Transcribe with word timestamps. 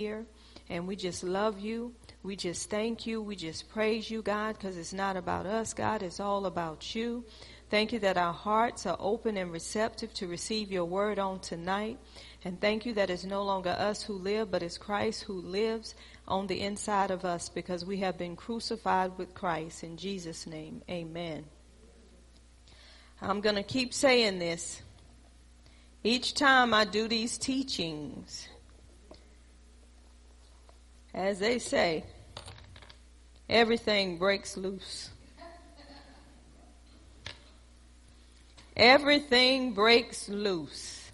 here. 0.00 0.24
And 0.68 0.88
we 0.88 0.96
just 0.96 1.22
love 1.22 1.60
you. 1.60 1.94
We 2.22 2.34
just 2.36 2.70
thank 2.70 3.06
you. 3.06 3.22
We 3.22 3.36
just 3.36 3.68
praise 3.68 4.10
you, 4.10 4.22
God, 4.22 4.56
because 4.56 4.76
it's 4.76 4.92
not 4.92 5.16
about 5.16 5.46
us, 5.46 5.74
God. 5.74 6.02
It's 6.02 6.20
all 6.20 6.46
about 6.46 6.94
you. 6.94 7.24
Thank 7.70 7.92
you 7.92 8.00
that 8.00 8.16
our 8.16 8.32
hearts 8.32 8.86
are 8.86 8.96
open 8.98 9.36
and 9.36 9.52
receptive 9.52 10.12
to 10.14 10.26
receive 10.26 10.72
your 10.72 10.86
word 10.86 11.18
on 11.18 11.38
tonight. 11.40 11.98
And 12.44 12.60
thank 12.60 12.86
you 12.86 12.94
that 12.94 13.10
it's 13.10 13.24
no 13.24 13.44
longer 13.44 13.70
us 13.70 14.02
who 14.02 14.14
live, 14.14 14.50
but 14.50 14.62
it's 14.62 14.78
Christ 14.78 15.24
who 15.24 15.34
lives 15.34 15.94
on 16.26 16.46
the 16.46 16.60
inside 16.62 17.10
of 17.10 17.24
us 17.24 17.48
because 17.48 17.84
we 17.84 17.98
have 17.98 18.16
been 18.16 18.34
crucified 18.34 19.18
with 19.18 19.34
Christ. 19.34 19.84
In 19.84 19.96
Jesus' 19.96 20.46
name, 20.46 20.82
amen. 20.90 21.44
I'm 23.20 23.40
going 23.40 23.56
to 23.56 23.62
keep 23.62 23.92
saying 23.92 24.38
this. 24.38 24.82
Each 26.02 26.32
time 26.32 26.72
I 26.72 26.86
do 26.86 27.06
these 27.06 27.36
teachings, 27.36 28.48
as 31.14 31.38
they 31.38 31.58
say, 31.58 32.04
everything 33.48 34.18
breaks 34.18 34.56
loose. 34.56 35.10
Everything 38.76 39.72
breaks 39.72 40.28
loose. 40.28 41.10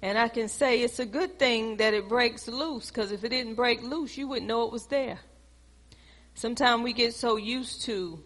And 0.00 0.18
I 0.18 0.28
can 0.28 0.48
say 0.48 0.82
it's 0.82 0.98
a 0.98 1.06
good 1.06 1.38
thing 1.38 1.76
that 1.76 1.94
it 1.94 2.08
breaks 2.08 2.48
loose 2.48 2.88
because 2.88 3.12
if 3.12 3.22
it 3.22 3.28
didn't 3.28 3.54
break 3.54 3.82
loose, 3.82 4.18
you 4.18 4.26
wouldn't 4.26 4.48
know 4.48 4.66
it 4.66 4.72
was 4.72 4.86
there. 4.86 5.20
Sometimes 6.34 6.82
we 6.82 6.92
get 6.92 7.14
so 7.14 7.36
used 7.36 7.82
to 7.82 8.22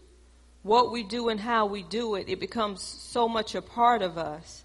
what 0.63 0.91
we 0.91 1.03
do 1.03 1.29
and 1.29 1.39
how 1.39 1.67
we 1.67 1.83
do 1.83 2.17
it, 2.17 2.29
it 2.29 2.41
becomes 2.41 2.83
so 2.83 3.29
much 3.29 3.55
a 3.55 3.63
part 3.63 4.03
of 4.03 4.19
us. 4.19 4.65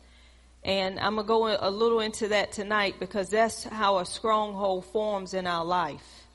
And 0.64 1.00
I'm 1.00 1.16
going 1.16 1.26
to 1.26 1.28
go 1.28 1.58
a 1.60 1.72
little 1.72 2.00
into 2.02 2.30
that 2.30 2.52
tonight 2.52 2.96
because 3.00 3.30
that's 3.30 3.64
how 3.64 3.98
a 3.98 4.06
stronghold 4.06 4.86
forms 4.86 5.34
in 5.34 5.48
our 5.48 5.66
life. 5.66 6.26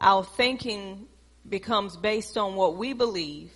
Our 0.00 0.24
thinking 0.24 1.06
becomes 1.48 1.96
based 1.96 2.38
on 2.38 2.54
what 2.54 2.76
we 2.76 2.92
believe 2.92 3.50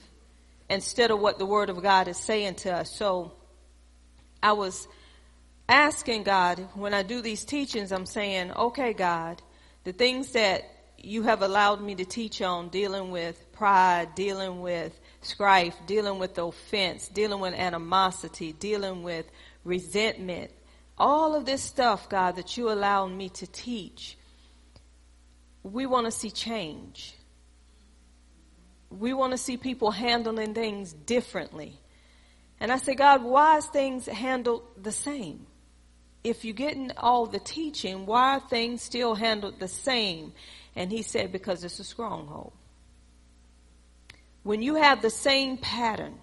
instead 0.69 1.11
of 1.11 1.21
what 1.21 1.39
the 1.39 1.47
Word 1.47 1.71
of 1.71 1.83
God 1.83 2.07
is 2.07 2.19
saying 2.19 2.57
to 2.57 2.73
us. 2.73 2.95
So 2.95 3.33
I 4.43 4.53
was 4.53 4.87
asking 5.69 6.25
God, 6.25 6.59
when 6.75 6.95
I 6.95 7.03
do 7.03 7.21
these 7.23 7.45
teachings, 7.45 7.91
I'm 7.91 8.07
saying, 8.07 8.53
okay, 8.53 8.93
God, 8.93 9.41
the 9.85 9.93
things 9.93 10.33
that 10.33 10.65
you 11.03 11.23
have 11.23 11.43
allowed 11.43 11.81
me 11.81 11.95
to 11.95 12.05
teach 12.05 12.43
on 12.43 12.69
dealing 12.69 13.11
with 13.11 13.53
pride, 13.53 14.15
dealing 14.15 14.61
with 14.61 14.99
strife, 15.23 15.75
dealing 15.87 16.19
with 16.19 16.37
offense, 16.39 17.09
dealing 17.09 17.41
with 17.41 17.55
animosity, 17.55 18.53
dealing 18.53 19.03
with 19.03 19.27
resentment, 19.65 20.51
all 20.99 21.35
of 21.35 21.47
this 21.47 21.63
stuff, 21.63 22.09
God, 22.09 22.37
that 22.37 22.57
you 22.57 22.71
allowed 22.71 23.13
me 23.13 23.29
to 23.31 23.47
teach, 23.47 24.17
we 25.63 25.87
want 25.87 26.07
to 26.07 26.11
see 26.11 26.31
change. 26.31 27.15
We 28.91 29.13
want 29.13 29.33
to 29.33 29.39
see 29.39 29.57
people 29.57 29.91
handling 29.91 30.55
things 30.55 30.93
differently. 30.93 31.79
And 32.59 32.71
I 32.71 32.77
say, 32.77 32.95
God, 32.95 33.23
why 33.23 33.59
is 33.59 33.67
things 33.67 34.07
handled 34.07 34.63
the 34.81 34.93
same? 34.93 35.47
If 36.23 36.45
you're 36.45 36.53
getting 36.53 36.93
all 36.99 37.25
the 37.25 37.39
teaching, 37.39 38.05
why 38.05 38.37
are 38.37 38.41
things 38.41 38.83
still 38.83 39.15
handled 39.15 39.59
the 39.59 39.69
same? 39.69 40.35
And 40.77 40.93
he 40.93 41.03
said, 41.03 41.33
because 41.33 41.65
it's 41.65 41.79
a 41.79 41.85
stronghold. 41.85 42.53
When 44.43 44.63
you 44.63 44.75
have 44.75 45.01
the 45.01 45.11
same 45.11 45.57
pattern, 45.57 46.19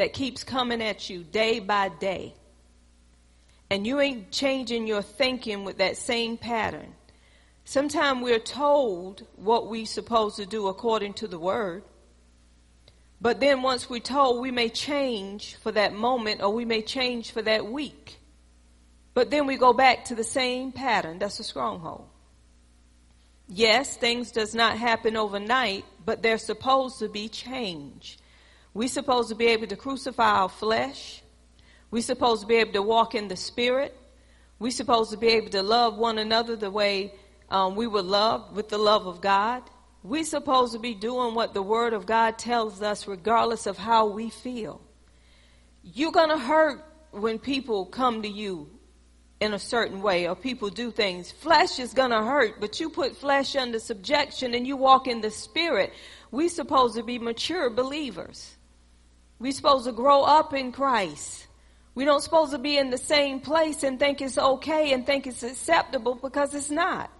that 0.00 0.14
keeps 0.14 0.44
coming 0.44 0.82
at 0.82 1.10
you 1.10 1.22
day 1.22 1.58
by 1.58 1.90
day, 1.90 2.32
and 3.68 3.86
you 3.86 4.00
ain't 4.00 4.32
changing 4.32 4.86
your 4.86 5.02
thinking 5.02 5.62
with 5.62 5.76
that 5.76 5.94
same 5.94 6.38
pattern, 6.38 6.94
sometimes 7.66 8.22
we're 8.22 8.38
told 8.38 9.26
what 9.36 9.68
we're 9.68 9.84
supposed 9.84 10.36
to 10.36 10.46
do 10.46 10.68
according 10.68 11.12
to 11.12 11.28
the 11.28 11.38
word. 11.38 11.82
But 13.20 13.40
then 13.40 13.60
once 13.60 13.90
we're 13.90 14.00
told, 14.00 14.40
we 14.40 14.50
may 14.50 14.70
change 14.70 15.56
for 15.56 15.70
that 15.72 15.92
moment 15.92 16.40
or 16.40 16.48
we 16.48 16.64
may 16.64 16.80
change 16.80 17.32
for 17.32 17.42
that 17.42 17.66
week. 17.66 18.16
But 19.12 19.30
then 19.30 19.46
we 19.46 19.58
go 19.58 19.74
back 19.74 20.06
to 20.06 20.14
the 20.14 20.24
same 20.24 20.72
pattern. 20.72 21.18
That's 21.18 21.40
a 21.40 21.44
stronghold. 21.44 22.08
Yes, 23.48 23.98
things 23.98 24.30
does 24.32 24.54
not 24.54 24.78
happen 24.78 25.18
overnight, 25.18 25.84
but 26.06 26.22
they're 26.22 26.38
supposed 26.38 27.00
to 27.00 27.08
be 27.10 27.28
change. 27.28 28.16
We're 28.72 28.88
supposed 28.88 29.28
to 29.30 29.34
be 29.34 29.46
able 29.46 29.66
to 29.66 29.76
crucify 29.76 30.30
our 30.30 30.48
flesh. 30.48 31.22
We're 31.90 32.02
supposed 32.02 32.42
to 32.42 32.46
be 32.46 32.56
able 32.56 32.72
to 32.74 32.82
walk 32.82 33.14
in 33.14 33.28
the 33.28 33.36
spirit. 33.36 33.96
We're 34.58 34.70
supposed 34.70 35.10
to 35.10 35.16
be 35.16 35.28
able 35.28 35.50
to 35.50 35.62
love 35.62 35.96
one 35.96 36.18
another 36.18 36.54
the 36.54 36.70
way 36.70 37.14
um, 37.48 37.74
we 37.74 37.86
were 37.86 38.02
loved 38.02 38.54
with 38.54 38.68
the 38.68 38.78
love 38.78 39.06
of 39.06 39.20
God. 39.20 39.62
We're 40.02 40.24
supposed 40.24 40.72
to 40.72 40.78
be 40.78 40.94
doing 40.94 41.34
what 41.34 41.52
the 41.52 41.62
Word 41.62 41.92
of 41.92 42.06
God 42.06 42.38
tells 42.38 42.80
us, 42.80 43.06
regardless 43.08 43.66
of 43.66 43.76
how 43.76 44.06
we 44.06 44.30
feel. 44.30 44.80
You're 45.82 46.12
going 46.12 46.30
to 46.30 46.38
hurt 46.38 46.84
when 47.10 47.38
people 47.38 47.86
come 47.86 48.22
to 48.22 48.28
you 48.28 48.70
in 49.40 49.52
a 49.54 49.58
certain 49.58 50.00
way 50.00 50.28
or 50.28 50.36
people 50.36 50.68
do 50.68 50.90
things. 50.90 51.32
Flesh 51.32 51.78
is 51.78 51.92
going 51.92 52.10
to 52.10 52.22
hurt, 52.22 52.60
but 52.60 52.78
you 52.78 52.90
put 52.90 53.16
flesh 53.16 53.56
under 53.56 53.78
subjection 53.78 54.54
and 54.54 54.66
you 54.66 54.76
walk 54.76 55.08
in 55.08 55.22
the 55.22 55.30
Spirit. 55.30 55.92
We're 56.30 56.50
supposed 56.50 56.96
to 56.96 57.02
be 57.02 57.18
mature 57.18 57.68
believers. 57.70 58.56
We're 59.40 59.52
supposed 59.52 59.86
to 59.86 59.92
grow 59.92 60.22
up 60.22 60.52
in 60.52 60.70
Christ. 60.70 61.46
We 61.94 62.04
don't 62.04 62.22
supposed 62.22 62.52
to 62.52 62.58
be 62.58 62.76
in 62.76 62.90
the 62.90 62.98
same 62.98 63.40
place 63.40 63.82
and 63.82 63.98
think 63.98 64.20
it's 64.20 64.38
okay 64.38 64.92
and 64.92 65.04
think 65.04 65.26
it's 65.26 65.42
acceptable 65.42 66.14
because 66.14 66.54
it's 66.54 66.70
not. 66.70 67.10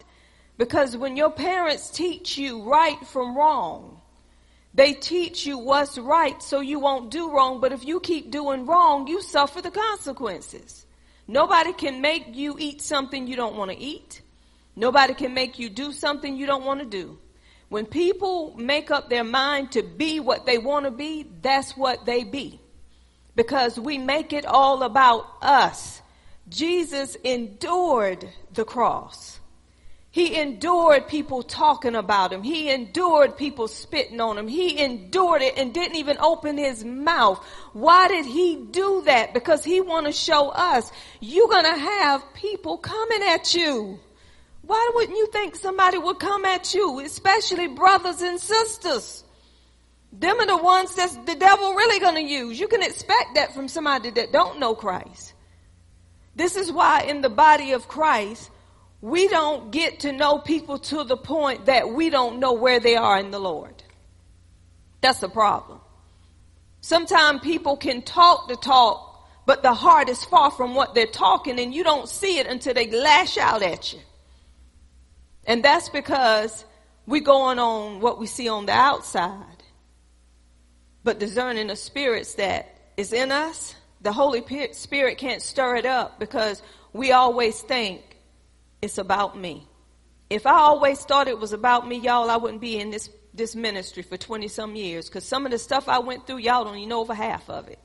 Because 0.59 0.97
when 0.97 1.17
your 1.17 1.31
parents 1.31 1.91
teach 1.91 2.37
you 2.37 2.63
right 2.63 3.05
from 3.07 3.35
wrong, 3.37 4.03
they 4.75 4.93
teach 4.93 5.47
you 5.47 5.59
what's 5.59 5.97
right 5.97 6.41
so 6.43 6.61
you 6.61 6.79
won't 6.79 7.11
do 7.11 7.33
wrong. 7.33 7.59
But 7.59 7.73
if 7.73 7.87
you 7.87 7.99
keep 8.01 8.31
doing 8.31 8.67
wrong, 8.67 9.07
you 9.07 9.23
suffer 9.23 9.63
the 9.63 9.71
consequences. 9.71 10.85
Nobody 11.27 11.73
can 11.73 12.03
make 12.03 12.37
you 12.37 12.57
eat 12.59 12.83
something 12.83 13.27
you 13.27 13.37
don't 13.37 13.57
want 13.57 13.71
to 13.71 13.79
eat. 13.79 14.21
Nobody 14.77 15.15
can 15.15 15.33
make 15.33 15.59
you 15.59 15.71
do 15.71 15.91
something 15.91 16.37
you 16.37 16.47
don't 16.47 16.65
want 16.65 16.81
to 16.81 16.87
do. 16.87 17.19
When 17.71 17.87
people 17.87 18.53
make 18.57 18.91
up 18.91 19.09
their 19.09 19.25
mind 19.25 19.73
to 19.73 19.83
be 19.83 20.19
what 20.19 20.45
they 20.45 20.59
want 20.59 20.87
to 20.87 20.91
be, 20.91 21.25
that's 21.41 21.77
what 21.77 22.05
they 22.05 22.25
be. 22.25 22.61
Because 23.37 23.79
we 23.79 23.97
make 23.97 24.33
it 24.33 24.45
all 24.45 24.83
about 24.83 25.25
us. 25.41 26.03
Jesus 26.49 27.15
endured 27.23 28.29
the 28.53 28.65
cross. 28.65 29.39
He 30.11 30.37
endured 30.37 31.07
people 31.07 31.45
talking 31.45 31.95
about 31.95 32.33
him. 32.33 32.43
He 32.43 32.69
endured 32.69 33.37
people 33.37 33.69
spitting 33.69 34.21
on 34.21 34.37
him. 34.37 34.49
He 34.49 34.83
endured 34.83 35.41
it 35.43 35.57
and 35.57 35.73
didn't 35.73 35.95
even 35.95 36.19
open 36.19 36.59
his 36.59 36.85
mouth. 36.85 37.39
Why 37.73 38.09
did 38.09 38.27
he 38.27 38.57
do 38.57 39.03
that? 39.07 39.33
Because 39.33 39.63
he 39.63 39.81
want 39.81 40.07
to 40.07 40.13
show 40.13 40.49
us 40.49 40.91
you're 41.21 41.49
going 41.49 41.73
to 41.73 41.79
have 41.79 42.25
people 42.35 42.79
coming 42.79 43.23
at 43.29 43.55
you. 43.55 44.01
Why 44.71 44.93
wouldn't 44.95 45.19
you 45.19 45.27
think 45.27 45.57
somebody 45.57 45.99
would 45.99 46.21
come 46.21 46.45
at 46.45 46.75
you, 46.75 47.01
especially 47.01 47.67
brothers 47.67 48.23
and 48.23 48.39
sisters? 48.39 49.25
Them 50.13 50.39
are 50.39 50.47
the 50.47 50.59
ones 50.59 50.95
that 50.95 51.27
the 51.27 51.35
devil 51.35 51.75
really 51.75 51.99
going 51.99 52.15
to 52.15 52.33
use. 52.33 52.61
You 52.61 52.69
can 52.69 52.81
expect 52.81 53.35
that 53.35 53.53
from 53.53 53.67
somebody 53.67 54.11
that 54.11 54.31
don't 54.31 54.61
know 54.61 54.77
Christ. 54.77 55.35
This 56.37 56.55
is 56.55 56.71
why 56.71 57.01
in 57.01 57.21
the 57.21 57.29
body 57.29 57.73
of 57.73 57.89
Christ, 57.89 58.49
we 59.01 59.27
don't 59.27 59.73
get 59.73 59.99
to 60.01 60.13
know 60.13 60.39
people 60.39 60.79
to 60.79 61.03
the 61.03 61.17
point 61.17 61.67
that 61.67 61.91
we 61.91 62.09
don't 62.09 62.39
know 62.39 62.53
where 62.53 62.79
they 62.79 62.95
are 62.95 63.19
in 63.19 63.33
the 63.33 63.41
Lord. 63.41 63.83
That's 65.01 65.19
the 65.19 65.29
problem. 65.29 65.81
Sometimes 66.81 67.41
people 67.41 67.77
can 67.77 68.03
talk 68.03 68.47
the 68.47 68.55
talk, 68.55 69.27
but 69.47 69.65
the 69.65 69.75
heart 69.75 70.09
is 70.09 70.25
far 70.25 70.53
from 70.53 70.77
what 70.77 70.95
they're 70.95 71.07
talking 71.07 71.59
and 71.59 71.75
you 71.75 71.83
don't 71.83 72.09
see 72.09 72.39
it 72.39 72.47
until 72.47 72.73
they 72.73 72.89
lash 72.89 73.37
out 73.37 73.65
at 73.65 73.93
you. 73.93 73.99
And 75.51 75.65
that's 75.65 75.89
because 75.89 76.65
we're 77.07 77.23
going 77.23 77.59
on 77.59 77.99
what 77.99 78.21
we 78.21 78.29
see 78.29 78.49
on 78.49 78.67
the 78.67 78.73
outside. 78.73 79.65
But 81.03 81.19
discerning 81.19 81.67
the 81.67 81.75
spirits 81.75 82.35
that 82.35 82.73
is 82.97 83.13
in 83.13 83.33
us, 83.33 83.75
the 84.01 84.13
Holy 84.13 84.45
Spirit 84.71 85.19
can't 85.19 85.43
stir 85.43 85.75
it 85.75 85.87
up 85.87 86.21
because 86.21 86.63
we 86.93 87.11
always 87.11 87.61
think 87.61 88.01
it's 88.81 88.99
about 88.99 89.37
me. 89.37 89.67
If 90.31 90.47
I 90.47 90.55
always 90.55 91.01
thought 91.01 91.27
it 91.27 91.41
was 91.41 91.53
about 91.53 91.89
me, 91.89 91.99
y'all, 91.99 92.31
I 92.31 92.37
wouldn't 92.37 92.61
be 92.61 92.79
in 92.79 92.93
this, 92.93 93.11
this 93.35 93.57
ministry 93.57 94.05
for 94.05 94.17
20 94.17 94.47
some 94.47 94.77
years 94.77 95.09
because 95.09 95.25
some 95.25 95.47
of 95.47 95.51
the 95.51 95.59
stuff 95.59 95.89
I 95.89 95.99
went 95.99 96.29
through, 96.29 96.39
y'all 96.39 96.63
don't 96.63 96.77
even 96.77 96.91
know 96.91 97.01
over 97.01 97.13
half 97.13 97.51
of 97.51 97.67
it. 97.67 97.81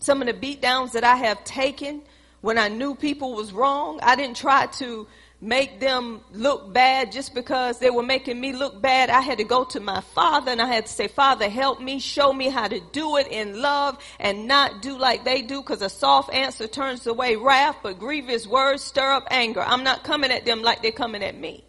Some 0.00 0.20
of 0.20 0.26
the 0.26 0.34
beat 0.34 0.62
downs 0.62 0.94
that 0.94 1.04
I 1.04 1.14
have 1.14 1.44
taken 1.44 2.02
when 2.40 2.58
I 2.58 2.68
knew 2.68 2.96
people 2.96 3.34
was 3.34 3.52
wrong, 3.52 4.00
I 4.02 4.16
didn't 4.16 4.36
try 4.36 4.66
to 4.66 5.06
make 5.40 5.80
them 5.80 6.20
look 6.32 6.72
bad 6.72 7.12
just 7.12 7.34
because 7.34 7.78
they 7.78 7.90
were 7.90 8.02
making 8.02 8.40
me 8.40 8.52
look 8.52 8.80
bad. 8.80 9.10
I 9.10 9.20
had 9.20 9.38
to 9.38 9.44
go 9.44 9.64
to 9.64 9.80
my 9.80 10.00
father 10.00 10.50
and 10.50 10.62
I 10.62 10.66
had 10.66 10.86
to 10.86 10.92
say, 10.92 11.08
Father, 11.08 11.48
help 11.48 11.80
me, 11.80 11.98
show 11.98 12.32
me 12.32 12.48
how 12.48 12.68
to 12.68 12.80
do 12.92 13.16
it 13.18 13.28
in 13.28 13.60
love 13.60 13.98
and 14.18 14.46
not 14.46 14.80
do 14.80 14.96
like 14.98 15.24
they 15.24 15.42
do 15.42 15.60
because 15.60 15.82
a 15.82 15.90
soft 15.90 16.32
answer 16.32 16.66
turns 16.66 17.06
away 17.06 17.36
wrath, 17.36 17.76
but 17.82 17.98
grievous 17.98 18.46
words 18.46 18.82
stir 18.82 19.12
up 19.12 19.28
anger. 19.30 19.60
I'm 19.60 19.84
not 19.84 20.04
coming 20.04 20.30
at 20.30 20.46
them 20.46 20.62
like 20.62 20.82
they're 20.82 20.92
coming 20.92 21.22
at 21.22 21.36
me. 21.38 21.64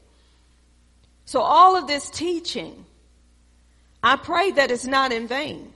So 1.25 1.41
all 1.41 1.75
of 1.75 1.87
this 1.87 2.09
teaching, 2.09 2.85
I 4.01 4.15
pray 4.15 4.51
that 4.51 4.71
it's 4.71 4.85
not 4.85 5.11
in 5.11 5.27
vain. 5.27 5.73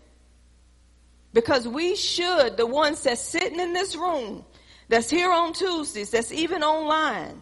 Because 1.34 1.68
we 1.68 1.96
should, 1.96 2.58
the 2.58 2.66
ones 2.66 3.04
that's 3.04 3.22
sitting 3.22 3.60
in 3.60 3.74
this 3.74 3.96
room, 3.96 4.46
that's 4.88 5.10
here 5.10 5.32
on 5.32 5.54
Tuesdays, 5.54 6.12
that's 6.12 6.32
even 6.32 6.64
online, 6.64 7.42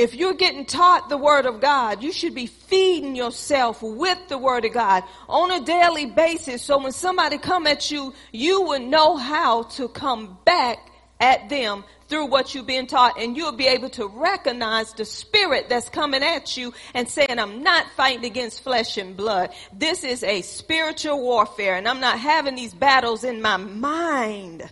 if 0.00 0.14
you're 0.14 0.32
getting 0.32 0.64
taught 0.64 1.10
the 1.10 1.18
Word 1.18 1.44
of 1.44 1.60
God, 1.60 2.02
you 2.02 2.10
should 2.10 2.34
be 2.34 2.46
feeding 2.46 3.14
yourself 3.14 3.82
with 3.82 4.18
the 4.28 4.38
Word 4.38 4.64
of 4.64 4.72
God 4.72 5.04
on 5.28 5.50
a 5.50 5.62
daily 5.62 6.06
basis. 6.06 6.62
So 6.62 6.78
when 6.82 6.92
somebody 6.92 7.36
come 7.36 7.66
at 7.66 7.90
you, 7.90 8.14
you 8.32 8.62
will 8.62 8.80
know 8.80 9.18
how 9.18 9.64
to 9.64 9.88
come 9.88 10.38
back 10.46 10.78
at 11.20 11.50
them 11.50 11.84
through 12.08 12.24
what 12.24 12.54
you've 12.54 12.66
been 12.66 12.86
taught 12.86 13.20
and 13.20 13.36
you'll 13.36 13.52
be 13.52 13.66
able 13.66 13.90
to 13.90 14.06
recognize 14.06 14.94
the 14.94 15.04
spirit 15.04 15.68
that's 15.68 15.90
coming 15.90 16.22
at 16.22 16.56
you 16.56 16.72
and 16.94 17.06
saying, 17.06 17.38
I'm 17.38 17.62
not 17.62 17.84
fighting 17.94 18.24
against 18.24 18.62
flesh 18.62 18.96
and 18.96 19.14
blood. 19.14 19.50
This 19.70 20.02
is 20.02 20.24
a 20.24 20.40
spiritual 20.40 21.20
warfare 21.20 21.76
and 21.76 21.86
I'm 21.86 22.00
not 22.00 22.18
having 22.18 22.54
these 22.54 22.72
battles 22.72 23.22
in 23.22 23.42
my 23.42 23.58
mind 23.58 24.62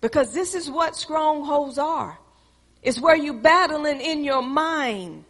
because 0.00 0.32
this 0.32 0.54
is 0.54 0.70
what 0.70 0.96
strongholds 0.96 1.76
are. 1.76 2.18
It's 2.82 3.00
where 3.00 3.16
you 3.16 3.32
battling 3.34 4.00
in 4.00 4.24
your 4.24 4.42
mind. 4.42 5.24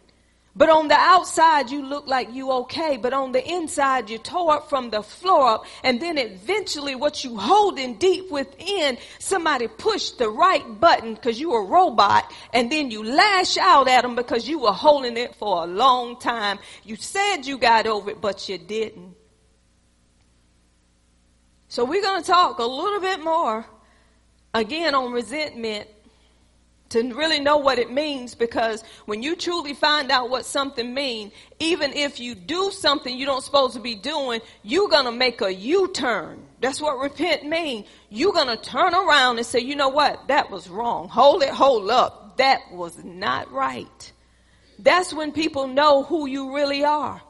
But 0.55 0.69
on 0.69 0.87
the 0.87 0.95
outside, 0.95 1.71
you 1.71 1.83
look 1.83 2.05
like 2.05 2.31
you 2.31 2.51
okay. 2.51 2.97
But 2.97 3.13
on 3.13 3.31
the 3.31 3.43
inside, 3.43 4.09
you 4.11 4.19
tore 4.19 4.53
up 4.53 4.69
from 4.69 4.91
the 4.91 5.01
floor 5.01 5.47
up. 5.47 5.65
And 5.83 5.99
then 5.99 6.19
eventually 6.19 6.93
what 6.93 7.23
you 7.23 7.37
holding 7.37 7.95
deep 7.95 8.29
within, 8.29 8.99
somebody 9.17 9.67
pushed 9.67 10.19
the 10.19 10.29
right 10.29 10.79
button 10.79 11.15
because 11.15 11.39
you 11.39 11.53
a 11.53 11.65
robot. 11.65 12.31
And 12.53 12.71
then 12.71 12.91
you 12.91 13.03
lash 13.03 13.57
out 13.57 13.87
at 13.87 14.03
them 14.03 14.15
because 14.15 14.47
you 14.47 14.59
were 14.59 14.73
holding 14.73 15.17
it 15.17 15.33
for 15.35 15.63
a 15.63 15.67
long 15.67 16.19
time. 16.19 16.59
You 16.83 16.97
said 16.97 17.47
you 17.47 17.57
got 17.57 17.87
over 17.87 18.11
it, 18.11 18.21
but 18.21 18.47
you 18.47 18.59
didn't. 18.59 19.15
So 21.67 21.83
we're 21.83 22.03
going 22.03 22.21
to 22.21 22.27
talk 22.27 22.59
a 22.59 22.65
little 22.65 22.99
bit 22.99 23.23
more 23.23 23.65
again 24.53 24.93
on 24.93 25.11
resentment 25.11 25.87
to 26.93 27.13
really 27.13 27.39
know 27.39 27.57
what 27.57 27.79
it 27.79 27.91
means 27.91 28.35
because 28.35 28.83
when 29.05 29.21
you 29.21 29.35
truly 29.35 29.73
find 29.73 30.11
out 30.11 30.29
what 30.29 30.45
something 30.45 30.93
means, 30.93 31.33
even 31.59 31.91
if 31.93 32.19
you 32.19 32.35
do 32.35 32.71
something 32.71 33.17
you 33.17 33.25
don't 33.25 33.43
supposed 33.43 33.73
to 33.73 33.79
be 33.79 33.95
doing, 33.95 34.41
you're 34.63 34.89
going 34.89 35.05
to 35.05 35.11
make 35.11 35.41
a 35.41 35.53
U-turn. 35.53 36.43
That's 36.61 36.79
what 36.79 36.99
repent 36.99 37.45
means. 37.45 37.87
You're 38.09 38.33
going 38.33 38.55
to 38.55 38.57
turn 38.57 38.93
around 38.93 39.37
and 39.37 39.45
say, 39.45 39.59
you 39.59 39.75
know 39.75 39.89
what? 39.89 40.27
That 40.27 40.49
was 40.49 40.69
wrong. 40.69 41.09
Hold 41.09 41.43
it, 41.43 41.49
hold 41.49 41.89
up. 41.89 42.37
That 42.37 42.61
was 42.71 43.03
not 43.03 43.51
right. 43.51 44.11
That's 44.79 45.13
when 45.13 45.31
people 45.31 45.67
know 45.67 46.03
who 46.03 46.25
you 46.27 46.55
really 46.55 46.83
are. 46.83 47.21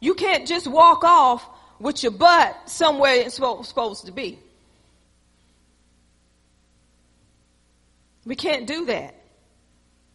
You 0.00 0.14
can't 0.14 0.46
just 0.46 0.66
walk 0.66 1.04
off 1.04 1.46
with 1.78 2.02
your 2.02 2.12
butt 2.12 2.68
somewhere 2.68 3.14
it's 3.14 3.36
supposed 3.36 4.06
to 4.06 4.12
be. 4.12 4.38
We 8.30 8.36
can't 8.36 8.64
do 8.64 8.84
that. 8.84 9.16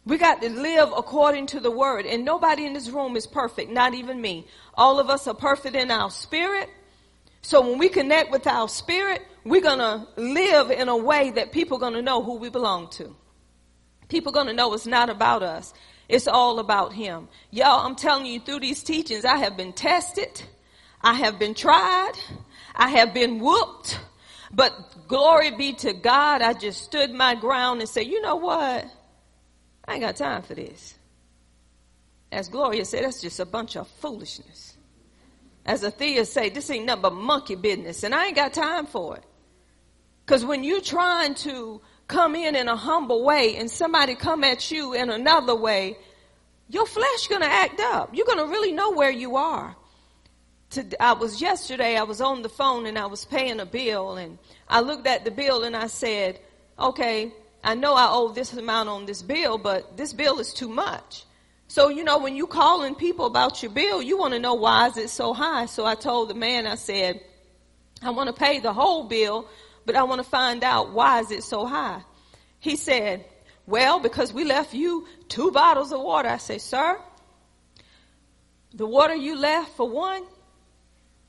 We 0.06 0.16
got 0.16 0.40
to 0.40 0.48
live 0.48 0.90
according 0.96 1.48
to 1.48 1.60
the 1.60 1.70
word. 1.70 2.06
And 2.06 2.24
nobody 2.24 2.64
in 2.64 2.72
this 2.72 2.88
room 2.88 3.14
is 3.14 3.26
perfect, 3.26 3.70
not 3.70 3.92
even 3.92 4.22
me. 4.22 4.46
All 4.72 4.98
of 4.98 5.10
us 5.10 5.26
are 5.26 5.34
perfect 5.34 5.76
in 5.76 5.90
our 5.90 6.10
spirit. 6.10 6.70
So 7.42 7.60
when 7.60 7.78
we 7.78 7.90
connect 7.90 8.30
with 8.30 8.46
our 8.46 8.70
spirit, 8.70 9.20
we're 9.44 9.60
going 9.60 9.80
to 9.80 10.08
live 10.16 10.70
in 10.70 10.88
a 10.88 10.96
way 10.96 11.28
that 11.32 11.52
people 11.52 11.76
are 11.76 11.80
going 11.80 11.92
to 11.92 12.00
know 12.00 12.22
who 12.22 12.36
we 12.36 12.48
belong 12.48 12.88
to. 12.92 13.14
People 14.08 14.30
are 14.30 14.32
going 14.32 14.46
to 14.46 14.54
know 14.54 14.72
it's 14.72 14.86
not 14.86 15.10
about 15.10 15.42
us. 15.42 15.74
It's 16.08 16.26
all 16.26 16.58
about 16.58 16.94
him. 16.94 17.28
Y'all, 17.50 17.84
I'm 17.84 17.96
telling 17.96 18.24
you 18.24 18.40
through 18.40 18.60
these 18.60 18.82
teachings, 18.82 19.26
I 19.26 19.36
have 19.36 19.58
been 19.58 19.74
tested. 19.74 20.42
I 21.02 21.12
have 21.12 21.38
been 21.38 21.52
tried. 21.52 22.14
I 22.74 22.88
have 22.88 23.12
been 23.12 23.40
whooped. 23.40 24.00
But 24.56 25.06
glory 25.06 25.50
be 25.50 25.74
to 25.74 25.92
God, 25.92 26.40
I 26.40 26.54
just 26.54 26.82
stood 26.82 27.12
my 27.12 27.34
ground 27.34 27.80
and 27.80 27.88
said, 27.88 28.06
you 28.06 28.22
know 28.22 28.36
what? 28.36 28.86
I 29.86 29.92
ain't 29.92 30.00
got 30.00 30.16
time 30.16 30.42
for 30.42 30.54
this. 30.54 30.94
As 32.32 32.48
Gloria 32.48 32.86
said, 32.86 33.04
that's 33.04 33.20
just 33.20 33.38
a 33.38 33.44
bunch 33.44 33.76
of 33.76 33.86
foolishness. 33.86 34.74
As 35.66 35.82
Athea 35.82 36.26
said, 36.26 36.54
this 36.54 36.70
ain't 36.70 36.86
nothing 36.86 37.02
but 37.02 37.12
monkey 37.12 37.54
business, 37.54 38.02
and 38.02 38.14
I 38.14 38.26
ain't 38.26 38.36
got 38.36 38.54
time 38.54 38.86
for 38.86 39.18
it. 39.18 39.24
Because 40.24 40.42
when 40.42 40.64
you're 40.64 40.80
trying 40.80 41.34
to 41.34 41.82
come 42.08 42.34
in 42.34 42.56
in 42.56 42.66
a 42.68 42.76
humble 42.76 43.24
way 43.24 43.56
and 43.56 43.70
somebody 43.70 44.14
come 44.14 44.42
at 44.42 44.70
you 44.70 44.94
in 44.94 45.10
another 45.10 45.54
way, 45.54 45.98
your 46.68 46.86
flesh 46.86 47.28
gonna 47.28 47.44
act 47.44 47.78
up. 47.78 48.10
You're 48.14 48.26
gonna 48.26 48.46
really 48.46 48.72
know 48.72 48.92
where 48.92 49.10
you 49.10 49.36
are 49.36 49.76
to, 50.70 51.02
I 51.02 51.12
was 51.12 51.40
yesterday, 51.40 51.96
I 51.96 52.02
was 52.02 52.20
on 52.20 52.42
the 52.42 52.48
phone 52.48 52.86
and 52.86 52.98
I 52.98 53.06
was 53.06 53.24
paying 53.24 53.60
a 53.60 53.66
bill 53.66 54.16
and 54.16 54.38
I 54.68 54.80
looked 54.80 55.06
at 55.06 55.24
the 55.24 55.30
bill 55.30 55.64
and 55.64 55.76
I 55.76 55.86
said, 55.86 56.40
okay, 56.78 57.32
I 57.62 57.74
know 57.74 57.94
I 57.94 58.08
owe 58.10 58.32
this 58.32 58.52
amount 58.52 58.88
on 58.88 59.06
this 59.06 59.22
bill, 59.22 59.58
but 59.58 59.96
this 59.96 60.12
bill 60.12 60.38
is 60.38 60.52
too 60.52 60.68
much. 60.68 61.24
So, 61.68 61.88
you 61.88 62.04
know, 62.04 62.18
when 62.18 62.36
you 62.36 62.46
calling 62.46 62.94
people 62.94 63.26
about 63.26 63.62
your 63.62 63.72
bill, 63.72 64.00
you 64.00 64.18
want 64.18 64.34
to 64.34 64.38
know 64.38 64.54
why 64.54 64.86
is 64.88 64.96
it 64.96 65.10
so 65.10 65.32
high? 65.32 65.66
So 65.66 65.84
I 65.84 65.96
told 65.96 66.30
the 66.30 66.34
man, 66.34 66.66
I 66.66 66.76
said, 66.76 67.20
I 68.02 68.10
want 68.10 68.28
to 68.28 68.32
pay 68.32 68.60
the 68.60 68.72
whole 68.72 69.04
bill, 69.04 69.48
but 69.84 69.96
I 69.96 70.04
want 70.04 70.22
to 70.22 70.28
find 70.28 70.62
out 70.62 70.92
why 70.92 71.20
is 71.20 71.30
it 71.30 71.42
so 71.42 71.66
high? 71.66 72.02
He 72.60 72.76
said, 72.76 73.24
well, 73.66 73.98
because 73.98 74.32
we 74.32 74.44
left 74.44 74.74
you 74.74 75.06
two 75.28 75.50
bottles 75.50 75.92
of 75.92 76.00
water. 76.00 76.28
I 76.28 76.36
say, 76.36 76.58
sir, 76.58 77.00
the 78.74 78.86
water 78.86 79.14
you 79.14 79.36
left 79.36 79.76
for 79.76 79.88
one 79.88 80.22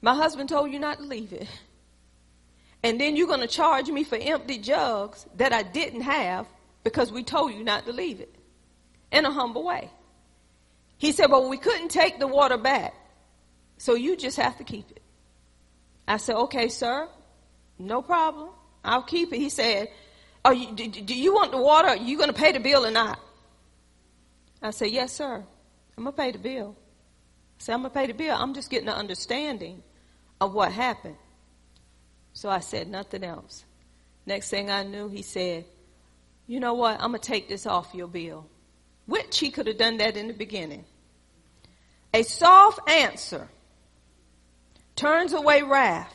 my 0.01 0.15
husband 0.15 0.49
told 0.49 0.71
you 0.71 0.79
not 0.79 0.97
to 0.99 1.03
leave 1.03 1.33
it. 1.33 1.47
And 2.83 3.01
then 3.01 3.15
you're 3.15 3.27
going 3.27 3.41
to 3.41 3.47
charge 3.47 3.89
me 3.89 4.03
for 4.03 4.17
empty 4.17 4.59
jugs 4.59 5.25
that 5.37 5.51
I 5.51 5.63
didn't 5.63 6.01
have 6.01 6.45
because 6.83 7.11
we 7.11 7.23
told 7.23 7.53
you 7.53 7.63
not 7.63 7.85
to 7.85 7.91
leave 7.91 8.21
it 8.21 8.33
in 9.11 9.25
a 9.25 9.31
humble 9.31 9.63
way. 9.63 9.89
He 10.97 11.11
said, 11.11 11.31
Well, 11.31 11.49
we 11.49 11.57
couldn't 11.57 11.89
take 11.89 12.19
the 12.19 12.27
water 12.27 12.57
back, 12.57 12.93
so 13.77 13.95
you 13.95 14.15
just 14.15 14.37
have 14.37 14.57
to 14.57 14.63
keep 14.63 14.89
it. 14.91 15.01
I 16.07 16.17
said, 16.17 16.35
Okay, 16.35 16.69
sir, 16.69 17.07
no 17.79 18.01
problem. 18.01 18.49
I'll 18.83 19.03
keep 19.03 19.33
it. 19.33 19.37
He 19.37 19.49
said, 19.49 19.89
Are 20.45 20.53
you, 20.53 20.71
do, 20.73 20.87
do 20.87 21.15
you 21.15 21.33
want 21.33 21.51
the 21.51 21.61
water? 21.61 21.89
Are 21.89 21.97
you 21.97 22.17
going 22.17 22.29
to 22.29 22.35
pay 22.35 22.51
the 22.51 22.59
bill 22.59 22.85
or 22.85 22.91
not? 22.91 23.19
I 24.61 24.71
said, 24.71 24.91
Yes, 24.91 25.13
sir. 25.13 25.43
I'm 25.97 26.03
going 26.03 26.15
to 26.15 26.21
pay 26.21 26.31
the 26.31 26.37
bill. 26.37 26.75
I 27.59 27.63
said, 27.63 27.73
I'm 27.73 27.81
going 27.81 27.91
to 27.91 27.99
pay 27.99 28.07
the 28.07 28.13
bill. 28.13 28.35
I'm 28.39 28.53
just 28.53 28.69
getting 28.69 28.87
an 28.87 28.95
understanding 28.95 29.81
of 30.39 30.53
what 30.53 30.71
happened. 30.71 31.17
So 32.33 32.49
I 32.49 32.59
said 32.59 32.87
nothing 32.87 33.23
else. 33.23 33.65
Next 34.25 34.49
thing 34.49 34.69
I 34.69 34.83
knew, 34.83 35.07
he 35.07 35.21
said, 35.21 35.65
You 36.45 36.59
know 36.59 36.73
what? 36.73 36.99
I'm 37.01 37.11
going 37.11 37.21
to 37.21 37.27
take 37.27 37.47
this 37.47 37.65
off 37.65 37.93
your 37.93 38.07
bill. 38.07 38.45
Which 39.05 39.39
he 39.39 39.51
could 39.51 39.67
have 39.67 39.77
done 39.77 39.97
that 39.97 40.17
in 40.17 40.27
the 40.27 40.33
beginning. 40.33 40.85
A 42.13 42.23
soft 42.23 42.89
answer 42.89 43.47
turns 44.95 45.33
away 45.33 45.61
wrath, 45.61 46.13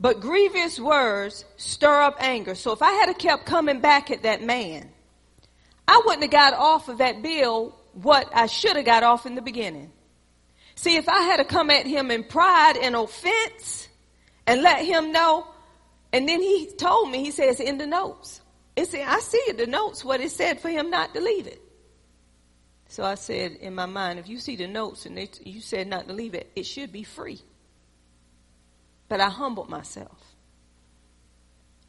but 0.00 0.20
grievous 0.20 0.80
words 0.80 1.44
stir 1.56 2.02
up 2.02 2.16
anger. 2.18 2.54
So 2.54 2.72
if 2.72 2.82
I 2.82 2.92
had 2.92 3.16
kept 3.18 3.46
coming 3.46 3.80
back 3.80 4.10
at 4.10 4.22
that 4.24 4.42
man, 4.42 4.90
I 5.86 6.02
wouldn't 6.04 6.22
have 6.22 6.30
got 6.30 6.54
off 6.54 6.88
of 6.88 6.98
that 6.98 7.22
bill 7.22 7.74
what 7.92 8.28
I 8.34 8.46
should 8.46 8.76
have 8.76 8.84
got 8.84 9.02
off 9.02 9.26
in 9.26 9.34
the 9.34 9.42
beginning. 9.42 9.92
See, 10.76 10.96
if 10.96 11.08
I 11.08 11.22
had 11.22 11.36
to 11.36 11.44
come 11.44 11.70
at 11.70 11.86
him 11.86 12.10
in 12.10 12.24
pride 12.24 12.76
and 12.76 12.94
offense 12.94 13.88
and 14.46 14.62
let 14.62 14.84
him 14.84 15.12
know, 15.12 15.46
and 16.12 16.28
then 16.28 16.42
he 16.42 16.70
told 16.76 17.10
me, 17.10 17.22
he 17.24 17.30
says 17.30 17.60
in 17.60 17.78
the 17.78 17.86
notes, 17.86 18.40
it's, 18.76 18.94
I 18.94 19.20
see 19.20 19.42
in 19.48 19.56
the 19.56 19.66
notes 19.66 20.04
what 20.04 20.20
it 20.20 20.30
said 20.30 20.60
for 20.60 20.68
him 20.68 20.90
not 20.90 21.14
to 21.14 21.20
leave 21.20 21.46
it. 21.46 21.60
So 22.88 23.04
I 23.04 23.14
said 23.14 23.52
in 23.52 23.74
my 23.74 23.86
mind, 23.86 24.18
if 24.18 24.28
you 24.28 24.38
see 24.38 24.56
the 24.56 24.66
notes 24.66 25.06
and 25.06 25.28
you 25.44 25.60
said 25.60 25.88
not 25.88 26.06
to 26.08 26.12
leave 26.12 26.34
it, 26.34 26.50
it 26.54 26.66
should 26.66 26.92
be 26.92 27.02
free. 27.02 27.40
But 29.08 29.20
I 29.20 29.30
humbled 29.30 29.68
myself. 29.68 30.18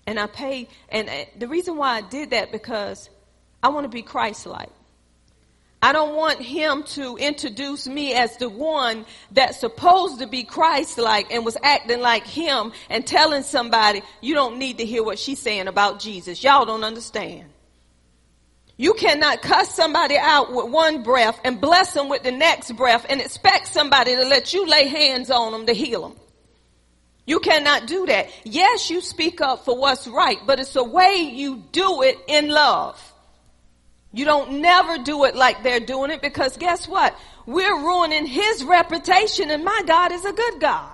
And 0.07 0.19
I 0.19 0.27
paid, 0.27 0.67
and 0.89 1.09
the 1.37 1.47
reason 1.47 1.77
why 1.77 1.97
I 1.97 2.01
did 2.01 2.29
that 2.29 2.51
because 2.51 3.09
I 3.63 3.69
want 3.69 3.85
to 3.85 3.89
be 3.89 4.03
Christ-like. 4.03 4.69
I 5.85 5.91
don't 5.91 6.15
want 6.15 6.41
him 6.41 6.81
to 6.95 7.15
introduce 7.15 7.85
me 7.87 8.15
as 8.15 8.37
the 8.37 8.49
one 8.49 9.05
that's 9.29 9.59
supposed 9.59 10.17
to 10.17 10.25
be 10.25 10.41
Christ-like 10.41 11.31
and 11.31 11.45
was 11.45 11.57
acting 11.61 12.01
like 12.01 12.25
him 12.25 12.71
and 12.89 13.05
telling 13.05 13.43
somebody, 13.43 14.01
you 14.19 14.33
don't 14.33 14.57
need 14.57 14.79
to 14.79 14.85
hear 14.85 15.03
what 15.03 15.19
she's 15.19 15.37
saying 15.37 15.67
about 15.67 15.99
Jesus. 15.99 16.43
Y'all 16.43 16.65
don't 16.65 16.83
understand. 16.83 17.51
You 18.77 18.95
cannot 18.95 19.43
cuss 19.43 19.75
somebody 19.75 20.17
out 20.17 20.51
with 20.51 20.71
one 20.71 21.03
breath 21.03 21.39
and 21.43 21.61
bless 21.61 21.93
them 21.93 22.09
with 22.09 22.23
the 22.23 22.31
next 22.31 22.71
breath 22.71 23.05
and 23.07 23.21
expect 23.21 23.67
somebody 23.67 24.15
to 24.15 24.23
let 24.23 24.55
you 24.55 24.65
lay 24.65 24.87
hands 24.87 25.29
on 25.29 25.51
them 25.51 25.67
to 25.67 25.73
heal 25.73 26.01
them. 26.01 26.17
You 27.27 27.39
cannot 27.39 27.85
do 27.85 28.07
that. 28.07 28.29
Yes, 28.43 28.89
you 28.89 29.01
speak 29.01 29.39
up 29.39 29.65
for 29.65 29.77
what's 29.77 30.07
right, 30.07 30.39
but 30.47 30.59
it's 30.59 30.73
the 30.73 30.83
way 30.83 31.29
you 31.31 31.63
do 31.71 32.01
it 32.01 32.17
in 32.27 32.47
love. 32.47 32.99
You 34.15 34.23
don't 34.23 34.61
never 34.61 34.97
do 34.97 35.25
it 35.25 35.35
like 35.35 35.61
they're 35.61 35.81
doing 35.81 36.09
it 36.09 36.21
because 36.21 36.55
guess 36.55 36.87
what? 36.87 37.13
We're 37.45 37.77
ruining 37.77 38.25
his 38.25 38.63
reputation 38.63 39.51
and 39.51 39.65
my 39.65 39.81
God 39.85 40.13
is 40.13 40.23
a 40.23 40.31
good 40.31 40.61
God. 40.61 40.93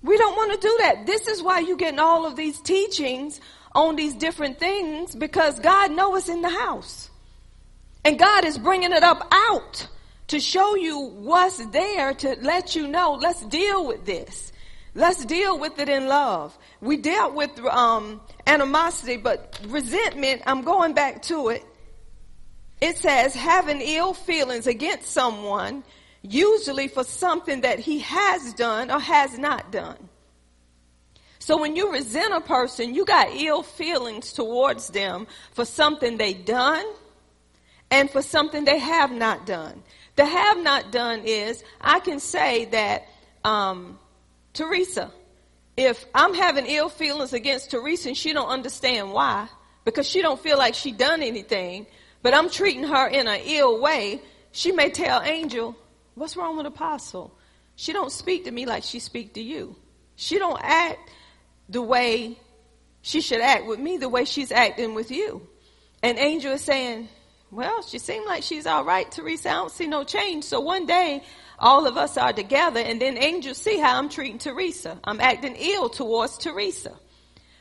We 0.00 0.16
don't 0.16 0.36
want 0.36 0.52
to 0.52 0.66
do 0.66 0.76
that. 0.80 1.04
This 1.04 1.26
is 1.26 1.42
why 1.42 1.58
you're 1.58 1.76
getting 1.76 1.98
all 1.98 2.26
of 2.26 2.36
these 2.36 2.60
teachings 2.60 3.40
on 3.74 3.96
these 3.96 4.14
different 4.14 4.60
things 4.60 5.16
because 5.16 5.58
God 5.58 5.90
knows 5.90 6.20
it's 6.20 6.28
in 6.28 6.42
the 6.42 6.48
house. 6.48 7.10
And 8.04 8.18
God 8.18 8.44
is 8.44 8.56
bringing 8.56 8.92
it 8.92 9.02
up 9.02 9.26
out 9.32 9.88
to 10.28 10.38
show 10.38 10.76
you 10.76 10.96
what's 10.96 11.64
there 11.66 12.14
to 12.14 12.36
let 12.40 12.76
you 12.76 12.86
know, 12.86 13.14
let's 13.14 13.44
deal 13.46 13.84
with 13.84 14.06
this. 14.06 14.52
Let's 14.94 15.24
deal 15.24 15.58
with 15.58 15.78
it 15.80 15.88
in 15.88 16.06
love. 16.06 16.56
We 16.80 16.96
dealt 16.96 17.34
with 17.34 17.58
um, 17.60 18.20
animosity, 18.46 19.16
but 19.16 19.58
resentment, 19.66 20.42
I'm 20.46 20.62
going 20.62 20.94
back 20.94 21.22
to 21.22 21.48
it. 21.48 21.64
It 22.80 22.96
says 22.96 23.34
having 23.34 23.80
ill 23.80 24.14
feelings 24.14 24.66
against 24.66 25.10
someone, 25.10 25.84
usually 26.22 26.88
for 26.88 27.04
something 27.04 27.62
that 27.62 27.78
he 27.78 28.00
has 28.00 28.54
done 28.54 28.90
or 28.90 28.98
has 28.98 29.38
not 29.38 29.70
done. 29.70 30.08
So 31.38 31.58
when 31.58 31.74
you 31.74 31.92
resent 31.92 32.32
a 32.34 32.40
person, 32.40 32.94
you 32.94 33.04
got 33.04 33.34
ill 33.34 33.62
feelings 33.62 34.32
towards 34.32 34.88
them 34.88 35.26
for 35.52 35.64
something 35.64 36.16
they 36.16 36.34
done 36.34 36.84
and 37.90 38.10
for 38.10 38.22
something 38.22 38.64
they 38.64 38.78
have 38.78 39.10
not 39.10 39.46
done. 39.46 39.82
The 40.16 40.24
have 40.24 40.58
not 40.58 40.92
done 40.92 41.22
is 41.24 41.64
I 41.80 42.00
can 42.00 42.20
say 42.20 42.66
that 42.66 43.08
um, 43.42 43.98
Teresa, 44.52 45.10
if 45.76 46.04
I'm 46.14 46.34
having 46.34 46.66
ill 46.66 46.88
feelings 46.88 47.32
against 47.32 47.70
Teresa 47.70 48.08
and 48.08 48.16
she 48.16 48.32
don't 48.32 48.48
understand 48.48 49.12
why, 49.12 49.48
because 49.84 50.06
she 50.06 50.20
don't 50.20 50.40
feel 50.40 50.58
like 50.58 50.74
she 50.74 50.92
done 50.92 51.22
anything, 51.22 51.86
but 52.22 52.34
I'm 52.34 52.50
treating 52.50 52.84
her 52.84 53.08
in 53.08 53.26
an 53.26 53.40
ill 53.44 53.80
way, 53.80 54.20
she 54.52 54.72
may 54.72 54.90
tell 54.90 55.22
Angel, 55.22 55.76
what's 56.14 56.36
wrong 56.36 56.56
with 56.56 56.66
Apostle? 56.66 57.36
She 57.76 57.92
don't 57.92 58.12
speak 58.12 58.44
to 58.44 58.50
me 58.50 58.66
like 58.66 58.82
she 58.82 58.98
speak 58.98 59.34
to 59.34 59.42
you. 59.42 59.76
She 60.16 60.38
don't 60.38 60.60
act 60.62 61.10
the 61.68 61.80
way 61.80 62.38
she 63.02 63.20
should 63.20 63.40
act 63.40 63.66
with 63.66 63.78
me, 63.78 63.96
the 63.96 64.08
way 64.08 64.24
she's 64.24 64.52
acting 64.52 64.94
with 64.94 65.10
you. 65.10 65.46
And 66.02 66.18
Angel 66.18 66.52
is 66.52 66.62
saying, 66.62 67.08
well, 67.50 67.82
she 67.82 67.98
seemed 67.98 68.26
like 68.26 68.42
she's 68.42 68.66
all 68.66 68.84
right, 68.84 69.10
Teresa. 69.10 69.50
I 69.50 69.54
don't 69.54 69.72
see 69.72 69.86
no 69.86 70.04
change. 70.04 70.44
So 70.44 70.60
one 70.60 70.86
day, 70.86 71.22
all 71.58 71.86
of 71.86 71.96
us 71.96 72.16
are 72.16 72.32
together, 72.32 72.80
and 72.80 73.00
then 73.00 73.18
Angel 73.18 73.54
see 73.54 73.78
how 73.78 73.98
I'm 73.98 74.08
treating 74.08 74.38
Teresa. 74.38 74.98
I'm 75.04 75.20
acting 75.20 75.56
ill 75.56 75.88
towards 75.88 76.38
Teresa. 76.38 76.92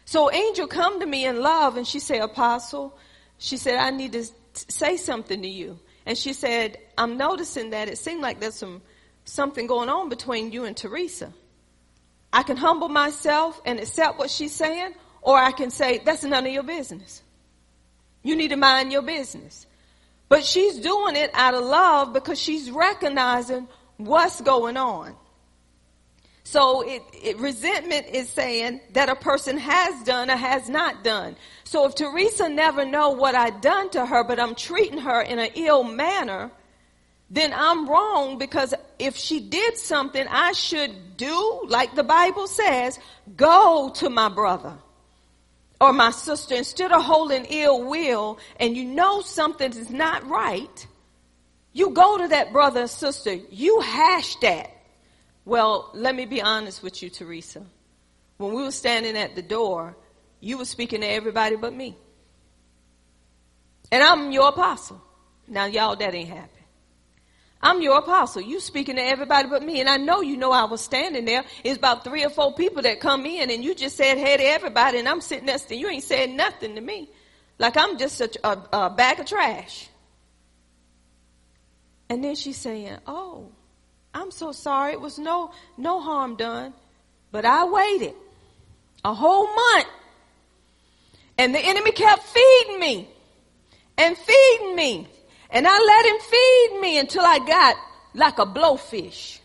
So 0.06 0.32
Angel 0.32 0.68
come 0.68 1.00
to 1.00 1.06
me 1.06 1.26
in 1.26 1.42
love, 1.42 1.78
and 1.78 1.88
she 1.88 2.00
said, 2.00 2.22
Apostle, 2.22 2.98
she 3.38 3.58
said, 3.58 3.76
I 3.76 3.90
need 3.92 4.14
to 4.14 4.26
say 4.68 4.98
something 4.98 5.42
to 5.42 5.48
you. 5.48 5.80
And 6.06 6.18
she 6.18 6.34
said, 6.34 6.78
I'm 6.98 7.18
noticing 7.18 7.72
that 7.72 7.88
it 7.88 7.98
seemed 7.98 8.22
like 8.22 8.40
there's 8.40 8.56
some 8.56 8.82
something 9.26 9.68
going 9.68 9.90
on 9.90 10.10
between 10.10 10.52
you 10.52 10.66
and 10.66 10.76
Teresa. 10.76 11.32
I 12.32 12.44
can 12.44 12.58
humble 12.58 12.90
myself 12.90 13.62
and 13.66 13.80
accept 13.80 14.18
what 14.18 14.30
she's 14.30 14.54
saying, 14.54 14.94
or 15.22 15.38
I 15.38 15.52
can 15.52 15.72
say, 15.72 16.00
that's 16.04 16.24
none 16.24 16.46
of 16.46 16.52
your 16.52 16.64
business. 16.64 17.22
You 18.24 18.36
need 18.36 18.50
to 18.50 18.58
mind 18.58 18.92
your 18.92 19.02
business. 19.02 19.66
But 20.28 20.46
she's 20.46 20.80
doing 20.80 21.16
it 21.16 21.32
out 21.34 21.56
of 21.56 21.64
love 21.64 22.14
because 22.14 22.40
she's 22.40 22.70
recognizing 22.70 23.68
what's 23.98 24.42
going 24.42 24.78
on. 24.78 25.16
So 26.50 26.82
it, 26.82 27.04
it, 27.14 27.38
resentment 27.38 28.08
is 28.08 28.28
saying 28.28 28.82
that 28.94 29.08
a 29.08 29.14
person 29.14 29.56
has 29.60 30.02
done 30.02 30.32
or 30.32 30.36
has 30.36 30.68
not 30.68 31.04
done. 31.04 31.36
So 31.64 31.86
if 31.86 31.94
Teresa 31.94 32.50
never 32.50 32.86
know 32.86 33.12
what 33.12 33.36
I 33.36 33.52
done 33.52 33.92
to 33.92 34.04
her, 34.04 34.24
but 34.24 34.40
I'm 34.40 34.56
treating 34.56 34.98
her 34.98 35.22
in 35.22 35.38
an 35.38 35.52
ill 35.54 35.84
manner, 35.84 36.50
then 37.30 37.54
I'm 37.54 37.88
wrong 37.88 38.40
because 38.40 38.74
if 38.98 39.16
she 39.16 39.42
did 39.42 39.78
something 39.78 40.26
I 40.28 40.54
should 40.54 41.18
do, 41.18 41.66
like 41.68 41.94
the 41.94 42.04
Bible 42.04 42.48
says, 42.48 42.98
go 43.38 43.92
to 43.98 44.10
my 44.10 44.30
brother 44.30 44.74
or 45.80 45.94
my 45.94 46.10
sister 46.10 46.56
instead 46.56 46.92
of 46.92 47.04
holding 47.04 47.46
ill 47.46 47.84
will 47.84 48.40
and 48.60 48.76
you 48.76 48.86
know 48.86 49.22
something 49.22 49.72
is 49.72 49.92
not 49.92 50.28
right. 50.28 50.88
You 51.74 51.92
go 51.92 52.18
to 52.18 52.28
that 52.30 52.52
brother 52.52 52.82
and 52.82 52.90
sister, 52.90 53.34
you 53.34 53.82
hash 53.82 54.36
that. 54.38 54.79
Well, 55.46 55.92
let 55.94 56.16
me 56.16 56.26
be 56.26 56.42
honest 56.42 56.84
with 56.84 57.02
you, 57.02 57.10
Teresa. 57.10 57.64
When 58.38 58.54
we 58.54 58.64
were 58.64 58.72
standing 58.72 59.18
at 59.18 59.36
the 59.36 59.42
door, 59.42 59.98
you 60.40 60.58
were 60.58 60.66
speaking 60.66 61.02
to 61.02 61.08
everybody 61.08 61.56
but 61.56 61.74
me. 61.74 61.96
And 63.92 64.04
I'm 64.04 64.32
your 64.32 64.50
apostle. 64.50 65.02
Now, 65.48 65.66
y'all, 65.66 65.96
that 65.96 66.14
ain't 66.14 66.30
happening. 66.30 66.60
I'm 67.62 67.82
your 67.82 67.98
apostle. 67.98 68.42
You 68.42 68.60
speaking 68.60 68.96
to 68.96 69.02
everybody 69.02 69.50
but 69.50 69.64
me. 69.64 69.82
And 69.82 69.90
I 69.90 69.98
know 69.98 70.22
you 70.22 70.38
know 70.38 70.52
I 70.52 70.64
was 70.64 70.82
standing 70.82 71.26
there. 71.26 71.44
It's 71.64 71.78
about 71.78 72.04
three 72.04 72.24
or 72.24 72.30
four 72.30 72.54
people 72.54 72.84
that 72.84 73.02
come 73.02 73.26
in 73.26 73.52
and 73.52 73.64
you 73.64 73.76
just 73.76 73.98
said 73.98 74.18
hey 74.18 74.38
to 74.38 74.44
everybody 74.44 75.00
and 75.00 75.10
I'm 75.10 75.20
sitting 75.20 75.48
next 75.48 75.64
to 75.66 75.76
you. 75.76 75.90
ain't 75.90 76.04
said 76.04 76.30
nothing 76.30 76.76
to 76.76 76.82
me. 76.82 77.10
Like 77.58 77.76
I'm 77.76 77.98
just 77.98 78.22
a, 78.22 78.50
a 78.72 78.90
bag 78.90 79.20
of 79.20 79.26
trash. 79.26 79.90
And 82.10 82.24
then 82.24 82.36
she's 82.36 82.58
saying, 82.58 82.98
oh, 83.06 83.52
I'm 84.20 84.32
so 84.32 84.52
sorry. 84.52 84.92
It 84.92 85.00
was 85.00 85.18
no, 85.18 85.52
no 85.78 86.02
harm 86.02 86.36
done. 86.36 86.74
But 87.32 87.46
I 87.46 87.64
waited 87.64 88.16
a 89.06 89.14
whole 89.14 89.48
month 89.48 89.88
and 91.38 91.56
the 91.56 91.60
enemy 91.60 91.92
kept 91.94 92.24
feeding 92.24 92.80
me 92.80 93.08
and 93.98 94.18
feeding 94.18 94.76
me 94.76 95.08
and 95.50 95.66
I 95.66 95.78
let 95.80 96.06
him 96.06 96.20
feed 96.20 96.82
me 96.82 97.00
until 97.00 97.24
I 97.24 97.40
got 97.40 97.76
like 98.14 98.40
a 98.40 98.46
blowfish. 98.46 99.40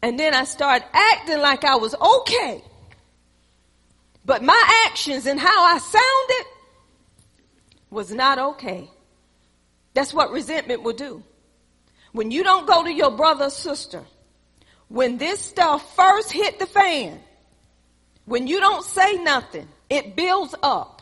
And 0.00 0.18
then 0.18 0.32
I 0.32 0.44
started 0.44 0.86
acting 0.92 1.40
like 1.40 1.64
I 1.64 1.76
was 1.76 1.94
okay. 1.94 2.64
But 4.24 4.42
my 4.42 4.86
actions 4.86 5.26
and 5.26 5.38
how 5.38 5.64
I 5.64 5.78
sounded 5.78 6.46
was 7.90 8.10
not 8.10 8.38
okay. 8.38 8.88
That's 9.92 10.14
what 10.14 10.30
resentment 10.30 10.82
will 10.82 10.94
do. 10.94 11.22
When 12.12 12.30
you 12.30 12.44
don't 12.44 12.66
go 12.66 12.84
to 12.84 12.92
your 12.92 13.10
brother 13.10 13.46
or 13.46 13.50
sister, 13.50 14.04
when 14.88 15.16
this 15.16 15.40
stuff 15.40 15.96
first 15.96 16.30
hit 16.30 16.58
the 16.58 16.66
fan, 16.66 17.20
when 18.26 18.46
you 18.46 18.60
don't 18.60 18.84
say 18.84 19.14
nothing, 19.14 19.68
it 19.88 20.14
builds 20.14 20.54
up. 20.62 21.00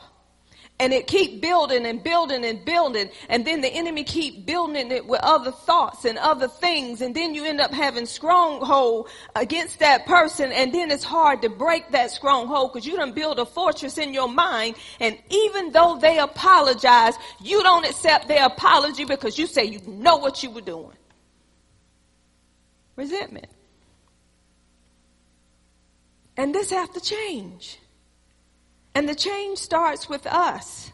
And 0.79 0.95
it 0.95 1.07
keep 1.07 1.43
building 1.43 1.85
and 1.85 2.03
building 2.03 2.43
and 2.43 2.65
building. 2.65 3.11
And 3.29 3.47
then 3.47 3.61
the 3.61 3.69
enemy 3.69 4.03
keep 4.03 4.47
building 4.47 4.91
it 4.91 5.07
with 5.07 5.21
other 5.23 5.51
thoughts 5.51 6.07
and 6.07 6.17
other 6.17 6.49
things. 6.49 7.03
And 7.03 7.15
then 7.15 7.35
you 7.35 7.45
end 7.45 7.61
up 7.61 7.71
having 7.71 8.07
stronghold 8.07 9.11
against 9.37 9.81
that 9.81 10.07
person. 10.07 10.51
And 10.53 10.73
then 10.73 10.91
it's 10.91 11.05
hard 11.05 11.43
to 11.43 11.51
break 11.51 11.91
that 11.91 12.13
stronghold 12.13 12.73
because 12.73 12.87
you 12.87 12.97
don't 12.97 13.15
build 13.15 13.39
a 13.39 13.45
fortress 13.45 13.99
in 13.99 14.15
your 14.15 14.29
mind. 14.29 14.77
And 15.01 15.19
even 15.29 15.73
though 15.73 15.99
they 16.01 16.19
apologize 16.19 17.15
you 17.43 17.63
don't 17.63 17.85
accept 17.85 18.29
their 18.29 18.47
apology 18.47 19.05
because 19.05 19.39
you 19.39 19.47
say 19.47 19.65
you 19.65 19.81
know 19.87 20.17
what 20.17 20.43
you 20.43 20.51
were 20.51 20.63
doing 20.63 20.97
resentment 22.97 23.49
and 26.37 26.55
this 26.55 26.71
have 26.71 26.93
to 26.93 27.01
change 27.01 27.79
and 28.95 29.09
the 29.09 29.15
change 29.15 29.59
starts 29.59 30.09
with 30.09 30.27
us. 30.27 30.91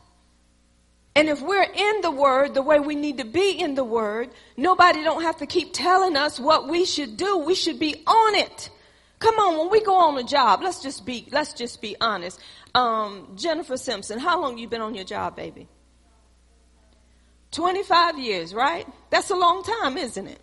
And 1.15 1.29
if 1.29 1.41
we're 1.41 1.63
in 1.63 2.01
the 2.03 2.11
word 2.11 2.53
the 2.53 2.63
way 2.63 2.79
we 2.79 2.95
need 2.95 3.19
to 3.19 3.25
be 3.25 3.53
in 3.59 3.75
the 3.75 3.85
word, 3.85 4.31
nobody 4.57 5.03
don't 5.03 5.23
have 5.23 5.39
to 5.39 5.47
keep 5.47 5.73
telling 5.73 6.15
us 6.17 6.39
what 6.39 6.69
we 6.69 6.85
should 6.85 7.17
do. 7.17 7.39
We 7.39 7.55
should 7.55 7.79
be 7.79 8.03
on 8.07 8.35
it. 8.35 8.71
Come 9.19 9.37
on, 9.37 9.59
when 9.59 9.71
we 9.71 9.81
go 9.81 9.97
on 9.97 10.19
a 10.19 10.23
job, 10.25 10.61
let's 10.63 10.83
just 10.83 11.07
be, 11.07 11.27
let's 11.33 11.55
just 11.55 11.81
be 11.81 11.97
honest. 12.01 12.39
Um, 12.75 13.33
Jennifer 13.35 13.79
Simpson, 13.79 14.19
how 14.19 14.43
long 14.43 14.59
you 14.59 14.69
been 14.69 14.83
on 14.83 14.95
your 14.95 15.05
job, 15.05 15.37
baby? 15.37 15.69
25 17.53 18.19
years, 18.19 18.53
right? 18.53 18.87
That's 19.09 19.31
a 19.31 19.37
long 19.37 19.63
time, 19.63 19.97
isn't 19.97 20.27
it? 20.27 20.41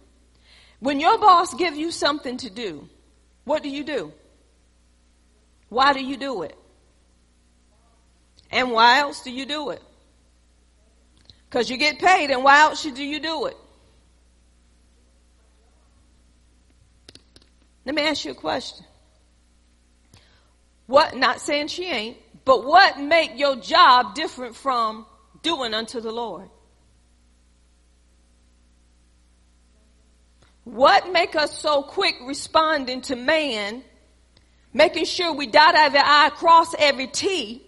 When 0.84 1.00
your 1.00 1.18
boss 1.18 1.54
give 1.54 1.78
you 1.78 1.92
something 1.92 2.36
to 2.40 2.50
do, 2.50 2.90
what 3.46 3.63
do 3.63 3.70
you 3.70 3.86
do? 3.86 4.12
Why 5.70 5.94
do 5.94 6.04
you 6.04 6.18
do 6.18 6.42
it? 6.44 6.58
And 8.52 8.70
why 8.70 9.00
else 9.00 9.24
do 9.24 9.32
you 9.32 9.46
do 9.46 9.70
it? 9.70 9.82
Because 11.46 11.70
you 11.70 11.78
get 11.78 12.00
paid, 12.00 12.32
and 12.32 12.44
why 12.44 12.60
else 12.60 12.84
do 12.84 13.02
you 13.02 13.22
do 13.22 13.46
it? 13.46 13.56
Let 17.86 17.96
me 17.96 18.02
ask 18.02 18.25
you 18.25 18.32
a 18.32 18.36
question. 18.36 18.86
What, 20.88 21.16
not 21.16 21.40
saying 21.40 21.70
she 21.70 21.86
ain't, 21.86 22.18
but 22.44 22.66
what 22.66 23.00
make 23.00 23.40
your 23.40 23.56
job 23.56 24.16
different 24.16 24.58
from 24.58 25.06
doing 25.44 25.74
unto 25.74 26.02
the 26.02 26.12
Lord? 26.12 26.50
What 30.63 31.12
make 31.12 31.36
us 31.36 31.58
so 31.58 31.84
quick 31.84 32.15
responding 32.25 33.01
to 33.03 33.15
man, 33.15 33.84
making 34.74 35.05
sure 35.05 35.34
we 35.34 35.48
dot 35.48 35.75
every 35.75 36.00
I, 36.00 36.29
cross 36.29 36.74
every 36.79 37.08
T, 37.08 37.62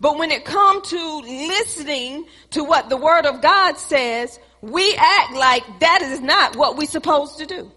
but 0.00 0.18
when 0.18 0.30
it 0.30 0.44
comes 0.44 0.90
to 0.90 1.20
listening 1.20 2.26
to 2.50 2.64
what 2.64 2.88
the 2.88 2.96
Word 2.96 3.26
of 3.26 3.40
God 3.40 3.78
says, 3.78 4.38
we 4.60 4.94
act 4.96 5.34
like 5.34 5.62
that 5.80 6.02
is 6.02 6.20
not 6.20 6.56
what 6.56 6.76
we're 6.76 6.86
supposed 6.86 7.38
to 7.38 7.46
do. 7.46 7.70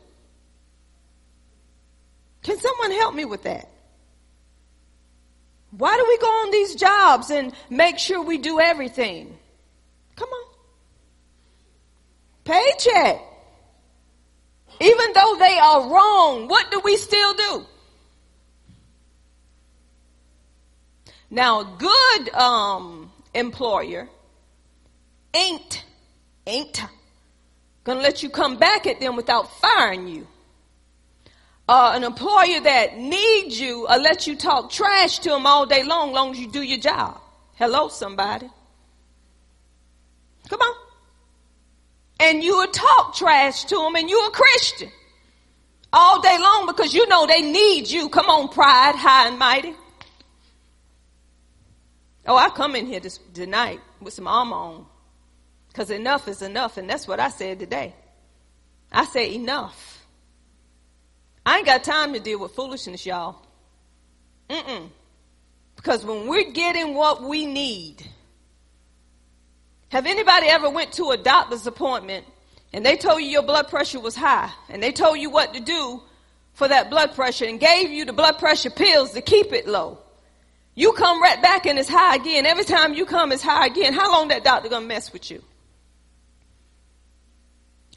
Can 2.43 2.57
someone 2.57 2.91
help 2.91 3.13
me 3.13 3.25
with 3.25 3.43
that? 3.43 3.69
Why 5.71 5.95
do 5.95 6.05
we 6.07 6.17
go 6.17 6.27
on 6.27 6.51
these 6.51 6.75
jobs 6.75 7.29
and 7.29 7.53
make 7.69 7.98
sure 7.98 8.21
we 8.21 8.38
do 8.38 8.60
everything? 8.60 9.38
Come 10.15 10.29
on. 10.29 10.53
Paycheck. 12.43 13.30
Even 14.81 15.13
though 15.13 15.35
they 15.38 15.59
are 15.59 15.89
wrong, 15.93 16.47
what 16.47 16.71
do 16.71 16.79
we 16.79 16.97
still 16.97 17.33
do? 17.35 17.65
Now, 21.29 21.61
a 21.61 21.77
good 21.77 22.29
um, 22.33 23.11
employer 23.35 24.09
ain't 25.33 25.85
ain't 26.47 26.83
gonna 27.83 28.01
let 28.01 28.23
you 28.23 28.29
come 28.29 28.57
back 28.57 28.88
at 28.88 29.00
them 29.00 29.15
without 29.15 29.51
firing 29.61 30.07
you. 30.07 30.27
Uh, 31.69 31.93
an 31.95 32.03
employer 32.03 32.59
that 32.61 32.97
needs 32.97 33.59
you 33.59 33.88
or 33.88 33.97
let 33.97 34.25
you 34.25 34.35
talk 34.35 34.71
trash 34.71 35.19
to 35.19 35.29
them 35.29 35.45
all 35.45 35.67
day 35.67 35.83
long, 35.83 36.11
long 36.11 36.31
as 36.31 36.39
you 36.39 36.51
do 36.51 36.63
your 36.63 36.79
job. 36.79 37.21
Hello, 37.53 37.88
somebody. 37.88 38.50
Come 40.50 40.59
on. 40.59 40.90
And 42.22 42.44
you 42.44 42.58
would 42.58 42.72
talk 42.72 43.16
trash 43.16 43.66
to 43.66 43.75
them 43.75 43.96
and 43.96 44.10
you're 44.10 44.28
a 44.28 44.32
Christian 44.32 44.92
all 45.92 46.22
day 46.22 46.38
long 46.40 46.68
because 46.68 46.94
you 46.94 47.08
know 47.08 47.25
they 47.25 47.42
need 47.42 47.90
you. 47.90 48.10
Come 48.10 48.28
on, 48.28 48.50
pride, 48.50 48.96
high 48.96 49.28
and 49.28 49.40
mighty. 49.40 49.74
Oh, 52.28 52.38
I 52.38 52.50
come 52.50 52.75
in 52.75 52.86
here 52.86 53.00
this, 53.00 53.20
tonight 53.34 53.80
with 54.00 54.13
some 54.13 54.28
armor 54.28 54.56
on. 54.56 54.86
Because 55.68 55.90
enough 55.90 56.28
is 56.28 56.42
enough, 56.42 56.78
and 56.78 56.90
that's 56.90 57.08
what 57.08 57.20
I 57.20 57.30
said 57.30 57.60
today. 57.60 57.96
I 58.92 59.06
say 59.06 59.34
enough. 59.34 60.06
I 61.46 61.58
ain't 61.58 61.66
got 61.66 61.84
time 61.84 62.13
to 62.13 62.20
deal 62.20 62.40
with 62.40 62.51
foolishness, 62.51 63.06
y'all. 63.06 63.38
Mm-mm. 64.50 64.90
Because 65.75 66.06
when 66.06 66.28
we're 66.28 66.51
getting 66.51 66.94
what 66.94 67.24
we 67.24 67.46
need, 67.46 68.06
have 69.91 70.05
anybody 70.05 70.48
ever 70.48 70.69
went 70.69 70.93
to 70.93 71.10
a 71.12 71.17
doctor's 71.17 71.67
appointment 71.67 72.25
and 72.71 72.86
they 72.86 72.95
told 72.95 73.21
you 73.21 73.27
your 73.27 73.43
blood 73.43 73.67
pressure 73.67 74.00
was 74.00 74.15
high 74.15 74.50
and 74.69 74.81
they 74.81 74.93
told 74.93 75.19
you 75.19 75.29
what 75.29 75.53
to 75.53 75.60
do 75.60 76.01
for 76.53 76.65
that 76.65 76.89
blood 76.89 77.13
pressure 77.13 77.43
and 77.43 77.60
gave 77.60 77.91
you 77.91 78.05
the 78.05 78.13
blood 78.13 78.38
pressure 78.39 78.69
pills 78.69 79.12
to 79.12 79.21
keep 79.21 79.51
it 79.51 79.67
low? 79.67 79.98
You 80.75 80.93
come 80.93 81.21
right 81.21 81.41
back 81.41 81.65
and 81.65 81.77
it's 81.77 81.89
high 81.89 82.15
again. 82.15 82.45
Every 82.45 82.63
time 82.63 82.93
you 82.93 83.05
come, 83.05 83.33
it's 83.33 83.43
high 83.43 83.65
again. 83.67 83.93
How 83.93 84.10
long 84.13 84.29
that 84.29 84.45
doctor 84.45 84.69
gonna 84.69 84.86
mess 84.86 85.12
with 85.12 85.29
you? 85.29 85.43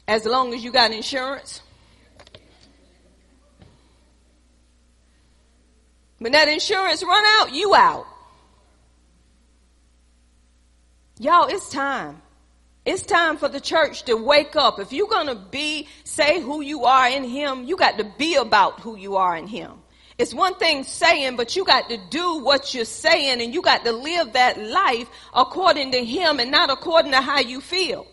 As 0.05 0.25
long 0.25 0.53
as 0.53 0.61
you 0.65 0.73
got 0.73 0.91
insurance. 0.91 1.61
When 6.17 6.33
that 6.33 6.49
insurance 6.49 7.03
run 7.03 7.23
out, 7.39 7.53
you 7.53 7.73
out. 7.73 8.05
Y'all, 11.19 11.47
it's 11.47 11.69
time. 11.69 12.21
It's 12.85 13.01
time 13.01 13.37
for 13.37 13.47
the 13.47 13.59
church 13.59 14.03
to 14.03 14.15
wake 14.15 14.55
up. 14.55 14.79
If 14.79 14.93
you're 14.93 15.07
going 15.07 15.27
to 15.27 15.35
be, 15.35 15.87
say 16.03 16.39
who 16.39 16.61
you 16.61 16.85
are 16.85 17.09
in 17.09 17.23
Him, 17.23 17.63
you 17.63 17.77
got 17.77 17.97
to 17.97 18.03
be 18.17 18.35
about 18.35 18.81
who 18.81 18.95
you 18.95 19.15
are 19.15 19.35
in 19.35 19.47
Him. 19.47 19.71
It's 20.17 20.33
one 20.33 20.55
thing 20.55 20.83
saying, 20.83 21.35
but 21.35 21.55
you 21.55 21.65
got 21.65 21.89
to 21.89 21.97
do 21.97 22.39
what 22.39 22.73
you're 22.73 22.85
saying 22.85 23.41
and 23.41 23.53
you 23.53 23.61
got 23.61 23.83
to 23.85 23.91
live 23.91 24.33
that 24.33 24.61
life 24.61 25.09
according 25.33 25.91
to 25.91 26.05
Him 26.05 26.39
and 26.39 26.51
not 26.51 26.69
according 26.69 27.11
to 27.11 27.21
how 27.21 27.39
you 27.39 27.59
feel. 27.59 28.05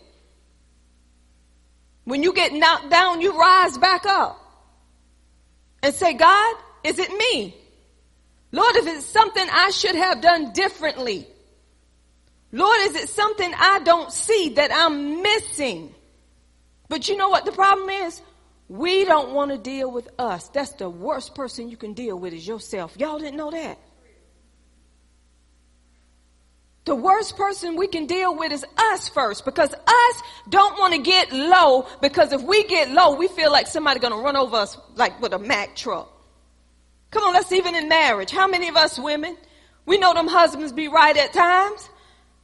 When 2.05 2.23
you 2.23 2.33
get 2.33 2.51
knocked 2.51 2.89
down, 2.89 3.21
you 3.21 3.37
rise 3.39 3.77
back 3.77 4.05
up 4.05 4.39
and 5.81 5.93
say, 5.93 6.13
God, 6.13 6.55
is 6.83 6.99
it 6.99 7.11
me? 7.11 7.55
Lord, 8.51 8.75
if 8.75 8.87
it's 8.87 9.05
something 9.05 9.45
I 9.49 9.69
should 9.69 9.95
have 9.95 10.19
done 10.19 10.51
differently, 10.51 11.27
Lord, 12.53 12.79
is 12.81 12.95
it 12.95 13.09
something 13.09 13.51
I 13.57 13.79
don't 13.79 14.11
see 14.11 14.49
that 14.55 14.71
I'm 14.71 15.23
missing? 15.23 15.93
But 16.87 17.09
you 17.09 17.17
know 17.17 17.29
what 17.29 17.45
the 17.45 17.51
problem 17.51 17.89
is? 17.89 18.21
We 18.69 19.05
don't 19.05 19.33
want 19.33 19.51
to 19.51 19.57
deal 19.57 19.91
with 19.91 20.07
us. 20.19 20.49
That's 20.49 20.71
the 20.73 20.89
worst 20.89 21.33
person 21.33 21.69
you 21.69 21.77
can 21.77 21.93
deal 21.93 22.17
with 22.17 22.31
is 22.31 22.47
yourself. 22.47 22.95
Y'all 22.97 23.17
didn't 23.17 23.37
know 23.37 23.49
that. 23.49 23.79
The 26.85 26.95
worst 26.95 27.37
person 27.37 27.75
we 27.75 27.87
can 27.87 28.05
deal 28.05 28.37
with 28.37 28.51
is 28.51 28.65
us 28.77 29.09
first 29.09 29.45
because 29.45 29.73
us 29.73 30.23
don't 30.47 30.77
want 30.77 30.93
to 30.93 30.99
get 30.99 31.31
low 31.31 31.87
because 32.01 32.33
if 32.33 32.41
we 32.43 32.65
get 32.65 32.91
low, 32.91 33.15
we 33.15 33.29
feel 33.29 33.51
like 33.51 33.67
somebody 33.67 33.99
going 33.99 34.13
to 34.13 34.19
run 34.19 34.35
over 34.35 34.57
us 34.57 34.77
like 34.95 35.19
with 35.21 35.33
a 35.33 35.39
Mack 35.39 35.75
truck. 35.75 36.09
Come 37.09 37.23
on, 37.23 37.33
let's 37.33 37.51
even 37.51 37.73
in 37.73 37.87
marriage. 37.89 38.31
How 38.31 38.47
many 38.47 38.67
of 38.67 38.75
us 38.75 38.99
women, 38.99 39.37
we 39.85 39.97
know 39.97 40.13
them 40.13 40.27
husbands 40.27 40.73
be 40.73 40.87
right 40.87 41.15
at 41.15 41.31
times, 41.31 41.89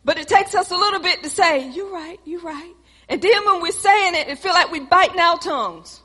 but 0.03 0.17
it 0.17 0.27
takes 0.27 0.55
us 0.55 0.71
a 0.71 0.75
little 0.75 0.99
bit 0.99 1.23
to 1.23 1.29
say, 1.29 1.69
you're 1.69 1.91
right, 1.91 2.19
you're 2.25 2.41
right. 2.41 2.73
And 3.09 3.21
then 3.21 3.45
when 3.45 3.62
we're 3.62 3.71
saying 3.71 4.15
it, 4.15 4.27
it 4.27 4.39
feel 4.39 4.53
like 4.53 4.71
we're 4.71 4.85
biting 4.85 5.19
our 5.19 5.38
tongues. 5.38 6.01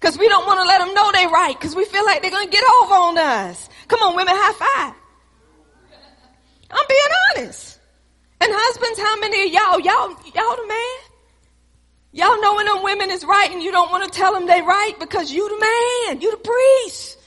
Cause 0.00 0.18
we 0.18 0.28
don't 0.28 0.46
want 0.46 0.60
to 0.60 0.66
let 0.68 0.78
them 0.78 0.92
know 0.94 1.12
they're 1.12 1.30
right. 1.30 1.58
Cause 1.58 1.74
we 1.74 1.84
feel 1.86 2.04
like 2.04 2.20
they're 2.20 2.30
going 2.30 2.46
to 2.46 2.52
get 2.52 2.62
over 2.82 2.94
on 2.94 3.18
us. 3.18 3.68
Come 3.88 4.00
on, 4.00 4.14
women, 4.14 4.34
high 4.36 4.52
five. 4.52 4.94
I'm 6.70 6.86
being 6.88 7.46
honest. 7.48 7.78
And 8.40 8.52
husbands, 8.52 8.98
how 8.98 9.18
many 9.20 9.46
of 9.46 9.52
y'all, 9.52 9.80
y'all, 9.80 10.10
y'all 10.34 10.56
the 10.56 10.66
man? 10.68 11.14
Y'all 12.12 12.40
know 12.40 12.54
when 12.54 12.66
them 12.66 12.82
women 12.82 13.10
is 13.10 13.24
right 13.24 13.50
and 13.50 13.62
you 13.62 13.72
don't 13.72 13.90
want 13.90 14.04
to 14.04 14.16
tell 14.16 14.34
them 14.34 14.46
they 14.46 14.60
right 14.60 14.92
because 15.00 15.32
you 15.32 15.48
the 15.48 15.58
man, 15.58 16.20
you 16.20 16.30
the 16.30 16.36
priest. 16.36 17.18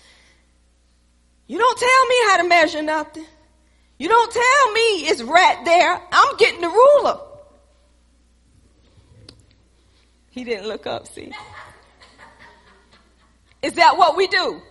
You 1.48 1.58
don't 1.58 1.78
tell 1.78 2.06
me 2.08 2.16
how 2.28 2.38
to 2.38 2.48
measure 2.48 2.82
nothing. 2.82 3.26
You 4.00 4.08
don't 4.08 4.32
tell 4.32 4.72
me 4.74 4.82
it's 5.08 5.24
right 5.24 5.66
there. 5.66 6.02
I'm 6.12 6.38
getting 6.38 6.62
the 6.62 6.70
ruler. 6.70 7.20
He 10.30 10.44
didn't 10.44 10.68
look 10.68 10.86
up, 10.86 11.08
see. 11.08 11.32
Is 13.64 13.74
that 13.74 13.98
what 13.98 14.16
we 14.16 14.28
do? 14.28 14.62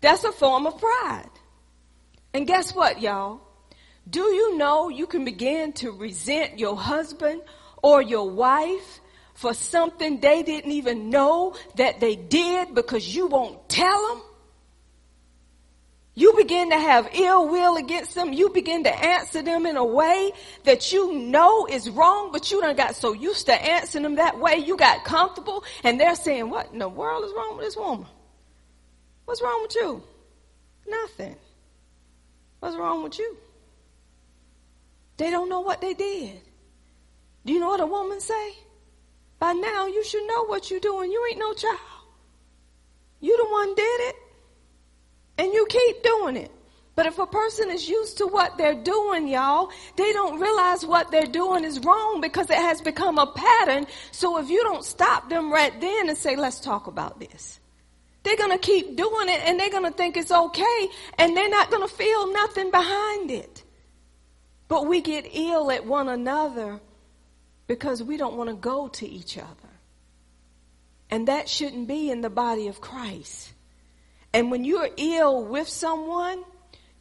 That's 0.00 0.22
a 0.22 0.30
form 0.30 0.66
of 0.66 0.78
pride. 0.78 1.30
And 2.32 2.46
guess 2.46 2.72
what, 2.72 3.02
y'all? 3.02 3.40
Do 4.08 4.20
you 4.20 4.56
know 4.56 4.88
you 4.88 5.08
can 5.08 5.24
begin 5.24 5.72
to 5.74 5.90
resent 5.90 6.60
your 6.60 6.76
husband 6.76 7.42
or 7.82 8.00
your 8.00 8.30
wife 8.30 9.00
for 9.34 9.52
something 9.52 10.20
they 10.20 10.44
didn't 10.44 10.70
even 10.70 11.10
know 11.10 11.56
that 11.74 11.98
they 11.98 12.14
did 12.14 12.74
because 12.74 13.14
you 13.14 13.26
won't 13.26 13.68
tell 13.68 14.08
them? 14.08 14.22
You 16.18 16.32
begin 16.34 16.70
to 16.70 16.78
have 16.78 17.10
ill 17.12 17.46
will 17.46 17.76
against 17.76 18.14
them. 18.14 18.32
You 18.32 18.48
begin 18.48 18.84
to 18.84 19.04
answer 19.04 19.42
them 19.42 19.66
in 19.66 19.76
a 19.76 19.84
way 19.84 20.32
that 20.64 20.90
you 20.90 21.12
know 21.12 21.66
is 21.66 21.90
wrong, 21.90 22.32
but 22.32 22.50
you 22.50 22.62
done 22.62 22.74
got 22.74 22.96
so 22.96 23.12
used 23.12 23.44
to 23.46 23.52
answering 23.52 24.02
them 24.02 24.14
that 24.14 24.40
way, 24.40 24.56
you 24.56 24.78
got 24.78 25.04
comfortable, 25.04 25.62
and 25.84 26.00
they're 26.00 26.14
saying, 26.14 26.48
what 26.48 26.72
in 26.72 26.78
the 26.78 26.88
world 26.88 27.22
is 27.22 27.32
wrong 27.36 27.58
with 27.58 27.66
this 27.66 27.76
woman? 27.76 28.06
What's 29.26 29.42
wrong 29.42 29.60
with 29.60 29.74
you? 29.74 30.02
Nothing. 30.88 31.36
What's 32.60 32.76
wrong 32.76 33.02
with 33.02 33.18
you? 33.18 33.36
They 35.18 35.30
don't 35.30 35.50
know 35.50 35.60
what 35.60 35.82
they 35.82 35.92
did. 35.92 36.40
Do 37.44 37.52
you 37.52 37.60
know 37.60 37.68
what 37.68 37.80
a 37.80 37.86
woman 37.86 38.20
say? 38.20 38.54
By 39.38 39.52
now 39.52 39.86
you 39.86 40.02
should 40.02 40.26
know 40.26 40.46
what 40.46 40.70
you're 40.70 40.80
doing. 40.80 41.12
You 41.12 41.26
ain't 41.28 41.38
no 41.38 41.52
child. 41.52 41.78
You 43.20 43.36
the 43.36 43.50
one 43.50 43.74
did 43.74 44.00
it. 44.08 44.16
And 45.38 45.52
you 45.52 45.66
keep 45.68 46.02
doing 46.02 46.36
it. 46.36 46.50
But 46.96 47.04
if 47.04 47.18
a 47.18 47.26
person 47.26 47.70
is 47.70 47.86
used 47.86 48.18
to 48.18 48.26
what 48.26 48.56
they're 48.56 48.82
doing, 48.82 49.28
y'all, 49.28 49.70
they 49.96 50.14
don't 50.14 50.40
realize 50.40 50.84
what 50.84 51.10
they're 51.10 51.26
doing 51.26 51.62
is 51.62 51.78
wrong 51.80 52.22
because 52.22 52.48
it 52.48 52.56
has 52.56 52.80
become 52.80 53.18
a 53.18 53.26
pattern. 53.26 53.86
So 54.12 54.38
if 54.38 54.48
you 54.48 54.62
don't 54.62 54.82
stop 54.82 55.28
them 55.28 55.52
right 55.52 55.78
then 55.78 56.08
and 56.08 56.16
say, 56.16 56.36
let's 56.36 56.58
talk 56.58 56.86
about 56.86 57.20
this, 57.20 57.60
they're 58.22 58.38
going 58.38 58.50
to 58.50 58.58
keep 58.58 58.96
doing 58.96 59.28
it 59.28 59.40
and 59.44 59.60
they're 59.60 59.70
going 59.70 59.84
to 59.84 59.90
think 59.90 60.16
it's 60.16 60.32
okay 60.32 60.88
and 61.18 61.36
they're 61.36 61.50
not 61.50 61.70
going 61.70 61.86
to 61.86 61.94
feel 61.94 62.32
nothing 62.32 62.70
behind 62.70 63.30
it. 63.30 63.62
But 64.66 64.86
we 64.86 65.02
get 65.02 65.28
ill 65.34 65.70
at 65.70 65.84
one 65.84 66.08
another 66.08 66.80
because 67.66 68.02
we 68.02 68.16
don't 68.16 68.36
want 68.36 68.48
to 68.48 68.56
go 68.56 68.88
to 68.88 69.06
each 69.06 69.36
other. 69.36 69.50
And 71.10 71.28
that 71.28 71.48
shouldn't 71.48 71.88
be 71.88 72.10
in 72.10 72.22
the 72.22 72.30
body 72.30 72.68
of 72.68 72.80
Christ. 72.80 73.52
And 74.32 74.50
when 74.50 74.64
you're 74.64 74.88
ill 74.96 75.44
with 75.44 75.68
someone, 75.68 76.44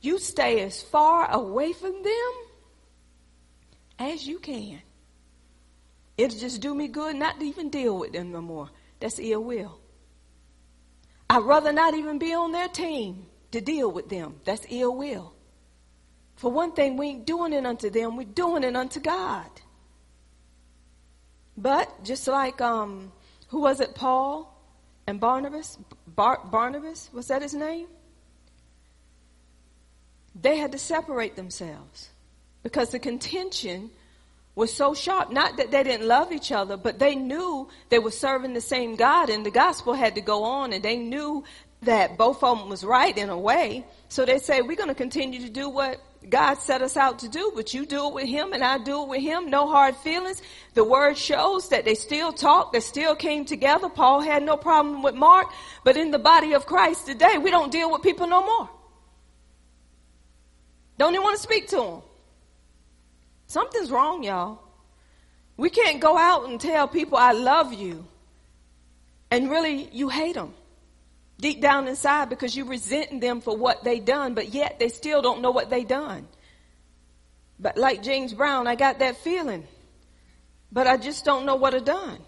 you 0.02 0.20
stay 0.20 0.62
as 0.62 0.82
far 0.82 1.30
away 1.32 1.74
from 1.74 2.04
them 2.04 2.32
as 4.00 4.28
you 4.28 4.40
can. 4.40 4.82
It'll 6.18 6.40
just 6.40 6.62
do 6.62 6.74
me 6.74 6.88
good 6.88 7.16
not 7.16 7.40
to 7.40 7.46
even 7.46 7.70
deal 7.70 7.98
with 7.98 8.14
them 8.14 8.32
no 8.32 8.42
more. 8.42 8.70
That's 9.00 9.20
ill 9.20 9.44
will. 9.44 9.80
I'd 11.30 11.44
rather 11.44 11.74
not 11.74 11.94
even 11.96 12.20
be 12.20 12.34
on 12.34 12.52
their 12.52 12.68
team 12.68 13.26
to 13.52 13.60
deal 13.60 13.92
with 13.92 14.10
them. 14.10 14.36
That's 14.46 14.66
ill 14.70 14.96
will. 14.96 15.34
For 16.36 16.52
one 16.52 16.74
thing, 16.74 16.98
we 16.98 17.08
ain't 17.08 17.26
doing 17.26 17.54
it 17.54 17.66
unto 17.66 17.90
them, 17.90 18.18
we're 18.18 18.26
doing 18.26 18.64
it 18.64 18.76
unto 18.76 19.00
God. 19.00 19.50
But 21.58 22.04
just 22.04 22.28
like 22.28 22.60
um, 22.60 23.12
who 23.48 23.62
was 23.62 23.80
it, 23.80 23.96
Paul 23.96 24.55
and 25.08 25.20
Barnabas? 25.20 25.78
Bar- 26.08 26.42
Barnabas, 26.46 27.10
was 27.14 27.28
that 27.28 27.42
his 27.42 27.54
name? 27.54 27.88
They 30.40 30.58
had 30.58 30.72
to 30.74 30.78
separate 30.78 31.36
themselves 31.36 32.10
because 32.64 32.90
the 32.90 33.00
contention 33.00 33.92
was 34.56 34.74
so 34.74 34.94
sharp. 34.94 35.32
Not 35.32 35.58
that 35.58 35.72
they 35.72 35.84
didn't 35.84 36.08
love 36.08 36.32
each 36.32 36.52
other, 36.52 36.78
but 36.78 37.00
they 37.00 37.16
knew 37.16 37.70
they 37.90 38.00
were 38.00 38.12
serving 38.12 38.54
the 38.54 38.62
same 38.62 38.96
God 38.96 39.30
and 39.30 39.46
the 39.46 39.52
gospel 39.52 39.94
had 39.94 40.16
to 40.16 40.22
go 40.22 40.44
on 40.44 40.74
and 40.74 40.84
they 40.84 40.98
knew 40.98 41.44
that 41.82 42.18
both 42.18 42.44
of 42.44 42.60
them 42.60 42.70
was 42.70 42.84
right 42.84 43.16
in 43.18 43.30
a 43.30 43.38
way. 43.38 43.86
So 44.10 44.26
they 44.26 44.40
say, 44.40 44.62
we're 44.62 44.78
going 44.78 44.90
to 44.90 44.96
continue 44.96 45.42
to 45.42 45.50
do 45.50 45.70
what 45.70 46.02
God 46.30 46.56
set 46.56 46.82
us 46.82 46.98
out 46.98 47.20
to 47.20 47.30
do, 47.30 47.52
but 47.56 47.74
you 47.74 47.86
do 47.86 48.08
it 48.08 48.14
with 48.14 48.28
him 48.28 48.54
and 48.54 48.64
I 48.64 48.78
do 48.78 49.04
it 49.04 49.10
with 49.10 49.22
him. 49.22 49.50
No 49.50 49.68
hard 49.68 49.96
feelings. 49.98 50.42
The 50.74 50.84
word 50.84 51.18
shows 51.18 51.70
that 51.70 51.86
they 51.86 51.96
still 51.96 52.34
talk. 52.34 52.74
They 52.74 52.80
still 52.80 53.16
came 53.16 53.46
together. 53.46 53.90
Paul 53.90 54.22
had 54.22 54.44
no 54.44 54.58
problem 54.58 55.04
with 55.04 55.16
Mark, 55.16 55.48
but 55.84 55.98
in 55.98 56.12
the 56.12 56.20
body 56.20 56.54
of 56.54 56.66
Christ 56.66 57.06
today, 57.06 57.38
we 57.38 57.52
don't 57.52 57.72
deal 57.72 57.92
with 57.92 58.02
people 58.02 58.28
no 58.28 58.44
more. 58.46 58.70
Don't 60.98 61.14
even 61.14 61.24
want 61.24 61.36
to 61.36 61.44
speak 61.44 61.68
to 61.70 61.76
them. 61.76 62.02
Something's 63.48 63.92
wrong, 63.92 64.24
y'all. 64.24 64.62
We 65.58 65.70
can't 65.70 66.00
go 66.00 66.18
out 66.18 66.50
and 66.50 66.60
tell 66.60 66.88
people 66.88 67.18
I 67.18 67.32
love 67.32 67.74
you 67.74 68.06
and 69.32 69.50
really 69.50 69.90
you 69.92 70.10
hate 70.10 70.36
them 70.36 70.54
deep 71.40 71.62
down 71.62 71.88
inside 71.88 72.30
because 72.30 72.56
you 72.56 72.66
resent 72.66 73.22
them 73.22 73.42
for 73.42 73.56
what 73.56 73.84
they 73.84 74.00
done, 74.00 74.34
but 74.34 74.54
yet 74.54 74.80
they 74.80 74.90
still 74.90 75.22
don't 75.22 75.42
know 75.42 75.52
what 75.52 75.70
they 75.70 75.84
done. 75.84 76.28
But 77.60 77.78
like 77.78 78.04
James 78.04 78.34
Brown, 78.34 78.68
I 78.68 78.76
got 78.76 79.00
that 79.00 79.18
feeling, 79.18 79.68
but 80.72 80.88
I 80.88 80.98
just 80.98 81.26
don't 81.26 81.46
know 81.46 81.56
what 81.56 81.74
I 81.74 81.80
done. 81.80 82.20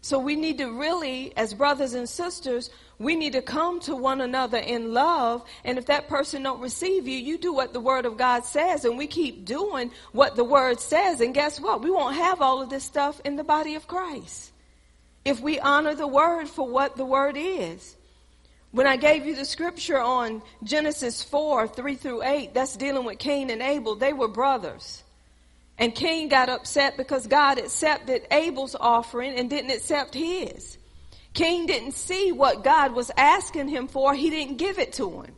So 0.00 0.18
we 0.18 0.36
need 0.36 0.58
to 0.58 0.70
really, 0.70 1.36
as 1.36 1.52
brothers 1.52 1.92
and 1.92 2.08
sisters, 2.08 2.70
we 2.98 3.16
need 3.16 3.32
to 3.32 3.42
come 3.42 3.80
to 3.80 3.96
one 3.96 4.20
another 4.20 4.58
in 4.58 4.94
love. 4.94 5.44
And 5.64 5.76
if 5.76 5.86
that 5.86 6.08
person 6.08 6.44
don't 6.44 6.60
receive 6.60 7.08
you, 7.08 7.18
you 7.18 7.36
do 7.36 7.52
what 7.52 7.72
the 7.72 7.80
word 7.80 8.06
of 8.06 8.16
God 8.16 8.44
says 8.44 8.84
and 8.84 8.96
we 8.96 9.08
keep 9.08 9.44
doing 9.44 9.90
what 10.12 10.36
the 10.36 10.44
word 10.44 10.78
says. 10.78 11.20
And 11.20 11.34
guess 11.34 11.60
what? 11.60 11.82
We 11.82 11.90
won't 11.90 12.14
have 12.14 12.40
all 12.40 12.62
of 12.62 12.70
this 12.70 12.84
stuff 12.84 13.20
in 13.24 13.34
the 13.36 13.44
body 13.44 13.74
of 13.74 13.88
Christ 13.88 14.52
if 15.28 15.40
we 15.40 15.60
honor 15.60 15.94
the 15.94 16.06
word 16.06 16.48
for 16.48 16.66
what 16.66 16.96
the 16.96 17.04
word 17.04 17.36
is. 17.36 17.94
When 18.70 18.86
I 18.86 18.96
gave 18.96 19.26
you 19.26 19.34
the 19.34 19.44
scripture 19.44 20.00
on 20.00 20.42
Genesis 20.64 21.22
4, 21.22 21.68
3 21.68 21.94
through 21.96 22.22
8, 22.22 22.54
that's 22.54 22.76
dealing 22.76 23.04
with 23.04 23.18
Cain 23.18 23.50
and 23.50 23.60
Abel. 23.60 23.94
They 23.94 24.14
were 24.14 24.28
brothers. 24.28 25.02
And 25.78 25.94
Cain 25.94 26.28
got 26.28 26.48
upset 26.48 26.96
because 26.96 27.26
God 27.26 27.58
accepted 27.58 28.26
Abel's 28.30 28.74
offering 28.74 29.34
and 29.34 29.50
didn't 29.50 29.70
accept 29.70 30.14
his. 30.14 30.78
Cain 31.34 31.66
didn't 31.66 31.92
see 31.92 32.32
what 32.32 32.64
God 32.64 32.94
was 32.94 33.10
asking 33.16 33.68
him 33.68 33.86
for. 33.86 34.14
He 34.14 34.30
didn't 34.30 34.56
give 34.56 34.78
it 34.78 34.94
to 34.94 35.22
him. 35.22 35.34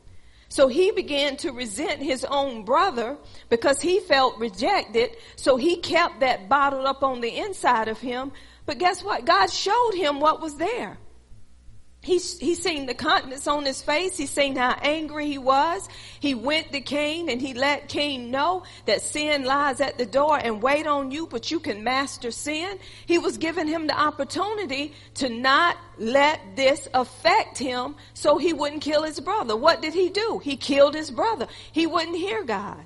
So 0.49 0.69
he 0.69 0.93
began 0.93 1.37
to 1.39 1.51
resent 1.51 2.01
his 2.01 2.25
own 2.25 2.65
brother 2.65 3.17
because 3.49 3.81
he 3.81 4.01
felt 4.01 4.39
rejected. 4.39 5.17
So 5.37 5.57
he 5.57 5.77
kept 5.77 6.21
that 6.21 6.49
bottled 6.49 6.87
up 6.87 7.03
on 7.03 7.21
the 7.21 7.37
inside 7.37 7.89
of 7.89 8.01
him 8.01 8.33
but 8.71 8.79
guess 8.79 9.03
what? 9.03 9.25
God 9.25 9.51
showed 9.51 9.95
him 9.97 10.21
what 10.21 10.41
was 10.41 10.55
there. 10.55 10.97
He's, 12.03 12.39
he's 12.39 12.63
seen 12.63 12.87
the 12.87 12.95
countenance 12.95 13.49
on 13.49 13.65
his 13.65 13.83
face. 13.83 14.17
He's 14.17 14.31
seen 14.31 14.55
how 14.55 14.79
angry 14.81 15.27
he 15.27 15.39
was. 15.39 15.89
He 16.21 16.37
went 16.37 16.71
to 16.71 16.81
Cain 16.81 17.29
and 17.29 17.43
he 17.43 17.53
let 17.53 17.89
Cain 17.89 18.31
know 18.31 18.63
that 18.87 19.03
sin 19.03 19.43
lies 19.43 19.81
at 19.81 19.99
the 19.99 20.07
door 20.07 20.39
and 20.39 20.63
wait 20.63 20.87
on 20.87 21.11
you, 21.11 21.27
but 21.27 21.51
you 21.51 21.59
can 21.59 21.83
master 21.83 22.31
sin. 22.31 22.79
He 23.07 23.19
was 23.19 23.39
giving 23.39 23.67
him 23.67 23.89
the 23.89 24.01
opportunity 24.01 24.95
to 25.15 25.29
not 25.29 25.77
let 25.99 26.39
this 26.55 26.87
affect 26.95 27.59
him 27.59 27.97
so 28.15 28.39
he 28.39 28.53
wouldn't 28.53 28.83
kill 28.83 29.03
his 29.03 29.19
brother. 29.19 29.57
What 29.57 29.83
did 29.83 29.95
he 29.95 30.11
do? 30.11 30.41
He 30.45 30.57
killed 30.57 30.95
his 30.95 31.11
brother. 31.11 31.49
He 31.73 31.89
wouldn't 31.89 32.17
hear 32.17 32.45
God. 32.45 32.79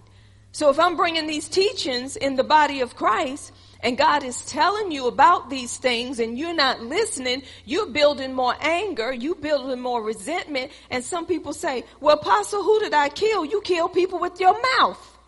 So 0.53 0.71
if 0.71 0.81
I'm 0.81 0.97
bringing 0.97 1.27
these 1.27 1.47
teachings 1.47 2.17
in 2.17 2.37
the 2.37 2.45
body 2.45 2.81
of 2.81 2.97
Christ, 2.97 3.53
and 3.85 3.99
God 3.99 4.25
is 4.25 4.43
telling 4.47 4.91
you 4.91 5.09
about 5.09 5.51
these 5.51 5.77
things 5.77 6.19
and 6.19 6.39
you're 6.39 6.55
not 6.55 6.81
listening, 6.81 7.43
you're 7.67 7.91
building 7.91 8.33
more 8.33 8.55
anger, 8.59 9.13
You're 9.13 9.35
building 9.35 9.79
more 9.79 10.03
resentment. 10.03 10.73
And 10.91 11.05
some 11.05 11.27
people 11.27 11.53
say, 11.53 11.85
well, 12.01 12.17
apostle, 12.17 12.63
who 12.63 12.81
did 12.81 12.95
I 12.95 13.11
kill? 13.11 13.45
You 13.45 13.61
kill 13.61 13.91
people 13.91 14.19
with 14.19 14.41
your 14.41 14.59
mouth. 14.79 15.19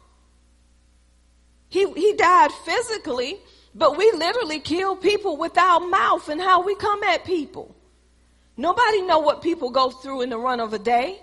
He, 1.68 1.92
he 1.92 2.14
died 2.14 2.50
physically, 2.64 3.36
but 3.74 3.98
we 3.98 4.10
literally 4.12 4.60
kill 4.60 4.96
people 4.96 5.36
with 5.36 5.58
our 5.58 5.80
mouth 5.80 6.26
and 6.30 6.40
how 6.40 6.62
we 6.62 6.74
come 6.76 7.02
at 7.02 7.26
people. 7.26 7.76
Nobody 8.56 9.02
know 9.02 9.18
what 9.18 9.42
people 9.42 9.68
go 9.68 9.90
through 9.90 10.22
in 10.22 10.30
the 10.30 10.38
run 10.38 10.60
of 10.60 10.72
a 10.72 10.78
day. 10.78 11.20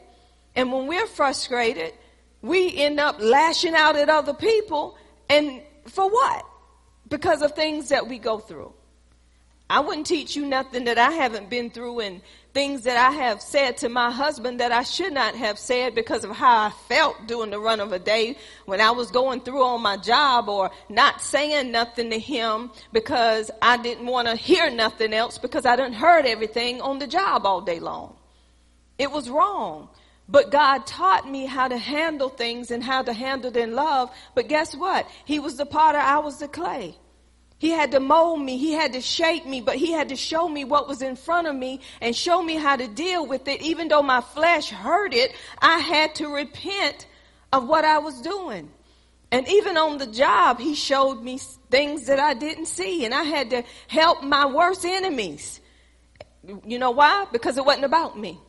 And 0.55 0.71
when 0.71 0.85
we're 0.85 1.07
frustrated, 1.07 1.93
we 2.43 2.77
end 2.77 2.99
up 2.99 3.15
lashing 3.19 3.73
out 3.73 3.95
at 3.95 4.09
other 4.09 4.35
people. 4.35 4.95
And 5.27 5.63
for 5.87 6.07
what? 6.07 6.45
Because 7.07 7.41
of 7.41 7.53
things 7.53 7.89
that 7.89 8.07
we 8.07 8.19
go 8.19 8.39
through. 8.39 8.73
I 9.69 9.79
wouldn't 9.79 10.07
teach 10.07 10.35
you 10.35 10.45
nothing 10.45 10.83
that 10.85 10.97
I 10.97 11.11
haven't 11.11 11.49
been 11.49 11.69
through 11.69 12.01
and 12.01 12.21
things 12.53 12.83
that 12.83 12.97
I 12.97 13.15
have 13.15 13.41
said 13.41 13.77
to 13.77 13.89
my 13.89 14.11
husband 14.11 14.59
that 14.59 14.71
I 14.71 14.83
should 14.83 15.13
not 15.13 15.35
have 15.35 15.57
said 15.57 15.95
because 15.95 16.23
of 16.23 16.31
how 16.31 16.67
I 16.67 16.69
felt 16.87 17.25
during 17.25 17.49
the 17.49 17.59
run 17.59 17.79
of 17.79 17.91
a 17.91 17.97
day 17.97 18.37
when 18.65 18.79
I 18.79 18.91
was 18.91 19.09
going 19.09 19.41
through 19.41 19.63
on 19.63 19.81
my 19.81 19.97
job 19.97 20.49
or 20.49 20.69
not 20.89 21.21
saying 21.21 21.71
nothing 21.71 22.11
to 22.11 22.19
him 22.19 22.71
because 22.91 23.49
I 23.61 23.77
didn't 23.77 24.05
want 24.05 24.27
to 24.27 24.35
hear 24.35 24.69
nothing 24.69 25.13
else 25.13 25.39
because 25.39 25.65
I 25.65 25.75
didn't 25.75 25.93
heard 25.93 26.27
everything 26.27 26.81
on 26.81 26.99
the 26.99 27.07
job 27.07 27.45
all 27.45 27.61
day 27.61 27.79
long. 27.79 28.15
It 28.99 29.11
was 29.11 29.29
wrong. 29.29 29.89
But 30.27 30.51
God 30.51 30.87
taught 30.87 31.29
me 31.29 31.45
how 31.45 31.67
to 31.67 31.77
handle 31.77 32.29
things 32.29 32.71
and 32.71 32.83
how 32.83 33.01
to 33.01 33.13
handle 33.13 33.51
it 33.51 33.57
in 33.57 33.75
love. 33.75 34.09
But 34.35 34.47
guess 34.47 34.73
what? 34.73 35.07
He 35.25 35.39
was 35.39 35.57
the 35.57 35.65
potter, 35.65 35.97
I 35.97 36.19
was 36.19 36.39
the 36.39 36.47
clay. 36.47 36.97
He 37.57 37.69
had 37.69 37.91
to 37.91 38.01
mold 38.01 38.41
me. 38.41 38.57
He 38.57 38.73
had 38.73 38.91
to 38.91 38.99
shape 38.99 39.45
me, 39.45 39.61
but 39.61 39.75
he 39.75 39.93
had 39.93 40.09
to 40.09 40.17
show 40.17 40.49
me 40.49 40.65
what 40.65 40.87
was 40.87 41.01
in 41.01 41.15
front 41.15 41.47
of 41.47 41.55
me 41.55 41.79
and 42.01 42.13
show 42.13 42.43
me 42.43 42.55
how 42.55 42.75
to 42.75 42.89
deal 42.89 43.25
with 43.25 43.47
it. 43.47 43.61
Even 43.61 43.87
though 43.87 44.01
my 44.01 44.19
flesh 44.19 44.69
hurt 44.69 45.13
it, 45.13 45.31
I 45.61 45.77
had 45.77 46.15
to 46.15 46.27
repent 46.27 47.07
of 47.53 47.67
what 47.67 47.85
I 47.85 47.99
was 47.99 48.19
doing. 48.21 48.69
And 49.31 49.47
even 49.47 49.77
on 49.77 49.97
the 49.97 50.07
job, 50.07 50.59
he 50.59 50.75
showed 50.75 51.23
me 51.23 51.39
things 51.71 52.07
that 52.07 52.19
I 52.19 52.33
didn't 52.33 52.65
see 52.65 53.05
and 53.05 53.13
I 53.13 53.23
had 53.23 53.49
to 53.51 53.63
help 53.87 54.23
my 54.23 54.45
worst 54.45 54.83
enemies. 54.83 55.61
You 56.65 56.77
know 56.77 56.91
why? 56.91 57.27
Because 57.31 57.57
it 57.57 57.65
wasn't 57.65 57.85
about 57.85 58.19
me. 58.19 58.39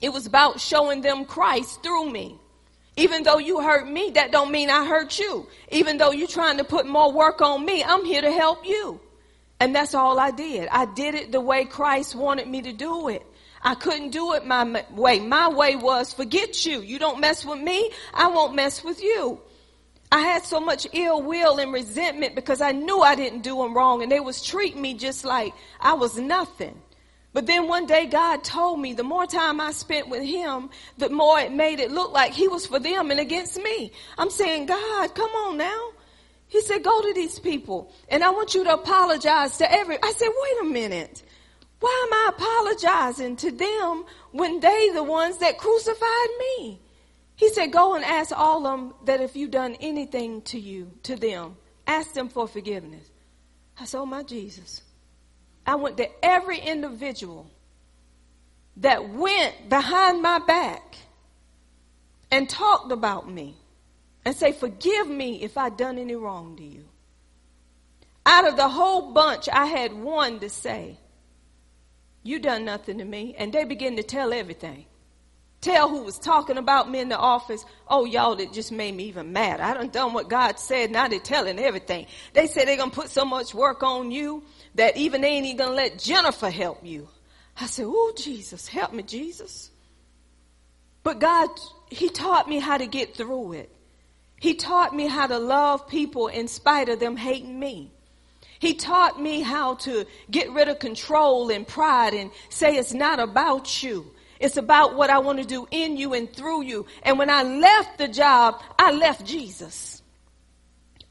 It 0.00 0.10
was 0.10 0.26
about 0.26 0.60
showing 0.60 1.00
them 1.00 1.24
Christ 1.24 1.82
through 1.82 2.10
me. 2.10 2.38
Even 2.96 3.22
though 3.22 3.38
you 3.38 3.60
hurt 3.60 3.88
me, 3.88 4.10
that 4.14 4.32
don't 4.32 4.50
mean 4.50 4.70
I 4.70 4.84
hurt 4.84 5.18
you. 5.18 5.46
Even 5.70 5.98
though 5.98 6.10
you're 6.10 6.26
trying 6.26 6.58
to 6.58 6.64
put 6.64 6.86
more 6.86 7.12
work 7.12 7.40
on 7.40 7.64
me, 7.64 7.82
I'm 7.82 8.04
here 8.04 8.22
to 8.22 8.32
help 8.32 8.66
you. 8.66 9.00
And 9.60 9.74
that's 9.74 9.94
all 9.94 10.18
I 10.18 10.30
did. 10.30 10.68
I 10.68 10.84
did 10.84 11.14
it 11.14 11.32
the 11.32 11.40
way 11.40 11.64
Christ 11.64 12.14
wanted 12.14 12.48
me 12.48 12.62
to 12.62 12.72
do 12.72 13.08
it. 13.08 13.24
I 13.62 13.74
couldn't 13.74 14.10
do 14.10 14.34
it 14.34 14.44
my 14.44 14.84
way. 14.90 15.20
My 15.20 15.48
way 15.48 15.76
was 15.76 16.12
forget 16.12 16.64
you. 16.64 16.80
You 16.80 16.98
don't 16.98 17.20
mess 17.20 17.44
with 17.44 17.60
me. 17.60 17.90
I 18.14 18.28
won't 18.28 18.54
mess 18.54 18.84
with 18.84 19.02
you. 19.02 19.40
I 20.10 20.20
had 20.20 20.44
so 20.44 20.58
much 20.58 20.86
ill 20.92 21.22
will 21.22 21.58
and 21.58 21.72
resentment 21.72 22.34
because 22.34 22.60
I 22.60 22.72
knew 22.72 23.00
I 23.00 23.14
didn't 23.14 23.42
do 23.42 23.56
them 23.58 23.76
wrong 23.76 24.02
and 24.02 24.10
they 24.10 24.20
was 24.20 24.42
treating 24.42 24.80
me 24.80 24.94
just 24.94 25.24
like 25.24 25.52
I 25.80 25.94
was 25.94 26.18
nothing. 26.18 26.80
But 27.38 27.46
then 27.46 27.68
one 27.68 27.86
day 27.86 28.06
God 28.06 28.42
told 28.42 28.80
me 28.80 28.94
the 28.94 29.04
more 29.04 29.24
time 29.24 29.60
I 29.60 29.70
spent 29.70 30.08
with 30.08 30.24
him, 30.24 30.70
the 30.96 31.08
more 31.08 31.38
it 31.38 31.52
made 31.52 31.78
it 31.78 31.92
look 31.92 32.10
like 32.10 32.32
he 32.32 32.48
was 32.48 32.66
for 32.66 32.80
them 32.80 33.12
and 33.12 33.20
against 33.20 33.62
me. 33.62 33.92
I'm 34.18 34.28
saying, 34.28 34.66
God, 34.66 35.14
come 35.14 35.30
on 35.30 35.56
now. 35.56 35.90
He 36.48 36.60
said, 36.62 36.82
go 36.82 37.00
to 37.00 37.14
these 37.14 37.38
people 37.38 37.92
and 38.08 38.24
I 38.24 38.30
want 38.30 38.56
you 38.56 38.64
to 38.64 38.74
apologize 38.74 39.56
to 39.58 39.72
every, 39.72 40.02
I 40.02 40.10
said, 40.16 40.30
wait 40.36 40.68
a 40.68 40.72
minute. 40.72 41.22
Why 41.78 42.06
am 42.08 42.12
I 42.12 42.30
apologizing 42.36 43.36
to 43.36 43.52
them 43.52 44.04
when 44.32 44.58
they 44.58 44.90
the 44.92 45.04
ones 45.04 45.38
that 45.38 45.58
crucified 45.58 46.30
me? 46.40 46.80
He 47.36 47.50
said, 47.50 47.70
go 47.70 47.94
and 47.94 48.04
ask 48.04 48.36
all 48.36 48.66
of 48.66 48.80
them 48.80 48.94
that 49.04 49.20
if 49.20 49.36
you've 49.36 49.52
done 49.52 49.76
anything 49.78 50.42
to 50.42 50.58
you, 50.58 50.90
to 51.04 51.14
them, 51.14 51.56
ask 51.86 52.14
them 52.14 52.30
for 52.30 52.48
forgiveness. 52.48 53.08
I 53.78 53.84
said, 53.84 54.00
oh 54.00 54.06
my 54.06 54.24
Jesus. 54.24 54.82
I 55.68 55.74
went 55.74 55.98
to 55.98 56.08
every 56.24 56.58
individual 56.58 57.46
that 58.78 59.10
went 59.10 59.68
behind 59.68 60.22
my 60.22 60.38
back 60.38 60.96
and 62.30 62.48
talked 62.48 62.90
about 62.90 63.30
me 63.30 63.54
and 64.24 64.34
say, 64.34 64.52
Forgive 64.52 65.08
me 65.08 65.42
if 65.42 65.58
I 65.58 65.68
done 65.68 65.98
any 65.98 66.14
wrong 66.14 66.56
to 66.56 66.64
you. 66.64 66.84
Out 68.24 68.48
of 68.48 68.56
the 68.56 68.66
whole 68.66 69.12
bunch, 69.12 69.46
I 69.52 69.66
had 69.66 69.92
one 69.92 70.40
to 70.40 70.48
say, 70.48 70.96
You 72.22 72.38
done 72.38 72.64
nothing 72.64 72.96
to 72.96 73.04
me. 73.04 73.34
And 73.36 73.52
they 73.52 73.64
begin 73.64 73.96
to 73.96 74.02
tell 74.02 74.32
everything. 74.32 74.86
Tell 75.60 75.88
who 75.88 76.02
was 76.02 76.18
talking 76.18 76.56
about 76.56 76.88
me 76.88 77.00
in 77.00 77.08
the 77.08 77.18
office. 77.18 77.64
Oh, 77.88 78.04
y'all, 78.04 78.36
that 78.36 78.52
just 78.52 78.70
made 78.70 78.94
me 78.94 79.04
even 79.04 79.32
mad. 79.32 79.60
I 79.60 79.74
done 79.74 79.88
done 79.88 80.12
what 80.12 80.28
God 80.28 80.58
said. 80.60 80.92
Now 80.92 81.08
they're 81.08 81.18
telling 81.18 81.58
everything. 81.58 82.06
They 82.32 82.46
said 82.46 82.68
they're 82.68 82.76
going 82.76 82.90
to 82.90 82.96
put 82.96 83.10
so 83.10 83.24
much 83.24 83.54
work 83.54 83.82
on 83.82 84.12
you 84.12 84.44
that 84.76 84.96
even 84.96 85.20
they 85.20 85.28
ain't 85.28 85.46
even 85.46 85.66
to 85.66 85.72
let 85.72 85.98
Jennifer 85.98 86.48
help 86.48 86.86
you. 86.86 87.08
I 87.60 87.66
said, 87.66 87.86
Oh, 87.88 88.12
Jesus, 88.16 88.68
help 88.68 88.92
me, 88.92 89.02
Jesus. 89.02 89.70
But 91.02 91.18
God, 91.18 91.48
He 91.90 92.08
taught 92.08 92.48
me 92.48 92.60
how 92.60 92.78
to 92.78 92.86
get 92.86 93.16
through 93.16 93.54
it. 93.54 93.72
He 94.40 94.54
taught 94.54 94.94
me 94.94 95.08
how 95.08 95.26
to 95.26 95.38
love 95.38 95.88
people 95.88 96.28
in 96.28 96.46
spite 96.46 96.88
of 96.88 97.00
them 97.00 97.16
hating 97.16 97.58
me. 97.58 97.90
He 98.60 98.74
taught 98.74 99.20
me 99.20 99.40
how 99.40 99.74
to 99.76 100.06
get 100.30 100.52
rid 100.52 100.68
of 100.68 100.78
control 100.78 101.50
and 101.50 101.66
pride 101.66 102.14
and 102.14 102.30
say 102.48 102.76
it's 102.76 102.94
not 102.94 103.18
about 103.18 103.82
you. 103.82 104.12
It's 104.40 104.56
about 104.56 104.96
what 104.96 105.10
I 105.10 105.18
want 105.18 105.38
to 105.38 105.44
do 105.44 105.66
in 105.70 105.96
you 105.96 106.14
and 106.14 106.32
through 106.32 106.62
you. 106.62 106.86
And 107.02 107.18
when 107.18 107.30
I 107.30 107.42
left 107.42 107.98
the 107.98 108.08
job, 108.08 108.62
I 108.78 108.92
left 108.92 109.26
Jesus 109.26 110.02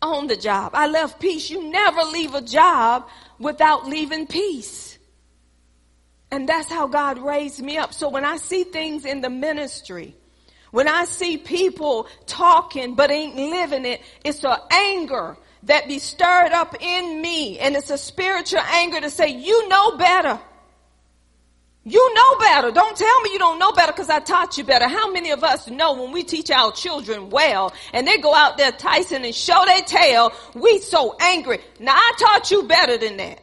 on 0.02 0.28
the 0.28 0.36
job. 0.36 0.72
I 0.74 0.88
left 0.88 1.20
peace. 1.20 1.50
You 1.50 1.70
never 1.70 2.02
leave 2.02 2.36
a 2.36 2.42
job 2.42 3.08
without 3.40 3.88
leaving 3.88 4.28
peace. 4.28 4.98
And 6.32 6.48
that's 6.48 6.70
how 6.70 6.88
God 6.88 7.20
raised 7.20 7.62
me 7.62 7.78
up. 7.78 7.94
So 7.94 8.10
when 8.10 8.26
I 8.26 8.38
see 8.38 8.64
things 8.64 9.06
in 9.06 9.22
the 9.22 9.30
ministry, 9.30 10.16
when 10.72 10.88
I 10.88 11.06
see 11.06 11.38
people 11.38 12.08
talking 12.26 12.96
but 12.96 13.12
ain't 13.12 13.36
living 13.36 13.86
it, 13.86 14.02
it's 14.24 14.44
an 14.44 14.58
anger 14.70 15.38
that 15.64 15.88
be 15.88 16.00
stirred 16.00 16.52
up 16.52 16.76
in 16.82 17.22
me. 17.22 17.60
And 17.60 17.76
it's 17.76 17.90
a 17.90 17.98
spiritual 17.98 18.60
anger 18.60 19.00
to 19.02 19.10
say, 19.10 19.30
you 19.30 19.68
know 19.70 19.98
better. 19.98 20.40
You 21.90 22.14
know 22.14 22.36
better. 22.40 22.72
Don't 22.72 22.98
tell 22.98 23.22
me 23.22 23.32
you 23.32 23.40
don't 23.40 23.60
know 23.60 23.72
better 23.72 23.94
because 23.94 24.10
I 24.10 24.20
taught 24.20 24.58
you 24.58 24.66
better. 24.66 24.90
How 24.90 25.10
many 25.10 25.32
of 25.32 25.42
us 25.42 25.70
know 25.70 25.94
when 25.94 26.12
we 26.12 26.22
teach 26.22 26.52
our 26.52 26.74
children 26.74 27.30
well 27.30 27.74
and 27.94 28.06
they 28.06 28.18
go 28.18 28.34
out 28.34 28.58
there 28.58 28.74
Tyson 28.74 29.24
and 29.24 29.34
show 29.34 29.64
their 29.66 29.80
tail, 29.84 30.34
we 30.54 30.80
so 30.80 31.16
angry. 31.22 31.60
Now 31.80 31.96
I 31.96 32.12
taught 32.20 32.52
you 32.52 32.64
better 32.64 32.98
than 32.98 33.16
that. 33.18 33.40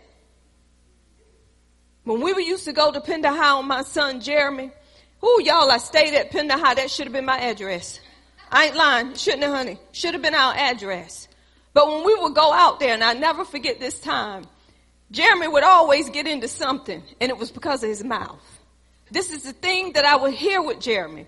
When 2.02 2.20
we 2.20 2.34
were 2.34 2.40
used 2.40 2.66
to 2.66 2.74
go 2.74 2.92
to 2.92 3.00
Pender 3.00 3.30
High 3.30 3.52
on 3.52 3.66
my 3.66 3.80
son 3.80 4.20
Jeremy, 4.20 4.70
who 5.22 5.42
y'all, 5.42 5.70
I 5.70 5.78
stayed 5.78 6.12
at 6.12 6.30
Pender 6.30 6.58
High. 6.58 6.74
That 6.74 6.90
should 6.90 7.06
have 7.06 7.14
been 7.14 7.24
my 7.24 7.38
address. 7.38 7.98
I 8.50 8.66
ain't 8.66 8.76
lying. 8.76 9.14
Shouldn't 9.14 9.44
have, 9.44 9.54
honey. 9.54 9.78
Should 9.92 10.12
have 10.12 10.22
been 10.22 10.34
our 10.34 10.54
address. 10.54 11.28
But 11.72 11.88
when 11.88 12.04
we 12.04 12.14
would 12.14 12.34
go 12.34 12.52
out 12.52 12.78
there, 12.78 12.92
and 12.92 13.02
I 13.02 13.14
never 13.14 13.46
forget 13.46 13.80
this 13.80 13.98
time, 13.98 14.44
Jeremy 15.10 15.48
would 15.48 15.64
always 15.64 16.10
get 16.10 16.26
into 16.26 16.48
something, 16.48 17.02
and 17.20 17.30
it 17.30 17.38
was 17.38 17.50
because 17.50 17.82
of 17.82 17.88
his 17.88 18.02
mouth. 18.02 18.40
This 19.10 19.30
is 19.30 19.42
the 19.42 19.52
thing 19.52 19.92
that 19.92 20.04
I 20.04 20.16
would 20.16 20.34
hear 20.34 20.62
with 20.62 20.80
Jeremy. 20.80 21.26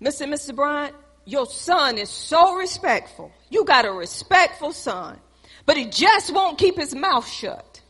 Mr. 0.00 0.22
and 0.22 0.32
Mr. 0.32 0.54
Bryant, 0.54 0.94
your 1.24 1.46
son 1.46 1.98
is 1.98 2.08
so 2.08 2.54
respectful. 2.54 3.32
You 3.50 3.64
got 3.64 3.84
a 3.84 3.92
respectful 3.92 4.72
son, 4.72 5.18
but 5.66 5.76
he 5.76 5.86
just 5.86 6.32
won't 6.32 6.58
keep 6.58 6.76
his 6.76 6.94
mouth 6.94 7.28
shut. 7.28 7.80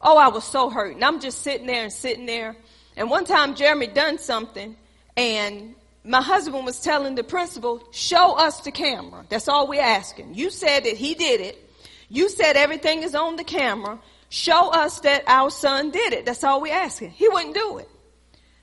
Oh, 0.00 0.18
I 0.18 0.28
was 0.28 0.44
so 0.44 0.68
hurt. 0.70 0.94
And 0.94 1.04
I'm 1.04 1.20
just 1.20 1.42
sitting 1.42 1.66
there 1.66 1.84
and 1.84 1.92
sitting 1.92 2.26
there. 2.26 2.56
And 2.96 3.10
one 3.10 3.24
time 3.24 3.54
Jeremy 3.54 3.86
done 3.86 4.18
something 4.18 4.76
and 5.16 5.74
my 6.04 6.20
husband 6.20 6.66
was 6.66 6.80
telling 6.80 7.14
the 7.14 7.24
principal, 7.24 7.82
show 7.90 8.36
us 8.36 8.60
the 8.60 8.70
camera. 8.70 9.24
That's 9.30 9.48
all 9.48 9.66
we're 9.66 9.80
asking. 9.80 10.34
You 10.34 10.50
said 10.50 10.84
that 10.84 10.96
he 10.96 11.14
did 11.14 11.40
it. 11.40 11.63
You 12.08 12.28
said 12.28 12.56
everything 12.56 13.02
is 13.02 13.14
on 13.14 13.36
the 13.36 13.44
camera. 13.44 13.98
Show 14.28 14.70
us 14.70 15.00
that 15.00 15.24
our 15.26 15.50
son 15.50 15.90
did 15.90 16.12
it. 16.12 16.26
That's 16.26 16.44
all 16.44 16.60
we're 16.60 16.74
asking. 16.74 17.10
He 17.10 17.28
wouldn't 17.28 17.54
do 17.54 17.78
it. 17.78 17.88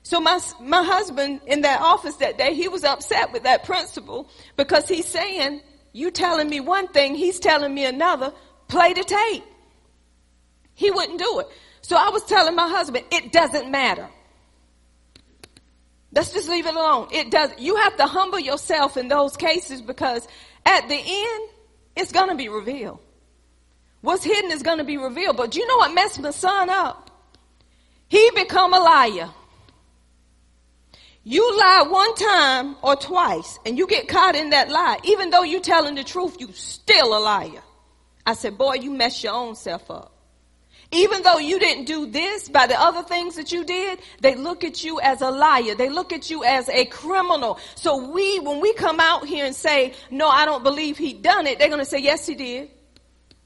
So 0.02 0.20
my, 0.20 0.40
my 0.60 0.82
husband 0.82 1.40
in 1.46 1.62
that 1.62 1.80
office 1.80 2.16
that 2.16 2.36
day, 2.36 2.54
he 2.54 2.68
was 2.68 2.84
upset 2.84 3.32
with 3.32 3.44
that 3.44 3.64
principal 3.64 4.28
because 4.56 4.88
he's 4.88 5.06
saying, 5.06 5.62
you 5.92 6.10
telling 6.10 6.48
me 6.48 6.60
one 6.60 6.88
thing, 6.88 7.14
he's 7.14 7.38
telling 7.38 7.72
me 7.72 7.84
another, 7.84 8.32
play 8.68 8.92
the 8.92 9.04
tape. 9.04 9.44
He 10.74 10.90
wouldn't 10.90 11.18
do 11.18 11.40
it. 11.40 11.46
So 11.82 11.96
I 11.96 12.10
was 12.10 12.24
telling 12.24 12.54
my 12.54 12.68
husband, 12.68 13.04
it 13.10 13.32
doesn't 13.32 13.70
matter. 13.70 14.08
Let's 16.14 16.32
just 16.32 16.48
leave 16.48 16.66
it 16.66 16.74
alone. 16.74 17.08
It 17.12 17.30
does. 17.30 17.50
You 17.58 17.76
have 17.76 17.96
to 17.96 18.06
humble 18.06 18.38
yourself 18.38 18.96
in 18.96 19.08
those 19.08 19.36
cases 19.36 19.80
because 19.80 20.26
at 20.66 20.88
the 20.88 20.94
end, 20.94 21.48
it's 21.96 22.12
going 22.12 22.28
to 22.28 22.34
be 22.34 22.48
revealed. 22.48 23.00
What's 24.02 24.24
hidden 24.24 24.50
is 24.50 24.62
going 24.62 24.78
to 24.78 24.84
be 24.84 24.98
revealed. 24.98 25.36
But 25.36 25.56
you 25.56 25.66
know 25.66 25.78
what 25.78 25.94
messed 25.94 26.20
my 26.20 26.32
son 26.32 26.68
up? 26.68 27.10
He 28.08 28.30
become 28.34 28.74
a 28.74 28.78
liar. 28.78 29.30
You 31.24 31.56
lie 31.56 31.84
one 31.88 32.14
time 32.16 32.76
or 32.82 32.96
twice 32.96 33.58
and 33.64 33.78
you 33.78 33.86
get 33.86 34.08
caught 34.08 34.34
in 34.34 34.50
that 34.50 34.70
lie. 34.70 34.98
Even 35.04 35.30
though 35.30 35.44
you're 35.44 35.60
telling 35.60 35.94
the 35.94 36.02
truth, 36.02 36.36
you 36.40 36.50
still 36.52 37.16
a 37.16 37.20
liar. 37.20 37.62
I 38.26 38.34
said, 38.34 38.58
boy, 38.58 38.74
you 38.74 38.90
mess 38.90 39.22
your 39.22 39.32
own 39.32 39.54
self 39.54 39.88
up. 39.88 40.12
Even 40.90 41.22
though 41.22 41.38
you 41.38 41.58
didn't 41.58 41.84
do 41.84 42.06
this 42.06 42.48
by 42.48 42.66
the 42.66 42.78
other 42.78 43.02
things 43.02 43.36
that 43.36 43.50
you 43.50 43.64
did, 43.64 44.00
they 44.20 44.34
look 44.34 44.62
at 44.62 44.84
you 44.84 45.00
as 45.00 45.22
a 45.22 45.30
liar. 45.30 45.74
They 45.74 45.88
look 45.88 46.12
at 46.12 46.28
you 46.28 46.44
as 46.44 46.68
a 46.68 46.84
criminal. 46.86 47.58
So 47.76 48.10
we, 48.10 48.40
when 48.40 48.60
we 48.60 48.74
come 48.74 49.00
out 49.00 49.26
here 49.26 49.46
and 49.46 49.54
say, 49.54 49.94
no, 50.10 50.28
I 50.28 50.44
don't 50.44 50.62
believe 50.62 50.98
he 50.98 51.14
done 51.14 51.46
it, 51.46 51.58
they're 51.58 51.68
going 51.68 51.78
to 51.78 51.86
say, 51.86 52.00
yes, 52.00 52.26
he 52.26 52.34
did 52.34 52.68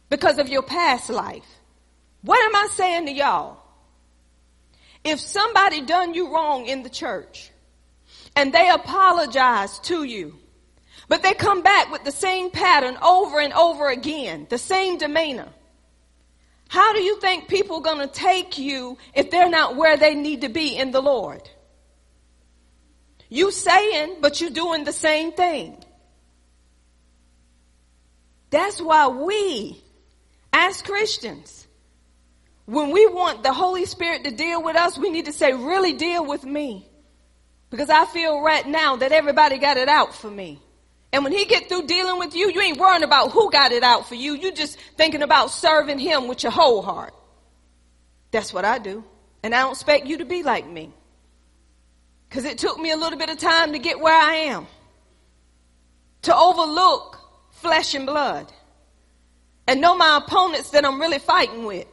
because 0.09 0.39
of 0.39 0.49
your 0.49 0.63
past 0.63 1.11
life. 1.11 1.47
What 2.23 2.45
am 2.45 2.57
I 2.57 2.69
saying 2.73 3.07
to 3.07 3.13
y'all? 3.13 3.59
If 5.05 5.21
somebody 5.21 5.83
done 5.83 6.15
you 6.15 6.35
wrong 6.35 6.67
in 6.67 6.83
the 6.83 6.91
church 6.91 7.51
and 8.35 8.53
they 8.53 8.69
apologize 8.69 9.79
to 9.81 10.03
you, 10.03 10.37
but 11.09 11.23
they 11.23 11.35
come 11.35 11.63
back 11.63 11.93
with 11.93 12.05
the 12.05 12.11
same 12.11 12.51
pattern 12.51 12.97
over 13.01 13.39
and 13.39 13.53
over 13.53 13.89
again, 13.89 14.47
the 14.51 14.59
same 14.59 14.99
demeanor. 14.99 15.49
How 16.69 16.93
do 16.93 17.01
you 17.01 17.21
think 17.21 17.49
people 17.49 17.81
going 17.81 18.01
to 18.01 18.13
take 18.13 18.59
you 18.59 18.99
if 19.15 19.31
they're 19.31 19.49
not 19.49 19.77
where 19.77 19.97
they 19.97 20.15
need 20.15 20.41
to 20.41 20.49
be 20.49 20.77
in 20.77 20.91
the 20.91 21.01
Lord? 21.01 21.49
You 23.29 23.53
saying, 23.53 24.17
but 24.21 24.41
you 24.41 24.51
doing 24.51 24.85
the 24.85 24.93
same 24.93 25.33
thing. 25.33 25.83
That's 28.51 28.81
why 28.81 29.09
we 29.09 29.83
as 30.57 30.81
Christians, 30.81 31.67
when 32.65 32.91
we 32.91 33.07
want 33.07 33.43
the 33.43 33.53
Holy 33.53 33.85
Spirit 33.85 34.25
to 34.25 34.31
deal 34.31 34.63
with 34.63 34.75
us, 34.75 34.97
we 34.97 35.11
need 35.11 35.27
to 35.27 35.33
say, 35.33 35.53
really 35.53 35.93
deal 35.93 36.25
with 36.25 36.45
me. 36.45 36.89
Because 37.69 37.91
I 37.91 38.07
feel 38.07 38.41
right 38.41 38.67
now 38.67 38.97
that 38.97 39.13
everybody 39.13 39.59
got 39.59 39.77
it 39.77 39.91
out 39.91 40.15
for 40.15 40.31
me. 40.31 40.63
And 41.13 41.25
when 41.25 41.33
he 41.35 41.45
get 41.45 41.69
through 41.69 41.87
dealing 41.87 42.19
with 42.19 42.35
you, 42.35 42.51
you 42.51 42.61
ain't 42.63 42.79
worrying 42.79 43.03
about 43.03 43.33
who 43.33 43.51
got 43.51 43.73
it 43.73 43.83
out 43.83 44.09
for 44.09 44.15
you. 44.15 44.33
You 44.33 44.51
just 44.51 44.79
thinking 44.97 45.23
about 45.23 45.51
serving 45.51 45.99
him 45.99 46.27
with 46.27 46.43
your 46.43 46.53
whole 46.53 46.81
heart. 46.81 47.13
That's 48.31 48.55
what 48.55 48.65
I 48.65 48.79
do. 48.79 49.05
And 49.43 49.55
I 49.55 49.61
don't 49.61 49.73
expect 49.73 50.07
you 50.07 50.19
to 50.19 50.25
be 50.25 50.43
like 50.43 50.67
me. 50.67 50.91
Because 52.29 52.45
it 52.45 52.57
took 52.57 52.79
me 52.79 52.93
a 52.93 52.97
little 52.97 53.19
bit 53.19 53.29
of 53.29 53.37
time 53.37 53.73
to 53.75 53.79
get 53.79 54.01
where 54.01 54.19
I 54.19 54.35
am. 54.37 54.67
To 56.23 56.35
overlook 56.35 57.21
flesh 57.51 57.95
and 57.95 58.07
blood 58.07 58.51
and 59.67 59.81
know 59.81 59.97
my 59.97 60.21
opponents 60.25 60.71
that 60.71 60.85
I'm 60.85 61.01
really 61.01 61.19
fighting 61.19 61.65
with. 61.65 61.87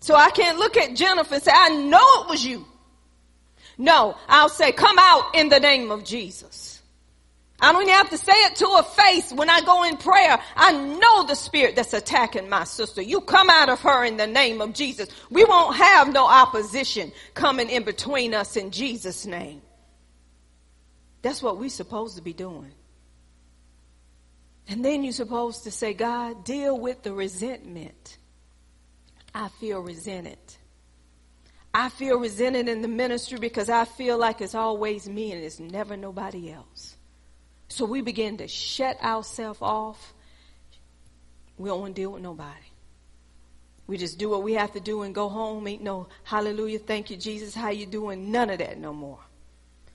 So 0.00 0.14
I 0.14 0.30
can't 0.30 0.58
look 0.58 0.76
at 0.76 0.94
Jennifer 0.96 1.34
and 1.34 1.42
say, 1.42 1.52
I 1.54 1.68
know 1.68 2.22
it 2.22 2.28
was 2.28 2.44
you. 2.44 2.66
No, 3.78 4.16
I'll 4.28 4.48
say, 4.48 4.72
come 4.72 4.96
out 4.98 5.34
in 5.34 5.48
the 5.48 5.60
name 5.60 5.90
of 5.90 6.04
Jesus. 6.04 6.82
I 7.60 7.72
don't 7.72 7.82
even 7.82 7.94
have 7.94 8.10
to 8.10 8.18
say 8.18 8.32
it 8.32 8.56
to 8.56 8.66
her 8.76 8.82
face 8.82 9.32
when 9.32 9.48
I 9.48 9.60
go 9.60 9.84
in 9.84 9.96
prayer. 9.96 10.36
I 10.56 10.72
know 10.72 11.24
the 11.24 11.36
spirit 11.36 11.76
that's 11.76 11.92
attacking 11.92 12.48
my 12.48 12.64
sister. 12.64 13.00
You 13.00 13.20
come 13.20 13.48
out 13.48 13.68
of 13.68 13.80
her 13.82 14.04
in 14.04 14.16
the 14.16 14.26
name 14.26 14.60
of 14.60 14.72
Jesus. 14.72 15.08
We 15.30 15.44
won't 15.44 15.76
have 15.76 16.12
no 16.12 16.26
opposition 16.26 17.12
coming 17.34 17.70
in 17.70 17.84
between 17.84 18.34
us 18.34 18.56
in 18.56 18.72
Jesus' 18.72 19.26
name. 19.26 19.62
That's 21.22 21.40
what 21.40 21.58
we're 21.58 21.70
supposed 21.70 22.16
to 22.16 22.22
be 22.22 22.32
doing. 22.32 22.72
And 24.68 24.84
then 24.84 25.02
you're 25.02 25.12
supposed 25.12 25.64
to 25.64 25.70
say, 25.70 25.92
God, 25.92 26.44
deal 26.44 26.78
with 26.78 27.02
the 27.02 27.12
resentment. 27.12 28.18
I 29.34 29.48
feel 29.48 29.80
resented. 29.80 30.38
I 31.74 31.88
feel 31.88 32.18
resented 32.18 32.68
in 32.68 32.82
the 32.82 32.88
ministry 32.88 33.38
because 33.38 33.70
I 33.70 33.84
feel 33.86 34.18
like 34.18 34.40
it's 34.40 34.54
always 34.54 35.08
me 35.08 35.32
and 35.32 35.42
it's 35.42 35.58
never 35.58 35.96
nobody 35.96 36.52
else. 36.52 36.96
So 37.68 37.86
we 37.86 38.02
begin 38.02 38.36
to 38.38 38.48
shut 38.48 39.02
ourselves 39.02 39.58
off. 39.62 40.12
We 41.56 41.70
don't 41.70 41.80
want 41.80 41.96
to 41.96 42.02
deal 42.02 42.12
with 42.12 42.22
nobody. 42.22 42.60
We 43.86 43.96
just 43.96 44.18
do 44.18 44.28
what 44.28 44.42
we 44.42 44.54
have 44.54 44.72
to 44.72 44.80
do 44.80 45.02
and 45.02 45.14
go 45.14 45.28
home. 45.28 45.66
Ain't 45.66 45.82
no 45.82 46.08
hallelujah, 46.24 46.78
thank 46.78 47.10
you, 47.10 47.16
Jesus, 47.16 47.54
how 47.54 47.70
you 47.70 47.86
doing? 47.86 48.30
None 48.30 48.50
of 48.50 48.58
that 48.58 48.78
no 48.78 48.92
more. 48.92 49.18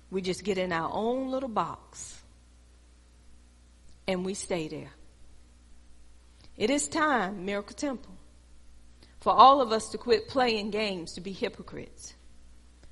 We 0.10 0.22
just 0.22 0.44
get 0.44 0.58
in 0.58 0.72
our 0.72 0.90
own 0.92 1.30
little 1.30 1.50
box 1.50 2.17
and 4.08 4.26
we 4.26 4.34
stay 4.34 4.68
there. 4.68 4.92
It 6.56 6.70
is 6.70 6.88
time, 6.88 7.46
Miracle 7.46 7.76
Temple, 7.76 8.14
for 9.20 9.34
all 9.34 9.62
of 9.62 9.72
us 9.72 9.90
to 9.90 9.98
quit 9.98 10.28
playing 10.28 10.72
games 10.72 11.14
to 11.14 11.22
be 11.22 11.32
hypocrites. 11.32 12.14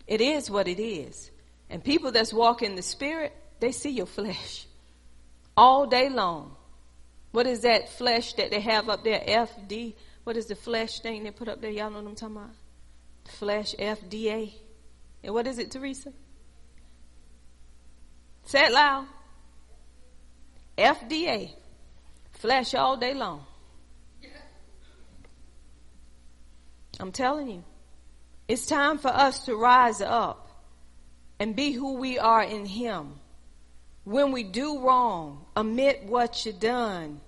It 0.05 0.21
is 0.21 0.51
what 0.51 0.67
it 0.67 0.79
is. 0.79 1.31
And 1.69 1.83
people 1.83 2.11
that's 2.11 2.31
walking 2.31 2.75
the 2.75 2.83
spirit, 2.83 3.35
they 3.59 3.71
see 3.71 3.89
your 3.89 4.05
flesh 4.05 4.67
all 5.57 5.87
day 5.87 6.09
long. 6.09 6.55
What 7.31 7.47
is 7.47 7.61
that 7.61 7.89
flesh 7.89 8.33
that 8.33 8.51
they 8.51 8.59
have 8.59 8.87
up 8.87 9.03
there? 9.03 9.19
FD. 9.19 9.95
What 10.23 10.37
is 10.37 10.45
the 10.45 10.55
flesh 10.55 10.99
thing 10.99 11.23
they 11.23 11.31
put 11.31 11.47
up 11.47 11.61
there? 11.61 11.71
Y'all 11.71 11.89
know 11.89 12.01
what 12.01 12.09
I'm 12.09 12.15
talking 12.15 12.37
about? 12.37 12.51
Flesh, 13.25 13.75
FDA. 13.77 14.53
And 15.23 15.33
what 15.33 15.47
is 15.47 15.57
it, 15.57 15.71
Teresa? 15.71 16.13
Say 18.45 18.65
it 18.65 18.71
loud. 18.71 19.07
FDA. 20.77 21.51
Flesh 22.31 22.75
all 22.75 22.97
day 22.97 23.13
long. 23.13 23.45
I'm 26.99 27.11
telling 27.11 27.49
you. 27.49 27.63
It's 28.47 28.67
time 28.67 28.99
for 28.99 29.07
us 29.07 29.45
to 29.45 29.55
rise 29.55 30.01
up 30.01 30.47
and 31.39 31.55
be 31.55 31.71
who 31.71 31.95
we 31.95 32.19
are 32.19 32.43
in 32.43 32.65
Him. 32.65 33.15
When 34.03 34.31
we 34.31 34.43
do 34.43 34.79
wrong, 34.79 35.45
admit 35.55 36.03
what 36.05 36.45
you 36.45 36.53
done 36.53 37.21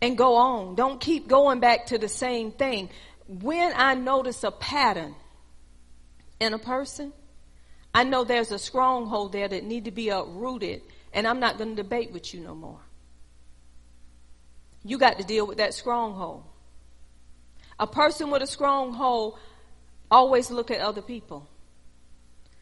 and 0.00 0.16
go 0.16 0.36
on. 0.36 0.76
Don't 0.76 1.00
keep 1.00 1.26
going 1.26 1.58
back 1.58 1.86
to 1.86 1.98
the 1.98 2.08
same 2.08 2.52
thing. 2.52 2.90
When 3.26 3.72
I 3.74 3.94
notice 3.94 4.44
a 4.44 4.52
pattern 4.52 5.16
in 6.38 6.54
a 6.54 6.58
person, 6.58 7.12
I 7.96 8.04
know 8.04 8.24
there's 8.24 8.52
a 8.52 8.58
stronghold 8.58 9.32
there 9.32 9.48
that 9.48 9.64
need 9.64 9.86
to 9.86 9.90
be 9.90 10.10
uprooted 10.10 10.82
and 11.14 11.26
I'm 11.26 11.40
not 11.40 11.56
going 11.56 11.70
to 11.74 11.82
debate 11.82 12.12
with 12.12 12.34
you 12.34 12.40
no 12.40 12.54
more. 12.54 12.80
You 14.84 14.98
got 14.98 15.18
to 15.18 15.24
deal 15.24 15.46
with 15.46 15.56
that 15.56 15.72
stronghold. 15.72 16.44
A 17.80 17.86
person 17.86 18.30
with 18.30 18.42
a 18.42 18.46
stronghold 18.46 19.38
always 20.10 20.50
look 20.50 20.70
at 20.70 20.82
other 20.82 21.00
people 21.00 21.48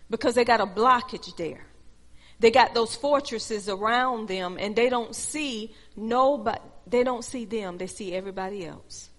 because 0.08 0.36
they 0.36 0.44
got 0.44 0.60
a 0.60 0.66
blockage 0.66 1.34
there. 1.36 1.66
They 2.38 2.52
got 2.52 2.72
those 2.72 2.94
fortresses 2.94 3.68
around 3.68 4.28
them 4.28 4.56
and 4.60 4.76
they 4.76 4.88
don't 4.88 5.16
see 5.16 5.74
nobody, 5.96 6.60
they 6.86 7.02
don't 7.02 7.24
see 7.24 7.44
them, 7.44 7.76
they 7.78 7.88
see 7.88 8.14
everybody 8.14 8.64
else. 8.64 9.10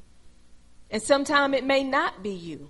And 0.89 1.01
sometimes 1.01 1.55
it 1.55 1.65
may 1.65 1.83
not 1.83 2.23
be 2.23 2.31
you. 2.31 2.69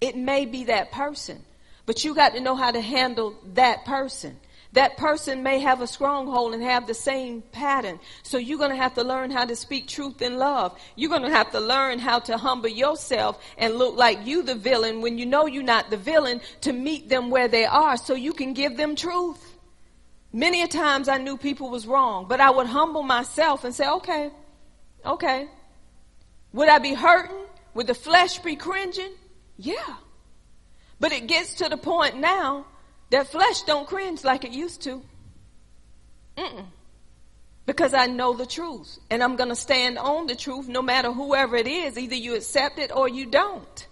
It 0.00 0.16
may 0.16 0.46
be 0.46 0.64
that 0.64 0.92
person. 0.92 1.44
But 1.86 2.04
you 2.04 2.14
got 2.14 2.34
to 2.34 2.40
know 2.40 2.56
how 2.56 2.72
to 2.72 2.80
handle 2.80 3.38
that 3.54 3.84
person. 3.84 4.36
That 4.72 4.98
person 4.98 5.42
may 5.42 5.60
have 5.60 5.80
a 5.80 5.86
stronghold 5.86 6.52
and 6.52 6.62
have 6.62 6.86
the 6.86 6.92
same 6.92 7.40
pattern. 7.40 7.98
So 8.22 8.36
you're 8.36 8.58
going 8.58 8.72
to 8.72 8.76
have 8.76 8.94
to 8.94 9.04
learn 9.04 9.30
how 9.30 9.46
to 9.46 9.56
speak 9.56 9.88
truth 9.88 10.20
in 10.20 10.36
love. 10.36 10.78
You're 10.96 11.08
going 11.08 11.22
to 11.22 11.30
have 11.30 11.50
to 11.52 11.60
learn 11.60 11.98
how 11.98 12.18
to 12.18 12.36
humble 12.36 12.68
yourself 12.68 13.42
and 13.56 13.76
look 13.76 13.96
like 13.96 14.26
you 14.26 14.42
the 14.42 14.54
villain 14.54 15.00
when 15.00 15.16
you 15.16 15.24
know 15.24 15.46
you're 15.46 15.62
not 15.62 15.88
the 15.88 15.96
villain 15.96 16.42
to 16.62 16.74
meet 16.74 17.08
them 17.08 17.30
where 17.30 17.48
they 17.48 17.64
are 17.64 17.96
so 17.96 18.14
you 18.14 18.34
can 18.34 18.52
give 18.52 18.76
them 18.76 18.96
truth. 18.96 19.54
Many 20.32 20.60
a 20.60 20.68
times 20.68 21.08
I 21.08 21.16
knew 21.18 21.38
people 21.38 21.70
was 21.70 21.86
wrong, 21.86 22.26
but 22.28 22.40
I 22.40 22.50
would 22.50 22.66
humble 22.66 23.02
myself 23.02 23.64
and 23.64 23.74
say, 23.74 23.88
okay, 23.88 24.30
okay. 25.06 25.48
Would 26.52 26.68
I 26.68 26.80
be 26.80 26.92
hurting? 26.92 27.46
Would 27.72 27.86
the 27.86 27.94
flesh 27.94 28.40
be 28.40 28.56
cringing? 28.56 29.12
Yeah. 29.56 29.96
But 30.98 31.12
it 31.12 31.26
gets 31.26 31.54
to 31.54 31.68
the 31.68 31.76
point 31.76 32.18
now 32.18 32.66
that 33.10 33.28
flesh 33.28 33.62
don't 33.62 33.86
cringe 33.86 34.24
like 34.24 34.44
it 34.44 34.52
used 34.52 34.82
to. 34.82 35.02
Mm-mm. 36.36 36.66
Because 37.66 37.94
I 37.94 38.06
know 38.06 38.34
the 38.34 38.46
truth. 38.46 38.98
And 39.10 39.22
I'm 39.22 39.36
going 39.36 39.48
to 39.48 39.56
stand 39.56 39.98
on 39.98 40.26
the 40.26 40.36
truth 40.36 40.68
no 40.68 40.82
matter 40.82 41.12
whoever 41.12 41.56
it 41.56 41.66
is. 41.66 41.98
Either 41.98 42.14
you 42.14 42.34
accept 42.36 42.78
it 42.78 42.94
or 42.94 43.08
you 43.08 43.26
don't. 43.26 43.86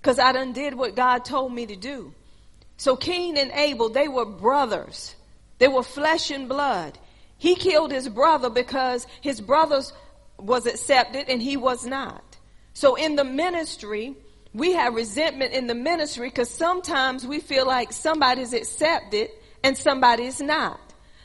Because 0.00 0.18
I 0.18 0.32
done 0.32 0.52
did 0.52 0.74
what 0.74 0.96
God 0.96 1.24
told 1.24 1.52
me 1.52 1.66
to 1.66 1.76
do. 1.76 2.14
So 2.76 2.96
Cain 2.96 3.36
and 3.36 3.50
Abel, 3.52 3.88
they 3.88 4.08
were 4.08 4.24
brothers. 4.24 5.14
They 5.58 5.68
were 5.68 5.82
flesh 5.82 6.30
and 6.30 6.48
blood. 6.48 6.98
He 7.36 7.54
killed 7.54 7.90
his 7.90 8.08
brother 8.08 8.50
because 8.50 9.06
his 9.20 9.40
brothers 9.40 9.92
was 10.38 10.66
accepted 10.66 11.28
and 11.28 11.42
he 11.42 11.56
was 11.56 11.84
not. 11.84 12.22
So 12.72 12.94
in 12.94 13.16
the 13.16 13.24
ministry, 13.24 14.16
we 14.54 14.72
have 14.72 14.94
resentment 14.94 15.52
in 15.52 15.66
the 15.66 15.74
ministry 15.74 16.28
because 16.28 16.50
sometimes 16.50 17.26
we 17.26 17.40
feel 17.40 17.66
like 17.66 17.92
somebody's 17.92 18.52
accepted 18.52 19.30
and 19.62 19.76
somebody 19.76 20.24
is 20.24 20.40
not. 20.40 20.80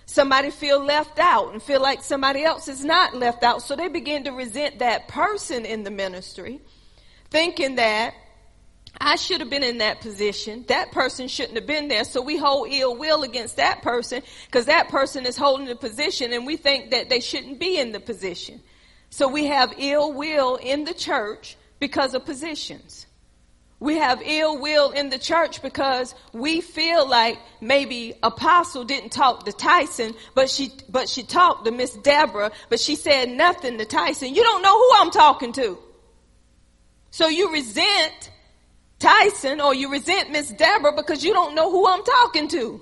Somebody 0.06 0.52
feel 0.52 0.84
left 0.84 1.18
out 1.18 1.54
and 1.54 1.64
feel 1.64 1.82
like 1.82 2.04
somebody 2.04 2.44
else 2.44 2.68
is 2.68 2.84
not 2.84 3.16
left 3.16 3.44
out. 3.44 3.62
So 3.62 3.76
they 3.76 3.88
begin 3.88 4.26
to 4.26 4.32
resent 4.32 4.80
that 4.80 5.08
person 5.08 5.66
in 5.66 5.84
the 5.84 5.92
ministry, 5.92 6.60
thinking 7.30 7.76
that 7.76 8.14
I 9.00 9.16
should 9.16 9.40
have 9.40 9.50
been 9.50 9.64
in 9.64 9.80
that 9.80 10.02
position. 10.02 10.66
That 10.68 10.92
person 10.92 11.28
shouldn't 11.28 11.56
have 11.56 11.66
been 11.66 11.88
there. 11.88 12.04
So 12.04 12.22
we 12.22 12.38
hold 12.38 12.68
ill 12.70 12.96
will 12.98 13.24
against 13.24 13.56
that 13.56 13.82
person 13.82 14.22
because 14.46 14.66
that 14.66 14.90
person 14.90 15.26
is 15.26 15.38
holding 15.38 15.66
the 15.66 15.76
position 15.76 16.34
and 16.34 16.46
we 16.46 16.58
think 16.58 16.92
that 16.92 17.10
they 17.10 17.22
shouldn't 17.22 17.60
be 17.60 17.80
in 17.80 17.94
the 17.94 18.00
position. 18.00 18.62
So 19.10 19.28
we 19.28 19.46
have 19.46 19.74
ill 19.78 20.14
will 20.14 20.58
in 20.58 20.84
the 20.84 20.94
church 20.94 21.56
because 21.80 22.14
of 22.14 22.26
positions. 22.26 23.08
We 23.84 23.98
have 23.98 24.22
ill 24.24 24.60
will 24.60 24.92
in 24.92 25.10
the 25.10 25.20
church 25.20 25.62
because 25.62 26.16
we 26.32 26.62
feel 26.62 27.06
like 27.06 27.38
maybe 27.60 28.14
Apostle 28.24 28.86
didn't 28.86 29.10
talk 29.10 29.44
to 29.44 29.52
Tyson, 29.52 30.14
but 30.34 30.50
she, 30.50 30.72
but 30.88 31.10
she 31.10 31.22
talked 31.22 31.66
to 31.66 31.72
Miss 31.72 31.94
Deborah, 31.98 32.54
but 32.70 32.80
she 32.80 32.96
said 32.96 33.30
nothing 33.30 33.78
to 33.80 33.84
Tyson. 33.84 34.34
You 34.34 34.42
don't 34.42 34.62
know 34.62 34.78
who 34.78 34.90
I'm 35.02 35.12
talking 35.12 35.52
to. 35.52 35.78
So 37.12 37.28
you 37.28 37.52
resent 37.52 38.32
Tyson 39.00 39.60
or 39.60 39.76
you 39.76 39.92
resent 39.92 40.32
Miss 40.32 40.48
Deborah 40.52 40.96
because 40.96 41.26
you 41.26 41.34
don't 41.34 41.54
know 41.54 41.70
who 41.70 41.86
I'm 41.86 42.06
talking 42.06 42.48
to. 42.48 42.82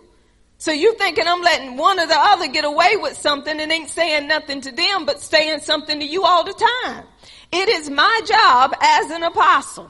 So 0.60 0.72
you 0.72 0.94
thinking 1.00 1.28
I'm 1.28 1.42
letting 1.42 1.78
one 1.78 2.00
or 2.00 2.06
the 2.06 2.16
other 2.16 2.48
get 2.48 2.64
away 2.64 2.98
with 2.98 3.18
something 3.18 3.60
and 3.60 3.72
ain't 3.72 3.90
saying 3.90 4.28
nothing 4.28 4.62
to 4.62 4.72
them, 4.72 5.08
but 5.08 5.20
saying 5.20 5.62
something 5.62 6.00
to 6.00 6.06
you 6.06 6.26
all 6.26 6.44
the 6.44 6.54
time. 6.86 7.06
It 7.52 7.70
is 7.70 7.90
my 7.90 8.22
job 8.24 8.76
as 8.80 9.10
an 9.10 9.24
apostle 9.24 9.90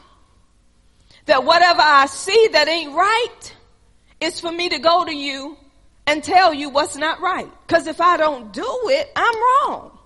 that 1.25 1.43
whatever 1.43 1.81
I 1.81 2.05
see 2.07 2.49
that 2.53 2.67
ain't 2.67 2.93
right 2.93 3.55
is 4.19 4.39
for 4.39 4.51
me 4.51 4.69
to 4.69 4.79
go 4.79 5.05
to 5.05 5.15
you 5.15 5.57
and 6.07 6.23
tell 6.23 6.53
you 6.53 6.69
what's 6.69 6.95
not 6.95 7.21
right. 7.21 7.49
Cause 7.67 7.87
if 7.87 8.01
I 8.01 8.17
don't 8.17 8.51
do 8.51 8.79
it, 8.85 9.11
I'm 9.15 9.35
wrong. 9.35 9.97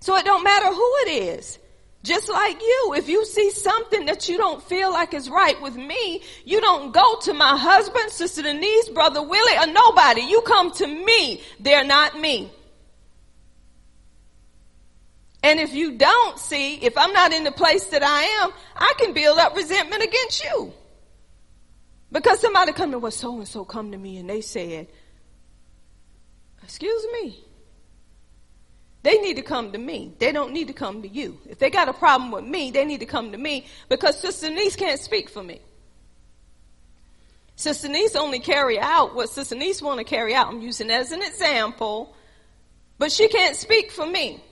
So 0.00 0.16
it 0.16 0.24
don't 0.24 0.44
matter 0.44 0.66
who 0.66 0.94
it 1.06 1.38
is. 1.38 1.58
Just 2.04 2.28
like 2.28 2.60
you, 2.60 2.94
if 2.96 3.08
you 3.08 3.24
see 3.24 3.50
something 3.50 4.06
that 4.06 4.28
you 4.28 4.38
don't 4.38 4.62
feel 4.62 4.92
like 4.92 5.14
is 5.14 5.28
right 5.28 5.60
with 5.60 5.76
me, 5.76 6.22
you 6.44 6.60
don't 6.60 6.92
go 6.92 7.18
to 7.22 7.34
my 7.34 7.56
husband, 7.56 8.10
sister 8.10 8.42
Denise, 8.42 8.88
brother 8.90 9.20
Willie, 9.20 9.58
or 9.58 9.66
nobody. 9.66 10.22
You 10.22 10.40
come 10.42 10.70
to 10.74 10.86
me. 10.86 11.42
They're 11.58 11.84
not 11.84 12.18
me. 12.18 12.50
And 15.42 15.60
if 15.60 15.72
you 15.72 15.92
don't 15.92 16.38
see, 16.38 16.76
if 16.76 16.98
I'm 16.98 17.12
not 17.12 17.32
in 17.32 17.44
the 17.44 17.52
place 17.52 17.84
that 17.86 18.02
I 18.02 18.22
am, 18.42 18.50
I 18.76 18.92
can 18.98 19.12
build 19.12 19.38
up 19.38 19.56
resentment 19.56 20.02
against 20.02 20.44
you. 20.44 20.72
Because 22.10 22.40
somebody 22.40 22.72
come 22.72 22.90
to, 22.92 22.98
well, 22.98 23.12
so 23.12 23.36
and 23.36 23.46
so 23.46 23.64
come 23.64 23.92
to 23.92 23.98
me 23.98 24.18
and 24.18 24.28
they 24.28 24.40
said, 24.40 24.88
excuse 26.62 27.06
me. 27.12 27.44
They 29.02 29.18
need 29.18 29.36
to 29.36 29.42
come 29.42 29.72
to 29.72 29.78
me. 29.78 30.12
They 30.18 30.32
don't 30.32 30.52
need 30.52 30.66
to 30.68 30.72
come 30.72 31.02
to 31.02 31.08
you. 31.08 31.38
If 31.48 31.58
they 31.58 31.70
got 31.70 31.88
a 31.88 31.92
problem 31.92 32.32
with 32.32 32.44
me, 32.44 32.72
they 32.72 32.84
need 32.84 33.00
to 33.00 33.06
come 33.06 33.32
to 33.32 33.38
me 33.38 33.66
because 33.88 34.18
Sister 34.18 34.50
Niece 34.50 34.74
can't 34.74 35.00
speak 35.00 35.30
for 35.30 35.42
me. 35.42 35.60
Sister 37.54 37.88
Niece 37.88 38.16
only 38.16 38.40
carry 38.40 38.78
out 38.78 39.14
what 39.14 39.28
Sister 39.28 39.54
Niece 39.54 39.80
want 39.80 39.98
to 39.98 40.04
carry 40.04 40.34
out. 40.34 40.48
I'm 40.48 40.60
using 40.60 40.90
as 40.90 41.12
an 41.12 41.22
example, 41.22 42.14
but 42.98 43.12
she 43.12 43.28
can't 43.28 43.56
speak 43.56 43.92
for 43.92 44.06
me. 44.06 44.42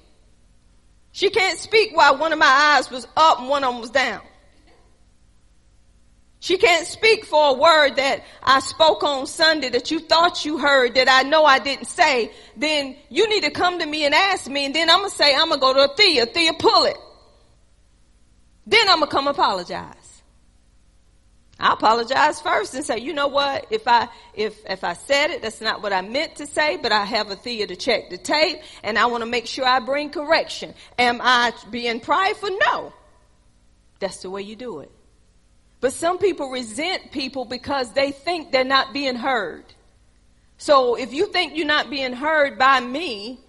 She 1.17 1.31
can't 1.31 1.59
speak 1.59 1.97
while 1.97 2.19
one 2.19 2.35
of 2.35 2.39
my 2.39 2.45
eyes 2.77 2.91
was 2.91 3.09
up 3.17 3.41
and 3.41 3.49
one 3.49 3.65
of 3.65 3.73
them 3.73 3.81
was 3.81 3.89
down. 3.89 4.21
She 6.41 6.59
can't 6.59 6.87
speak 6.87 7.25
for 7.25 7.53
a 7.53 7.53
word 7.55 7.97
that 7.97 8.23
I 8.43 8.61
spoke 8.61 9.03
on 9.03 9.27
Sunday 9.27 9.71
that 9.71 9.91
you 9.91 9.99
thought 9.99 10.45
you 10.45 10.59
heard 10.59 10.97
that 10.97 11.09
I 11.09 11.27
know 11.27 11.47
I 11.47 11.59
didn't 11.59 11.87
say. 11.87 12.33
Then 12.55 12.97
you 13.09 13.31
need 13.31 13.45
to 13.45 13.51
come 13.51 13.79
to 13.79 13.87
me 13.87 14.05
and 14.05 14.15
ask 14.15 14.47
me 14.47 14.67
and 14.67 14.75
then 14.75 14.91
I'm 14.91 14.99
going 14.99 15.11
to 15.11 15.17
say, 15.17 15.35
I'm 15.35 15.49
going 15.49 15.59
to 15.59 15.59
go 15.59 15.87
to 15.87 15.95
Thea. 15.95 16.27
Thea, 16.27 16.53
pull 16.53 16.85
it. 16.85 16.99
Then 18.67 18.87
I'm 18.87 18.99
going 18.99 19.09
to 19.09 19.17
come 19.17 19.27
apologize. 19.27 20.06
I 21.59 21.73
apologize 21.73 22.41
first 22.41 22.75
and 22.75 22.85
say, 22.85 22.99
you 22.99 23.15
know 23.15 23.29
what? 23.29 23.67
If 23.71 23.89
I, 23.89 24.09
if, 24.35 24.59
if 24.69 24.85
I 24.85 24.93
said 24.93 25.31
it, 25.31 25.41
that's 25.41 25.63
not 25.63 25.83
what 25.83 25.93
I 25.93 26.03
meant 26.03 26.37
to 26.37 26.47
say, 26.47 26.77
but 26.77 26.93
I 26.93 27.05
have 27.05 27.31
a 27.31 27.37
Thea 27.37 27.67
to 27.69 27.77
check 27.77 28.11
the 28.11 28.19
tape 28.19 28.59
and 28.83 28.99
I 28.99 29.07
want 29.07 29.23
to 29.23 29.27
make 29.27 29.47
sure 29.47 29.65
I 29.65 29.81
bring 29.81 30.11
correction. 30.11 30.75
Am 30.99 31.21
I 31.23 31.53
being 31.71 32.01
prideful? 32.01 32.51
No. 32.59 32.93
That's 34.01 34.21
the 34.21 34.29
way 34.29 34.43
you 34.43 34.55
do 34.55 34.81
it. 34.81 34.93
But 35.81 35.95
some 35.95 36.19
people 36.19 36.51
resent 36.51 37.11
people 37.11 37.47
because 37.47 37.93
they 37.93 38.11
think 38.11 38.53
they're 38.53 38.65
not 38.65 38.93
being 38.93 39.17
heard. 39.17 39.65
So 40.59 40.97
if 40.97 41.15
you 41.15 41.27
think 41.27 41.57
you're 41.57 41.67
not 41.67 41.89
being 41.89 42.13
heard 42.13 42.59
by 42.59 42.81
me, 42.81 43.41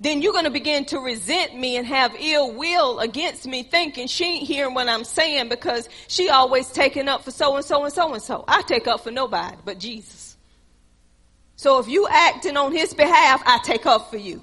then 0.00 0.22
you're 0.22 0.32
going 0.32 0.46
to 0.46 0.50
begin 0.50 0.86
to 0.86 0.98
resent 0.98 1.54
me 1.54 1.76
and 1.76 1.86
have 1.86 2.16
ill 2.18 2.52
will 2.52 2.98
against 3.00 3.46
me 3.46 3.62
thinking 3.62 4.06
she 4.06 4.24
ain't 4.24 4.48
hearing 4.48 4.72
what 4.72 4.88
I'm 4.88 5.04
saying 5.04 5.50
because 5.50 5.88
she 6.08 6.30
always 6.30 6.70
taking 6.70 7.06
up 7.06 7.22
for 7.22 7.30
so 7.30 7.56
and 7.56 7.64
so 7.64 7.84
and 7.84 7.92
so 7.92 8.12
and 8.14 8.22
so. 8.22 8.42
I 8.48 8.62
take 8.62 8.88
up 8.88 9.04
for 9.04 9.10
nobody 9.10 9.58
but 9.62 9.78
Jesus. 9.78 10.38
So 11.56 11.78
if 11.78 11.88
you 11.88 12.08
acting 12.10 12.56
on 12.56 12.72
his 12.72 12.94
behalf, 12.94 13.42
I 13.44 13.58
take 13.62 13.84
up 13.84 14.10
for 14.10 14.16
you. 14.16 14.42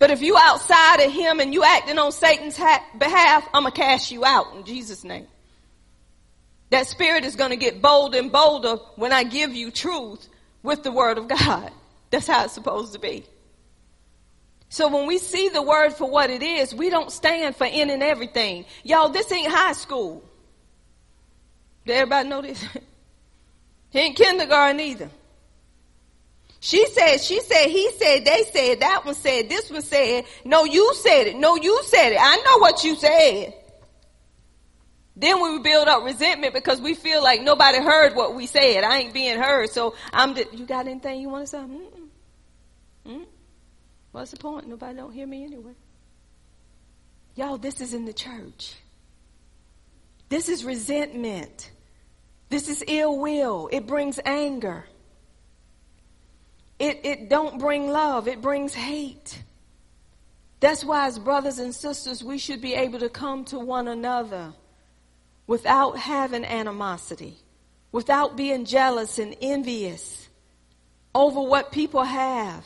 But 0.00 0.10
if 0.10 0.20
you 0.20 0.36
outside 0.36 1.00
of 1.04 1.12
him 1.12 1.38
and 1.38 1.54
you 1.54 1.62
acting 1.62 1.98
on 1.98 2.10
Satan's 2.10 2.56
ha- 2.56 2.84
behalf, 2.98 3.48
I'm 3.54 3.62
going 3.62 3.72
to 3.72 3.80
cast 3.80 4.10
you 4.10 4.24
out 4.24 4.56
in 4.56 4.64
Jesus' 4.64 5.04
name. 5.04 5.28
That 6.70 6.88
spirit 6.88 7.24
is 7.24 7.36
going 7.36 7.50
to 7.50 7.56
get 7.56 7.80
bolder 7.80 8.18
and 8.18 8.32
bolder 8.32 8.76
when 8.96 9.12
I 9.12 9.22
give 9.22 9.54
you 9.54 9.70
truth 9.70 10.28
with 10.64 10.82
the 10.82 10.90
word 10.90 11.18
of 11.18 11.28
God. 11.28 11.70
That's 12.10 12.26
how 12.26 12.44
it's 12.44 12.52
supposed 12.52 12.94
to 12.94 12.98
be. 12.98 13.24
So 14.74 14.88
when 14.88 15.06
we 15.06 15.18
see 15.18 15.50
the 15.50 15.62
word 15.62 15.92
for 15.92 16.10
what 16.10 16.30
it 16.30 16.42
is, 16.42 16.74
we 16.74 16.90
don't 16.90 17.12
stand 17.12 17.54
for 17.54 17.64
in 17.64 17.90
and 17.90 18.02
everything. 18.02 18.64
Y'all, 18.82 19.08
this 19.08 19.30
ain't 19.30 19.46
high 19.46 19.72
school. 19.72 20.20
Did 21.86 21.92
everybody 21.92 22.28
know 22.28 22.42
this? 22.42 22.66
ain't 23.94 24.16
kindergarten 24.16 24.80
either. 24.80 25.10
She 26.58 26.86
said, 26.86 27.18
she 27.18 27.40
said, 27.40 27.68
he 27.68 27.88
said, 27.92 28.24
they 28.24 28.42
said, 28.52 28.80
that 28.80 29.04
one 29.04 29.14
said, 29.14 29.48
this 29.48 29.70
one 29.70 29.80
said, 29.80 30.24
no, 30.44 30.64
you 30.64 30.92
said 30.94 31.28
it. 31.28 31.36
No, 31.36 31.54
you 31.54 31.80
said 31.84 32.10
it. 32.10 32.18
I 32.20 32.34
know 32.38 32.58
what 32.58 32.82
you 32.82 32.96
said. 32.96 33.54
Then 35.14 35.40
we 35.40 35.60
build 35.60 35.86
up 35.86 36.02
resentment 36.02 36.52
because 36.52 36.80
we 36.80 36.94
feel 36.94 37.22
like 37.22 37.42
nobody 37.42 37.78
heard 37.78 38.16
what 38.16 38.34
we 38.34 38.46
said. 38.46 38.82
I 38.82 38.98
ain't 38.98 39.14
being 39.14 39.38
heard. 39.38 39.70
So 39.70 39.94
I'm, 40.12 40.34
the, 40.34 40.48
you 40.52 40.66
got 40.66 40.88
anything 40.88 41.20
you 41.20 41.28
want 41.28 41.44
to 41.44 41.46
say? 41.46 41.58
Mm-mm. 41.58 42.08
Mm-mm. 43.06 43.26
What's 44.14 44.30
the 44.30 44.36
point? 44.36 44.68
Nobody 44.68 44.94
don't 44.94 45.10
hear 45.10 45.26
me 45.26 45.42
anyway. 45.42 45.72
Y'all, 47.34 47.58
this 47.58 47.80
is 47.80 47.94
in 47.94 48.04
the 48.04 48.12
church. 48.12 48.76
This 50.28 50.48
is 50.48 50.64
resentment. 50.64 51.72
This 52.48 52.68
is 52.68 52.84
ill 52.86 53.18
will. 53.18 53.68
It 53.72 53.88
brings 53.88 54.20
anger. 54.24 54.84
It, 56.78 57.00
it 57.02 57.28
don't 57.28 57.58
bring 57.58 57.90
love. 57.90 58.28
It 58.28 58.40
brings 58.40 58.72
hate. 58.72 59.42
That's 60.60 60.84
why 60.84 61.08
as 61.08 61.18
brothers 61.18 61.58
and 61.58 61.74
sisters, 61.74 62.22
we 62.22 62.38
should 62.38 62.60
be 62.60 62.74
able 62.74 63.00
to 63.00 63.08
come 63.08 63.44
to 63.46 63.58
one 63.58 63.88
another 63.88 64.52
without 65.48 65.98
having 65.98 66.44
animosity, 66.44 67.34
without 67.90 68.36
being 68.36 68.64
jealous 68.64 69.18
and 69.18 69.34
envious 69.40 70.28
over 71.16 71.40
what 71.40 71.72
people 71.72 72.04
have. 72.04 72.64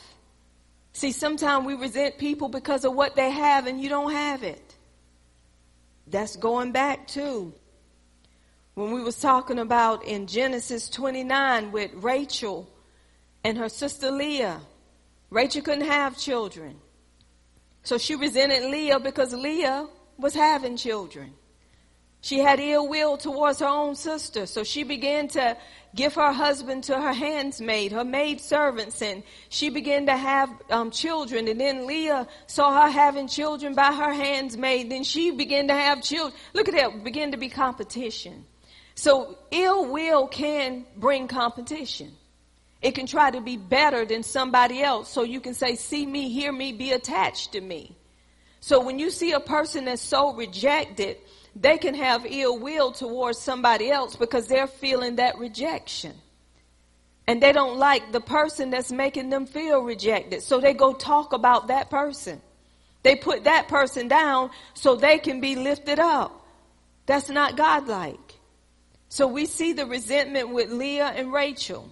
See, 0.99 1.13
sometimes 1.13 1.65
we 1.65 1.75
resent 1.75 2.17
people 2.17 2.49
because 2.49 2.83
of 2.83 2.93
what 2.93 3.15
they 3.15 3.31
have 3.31 3.67
and 3.67 3.79
you 3.79 3.87
don't 3.87 4.11
have 4.11 4.43
it. 4.43 4.75
That's 6.07 6.35
going 6.35 6.73
back 6.73 7.07
to 7.15 7.53
when 8.73 8.91
we 8.91 9.01
was 9.01 9.15
talking 9.15 9.59
about 9.59 10.03
in 10.03 10.27
Genesis 10.27 10.89
29 10.89 11.71
with 11.71 11.91
Rachel 11.93 12.69
and 13.45 13.57
her 13.57 13.69
sister 13.69 14.11
Leah. 14.11 14.59
Rachel 15.29 15.61
couldn't 15.61 15.87
have 15.87 16.17
children. 16.17 16.75
So 17.83 17.97
she 17.97 18.15
resented 18.15 18.69
Leah 18.69 18.99
because 18.99 19.31
Leah 19.33 19.87
was 20.17 20.35
having 20.35 20.75
children. 20.75 21.31
She 22.21 22.39
had 22.39 22.59
ill 22.59 22.87
will 22.87 23.17
towards 23.17 23.59
her 23.59 23.67
own 23.67 23.95
sister, 23.95 24.45
so 24.45 24.63
she 24.63 24.83
began 24.83 25.29
to 25.29 25.55
give 25.95 26.15
her 26.15 26.33
husband 26.33 26.83
to 26.85 26.99
her 26.99 27.13
handsmaid, 27.13 27.93
her 27.93 28.03
maid 28.03 28.41
servants, 28.41 29.01
and 29.01 29.23
she 29.47 29.69
began 29.69 30.05
to 30.07 30.15
have 30.15 30.49
um, 30.69 30.91
children. 30.91 31.47
And 31.47 31.59
then 31.59 31.87
Leah 31.87 32.27
saw 32.47 32.83
her 32.83 32.91
having 32.91 33.27
children 33.27 33.73
by 33.73 33.93
her 33.93 34.13
handsmaid. 34.13 34.91
Then 34.91 35.03
she 35.03 35.31
began 35.31 35.69
to 35.69 35.73
have 35.73 36.03
children. 36.03 36.37
Look 36.53 36.67
at 36.67 36.75
that, 36.75 37.03
begin 37.03 37.31
to 37.31 37.37
be 37.37 37.49
competition. 37.49 38.45
So 38.95 39.37
ill 39.51 39.85
will 39.85 40.27
can 40.27 40.85
bring 40.97 41.29
competition. 41.29 42.11
It 42.81 42.95
can 42.95 43.07
try 43.07 43.31
to 43.31 43.41
be 43.41 43.55
better 43.55 44.05
than 44.05 44.23
somebody 44.23 44.81
else. 44.81 45.09
So 45.09 45.23
you 45.23 45.39
can 45.39 45.53
say, 45.53 45.75
see 45.75 46.05
me, 46.05 46.29
hear 46.29 46.51
me, 46.51 46.73
be 46.73 46.91
attached 46.91 47.53
to 47.53 47.61
me. 47.61 47.95
So 48.59 48.83
when 48.83 48.99
you 48.99 49.09
see 49.09 49.31
a 49.31 49.39
person 49.39 49.85
that's 49.85 50.01
so 50.01 50.33
rejected, 50.33 51.17
they 51.59 51.77
can 51.77 51.93
have 51.93 52.25
ill 52.25 52.57
will 52.57 52.91
towards 52.93 53.37
somebody 53.37 53.91
else 53.91 54.15
because 54.15 54.47
they're 54.47 54.67
feeling 54.67 55.17
that 55.17 55.37
rejection. 55.37 56.13
And 57.27 57.43
they 57.43 57.51
don't 57.51 57.77
like 57.77 58.11
the 58.11 58.21
person 58.21 58.69
that's 58.69 58.91
making 58.91 59.29
them 59.29 59.45
feel 59.45 59.81
rejected. 59.81 60.41
So 60.41 60.59
they 60.59 60.73
go 60.73 60.93
talk 60.93 61.33
about 61.33 61.67
that 61.67 61.89
person. 61.89 62.41
They 63.03 63.15
put 63.15 63.43
that 63.43 63.67
person 63.67 64.07
down 64.07 64.51
so 64.73 64.95
they 64.95 65.19
can 65.19 65.41
be 65.41 65.55
lifted 65.55 65.99
up. 65.99 66.45
That's 67.05 67.29
not 67.29 67.57
godlike. 67.57 68.17
So 69.09 69.27
we 69.27 69.45
see 69.45 69.73
the 69.73 69.85
resentment 69.85 70.49
with 70.49 70.71
Leah 70.71 71.13
and 71.15 71.31
Rachel. 71.31 71.91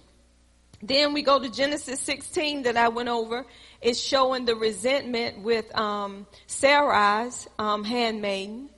Then 0.82 1.12
we 1.12 1.22
go 1.22 1.40
to 1.40 1.50
Genesis 1.50 2.00
16 2.00 2.62
that 2.62 2.76
I 2.76 2.88
went 2.88 3.08
over. 3.08 3.44
It's 3.82 4.00
showing 4.00 4.44
the 4.44 4.56
resentment 4.56 5.40
with 5.40 5.76
um, 5.76 6.26
Sarai's 6.46 7.48
um, 7.58 7.84
handmaiden 7.84 8.70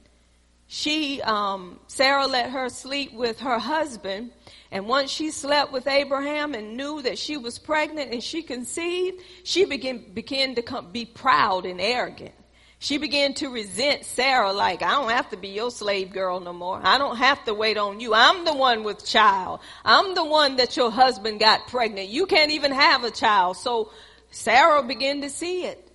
she, 0.72 1.20
um, 1.22 1.80
Sarah 1.88 2.28
let 2.28 2.50
her 2.50 2.68
sleep 2.68 3.12
with 3.12 3.40
her 3.40 3.58
husband. 3.58 4.30
And 4.70 4.86
once 4.86 5.10
she 5.10 5.32
slept 5.32 5.72
with 5.72 5.88
Abraham 5.88 6.54
and 6.54 6.76
knew 6.76 7.02
that 7.02 7.18
she 7.18 7.36
was 7.36 7.58
pregnant 7.58 8.12
and 8.12 8.22
she 8.22 8.44
conceived, 8.44 9.20
she 9.42 9.64
began, 9.64 9.98
began 10.14 10.54
to 10.54 10.62
come, 10.62 10.92
be 10.92 11.04
proud 11.04 11.66
and 11.66 11.80
arrogant. 11.80 12.30
She 12.78 12.98
began 12.98 13.34
to 13.34 13.48
resent 13.48 14.04
Sarah 14.04 14.52
like, 14.52 14.80
I 14.80 14.92
don't 14.92 15.10
have 15.10 15.28
to 15.30 15.36
be 15.36 15.48
your 15.48 15.72
slave 15.72 16.12
girl 16.12 16.38
no 16.38 16.52
more. 16.52 16.80
I 16.80 16.98
don't 16.98 17.16
have 17.16 17.44
to 17.46 17.52
wait 17.52 17.76
on 17.76 17.98
you. 17.98 18.14
I'm 18.14 18.44
the 18.44 18.54
one 18.54 18.84
with 18.84 19.04
child. 19.04 19.58
I'm 19.84 20.14
the 20.14 20.24
one 20.24 20.54
that 20.58 20.76
your 20.76 20.92
husband 20.92 21.40
got 21.40 21.66
pregnant. 21.66 22.10
You 22.10 22.26
can't 22.26 22.52
even 22.52 22.70
have 22.70 23.02
a 23.02 23.10
child. 23.10 23.56
So 23.56 23.90
Sarah 24.30 24.84
began 24.84 25.22
to 25.22 25.30
see 25.30 25.64
it. 25.64 25.89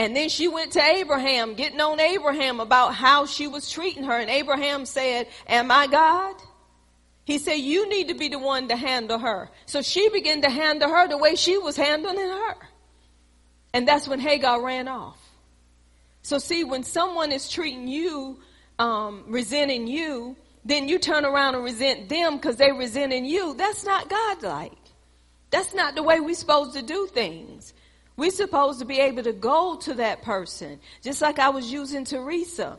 And 0.00 0.16
then 0.16 0.30
she 0.30 0.48
went 0.48 0.72
to 0.72 0.82
Abraham, 0.82 1.52
getting 1.52 1.78
on 1.78 2.00
Abraham 2.00 2.58
about 2.58 2.94
how 2.94 3.26
she 3.26 3.46
was 3.46 3.70
treating 3.70 4.04
her. 4.04 4.18
And 4.18 4.30
Abraham 4.30 4.86
said, 4.86 5.28
Am 5.46 5.70
I 5.70 5.88
God? 5.88 6.36
He 7.26 7.36
said, 7.36 7.56
You 7.56 7.86
need 7.86 8.08
to 8.08 8.14
be 8.14 8.28
the 8.28 8.38
one 8.38 8.68
to 8.68 8.76
handle 8.76 9.18
her. 9.18 9.50
So 9.66 9.82
she 9.82 10.08
began 10.08 10.40
to 10.40 10.48
handle 10.48 10.88
her 10.88 11.06
the 11.06 11.18
way 11.18 11.34
she 11.34 11.58
was 11.58 11.76
handling 11.76 12.16
her. 12.16 12.54
And 13.74 13.86
that's 13.86 14.08
when 14.08 14.20
Hagar 14.20 14.64
ran 14.64 14.88
off. 14.88 15.18
So, 16.22 16.38
see, 16.38 16.64
when 16.64 16.82
someone 16.82 17.30
is 17.30 17.50
treating 17.50 17.86
you, 17.86 18.40
um, 18.78 19.24
resenting 19.26 19.86
you, 19.86 20.34
then 20.64 20.88
you 20.88 20.98
turn 20.98 21.26
around 21.26 21.56
and 21.56 21.64
resent 21.64 22.08
them 22.08 22.36
because 22.36 22.56
they're 22.56 22.72
resenting 22.72 23.26
you. 23.26 23.52
That's 23.52 23.84
not 23.84 24.08
godlike. 24.08 24.72
That's 25.50 25.74
not 25.74 25.94
the 25.94 26.02
way 26.02 26.20
we're 26.20 26.34
supposed 26.34 26.72
to 26.72 26.80
do 26.80 27.06
things. 27.06 27.74
We're 28.20 28.30
supposed 28.30 28.80
to 28.80 28.84
be 28.84 28.98
able 28.98 29.22
to 29.22 29.32
go 29.32 29.76
to 29.76 29.94
that 29.94 30.20
person. 30.20 30.78
Just 31.00 31.22
like 31.22 31.38
I 31.38 31.48
was 31.48 31.72
using 31.72 32.04
Teresa. 32.04 32.78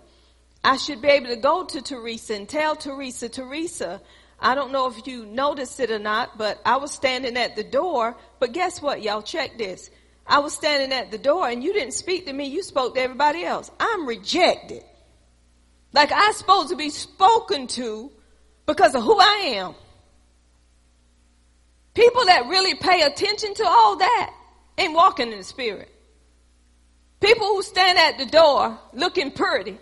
I 0.64 0.78
should 0.78 1.02
be 1.02 1.08
able 1.08 1.30
to 1.30 1.36
go 1.36 1.66
to 1.66 1.82
Teresa 1.82 2.36
and 2.36 2.48
tell 2.48 2.76
Teresa, 2.76 3.28
Teresa, 3.28 4.00
I 4.40 4.54
don't 4.54 4.72
know 4.72 4.88
if 4.88 5.08
you 5.08 5.26
noticed 5.26 5.80
it 5.80 5.90
or 5.90 5.98
not, 5.98 6.38
but 6.38 6.62
I 6.64 6.78
was 6.78 6.92
standing 6.92 7.38
at 7.38 7.56
the 7.56 7.64
door. 7.64 8.16
But 8.38 8.54
guess 8.54 8.84
what, 8.84 9.02
y'all? 9.02 9.24
Check 9.24 9.58
this. 9.58 9.90
I 10.28 10.38
was 10.38 10.54
standing 10.54 10.94
at 10.96 11.10
the 11.10 11.18
door 11.18 11.50
and 11.50 11.64
you 11.64 11.74
didn't 11.74 11.96
speak 11.96 12.28
to 12.28 12.34
me. 12.34 12.46
You 12.46 12.62
spoke 12.62 12.94
to 12.94 13.02
everybody 13.02 13.44
else. 13.44 13.72
I'm 13.80 14.06
rejected. 14.06 14.84
Like 15.92 16.12
I'm 16.14 16.34
supposed 16.34 16.70
to 16.70 16.76
be 16.76 16.92
spoken 16.92 17.66
to 17.66 18.12
because 18.68 18.94
of 18.94 19.02
who 19.02 19.20
I 19.20 19.54
am. 19.56 19.74
People 21.96 22.26
that 22.26 22.46
really 22.46 22.76
pay 22.76 23.02
attention 23.02 23.56
to 23.56 23.66
all 23.66 23.98
that 23.98 24.36
ain't 24.78 24.94
walking 24.94 25.32
in 25.32 25.38
the 25.38 25.44
spirit. 25.44 25.90
People 27.20 27.48
who 27.48 27.62
stand 27.62 27.98
at 27.98 28.18
the 28.18 28.26
door 28.26 28.78
looking 28.94 29.32
pretty. 29.32 29.78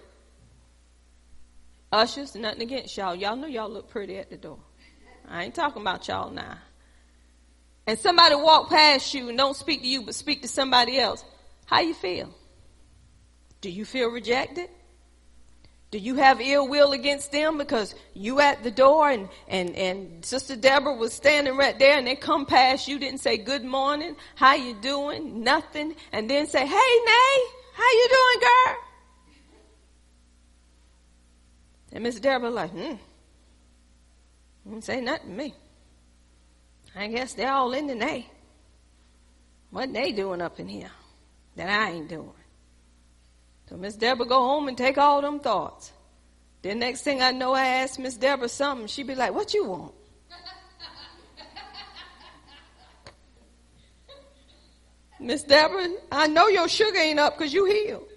Ushers, 1.91 2.35
nothing 2.35 2.61
against 2.61 2.95
y'all. 2.97 3.15
Y'all 3.15 3.35
know 3.35 3.47
y'all 3.47 3.69
look 3.69 3.89
pretty 3.89 4.17
at 4.17 4.29
the 4.29 4.37
door. 4.37 4.59
I 5.27 5.45
ain't 5.45 5.55
talking 5.55 5.81
about 5.81 6.07
y'all 6.07 6.31
now. 6.31 6.57
And 7.87 7.97
somebody 7.97 8.35
walk 8.35 8.69
past 8.69 9.13
you 9.13 9.29
and 9.29 9.37
don't 9.37 9.55
speak 9.55 9.81
to 9.81 9.87
you 9.87 10.03
but 10.03 10.13
speak 10.13 10.41
to 10.43 10.47
somebody 10.47 10.99
else. 10.99 11.23
How 11.65 11.79
you 11.79 11.93
feel? 11.93 12.33
Do 13.61 13.69
you 13.69 13.85
feel 13.85 14.09
rejected? 14.09 14.69
Do 15.91 15.97
you 15.97 16.15
have 16.15 16.39
ill 16.39 16.67
will 16.67 16.91
against 16.91 17.31
them 17.31 17.57
because 17.57 17.95
you 18.13 18.39
at 18.39 18.63
the 18.63 18.69
door 18.69 19.09
and, 19.09 19.27
and, 19.47 19.75
and 19.75 20.23
Sister 20.23 20.55
Deborah 20.55 20.95
was 20.95 21.13
standing 21.13 21.57
right 21.57 21.77
there 21.79 21.97
and 21.97 22.05
they 22.05 22.15
come 22.15 22.45
past 22.45 22.87
you, 22.87 22.99
didn't 22.99 23.21
say 23.21 23.37
good 23.37 23.63
morning, 23.63 24.15
how 24.35 24.53
you 24.53 24.75
doing, 24.75 25.43
nothing, 25.43 25.95
and 26.11 26.29
then 26.29 26.45
say, 26.45 26.59
hey 26.59 26.65
Nay, 26.65 27.43
how 27.73 27.89
you 27.91 28.07
doing 28.09 28.39
girl? 28.39 28.75
And 31.91 32.03
Miss 32.03 32.19
Deborah 32.19 32.51
like, 32.51 32.69
hmm, 32.69 32.95
didn't 34.69 34.83
say 34.83 35.01
nothing 35.01 35.29
to 35.29 35.35
me. 35.35 35.53
I 36.95 37.07
guess 37.07 37.33
they're 37.33 37.51
all 37.51 37.73
in 37.73 37.87
the 37.87 37.95
nay. 37.95 38.27
What 39.71 39.91
they 39.93 40.11
doing 40.11 40.41
up 40.41 40.59
in 40.59 40.67
here 40.67 40.91
that 41.55 41.69
I 41.69 41.91
ain't 41.91 42.09
doing? 42.09 42.38
So 43.69 43.77
Miss 43.77 43.95
Deborah 43.95 44.25
go 44.25 44.39
home 44.39 44.67
and 44.67 44.75
take 44.75 44.97
all 44.97 45.21
them 45.21 45.39
thoughts. 45.39 45.91
The 46.63 46.73
next 46.73 47.03
thing 47.03 47.21
I 47.21 47.31
know, 47.31 47.53
I 47.53 47.67
ask 47.67 47.99
Miss 47.99 48.17
Deborah 48.17 48.49
something. 48.49 48.87
She 48.87 49.03
be 49.03 49.13
like, 49.13 49.31
"What 49.31 49.53
you 49.53 49.65
want?" 49.65 49.93
Miss 55.19 55.43
Deborah, 55.43 55.87
I 56.11 56.25
know 56.25 56.47
your 56.47 56.67
sugar 56.67 56.97
ain't 56.97 57.19
up 57.19 57.37
because 57.37 57.53
you 57.53 57.65
healed. 57.65 58.07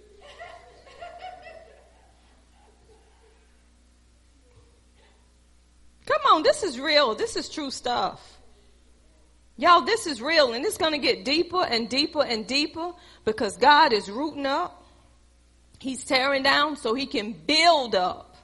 Come 6.06 6.20
on, 6.32 6.42
this 6.42 6.62
is 6.62 6.80
real. 6.80 7.14
This 7.14 7.36
is 7.36 7.50
true 7.50 7.70
stuff. 7.70 8.38
Y'all, 9.58 9.82
this 9.82 10.06
is 10.06 10.22
real 10.22 10.54
and 10.54 10.64
it's 10.64 10.78
going 10.78 10.92
to 10.92 10.98
get 10.98 11.26
deeper 11.26 11.62
and 11.62 11.90
deeper 11.90 12.24
and 12.24 12.46
deeper 12.46 12.92
because 13.24 13.58
God 13.58 13.92
is 13.92 14.10
rooting 14.10 14.46
up. 14.46 14.81
He's 15.82 16.04
tearing 16.04 16.44
down 16.44 16.76
so 16.76 16.94
he 16.94 17.06
can 17.06 17.32
build 17.32 17.96
up. 17.96 18.36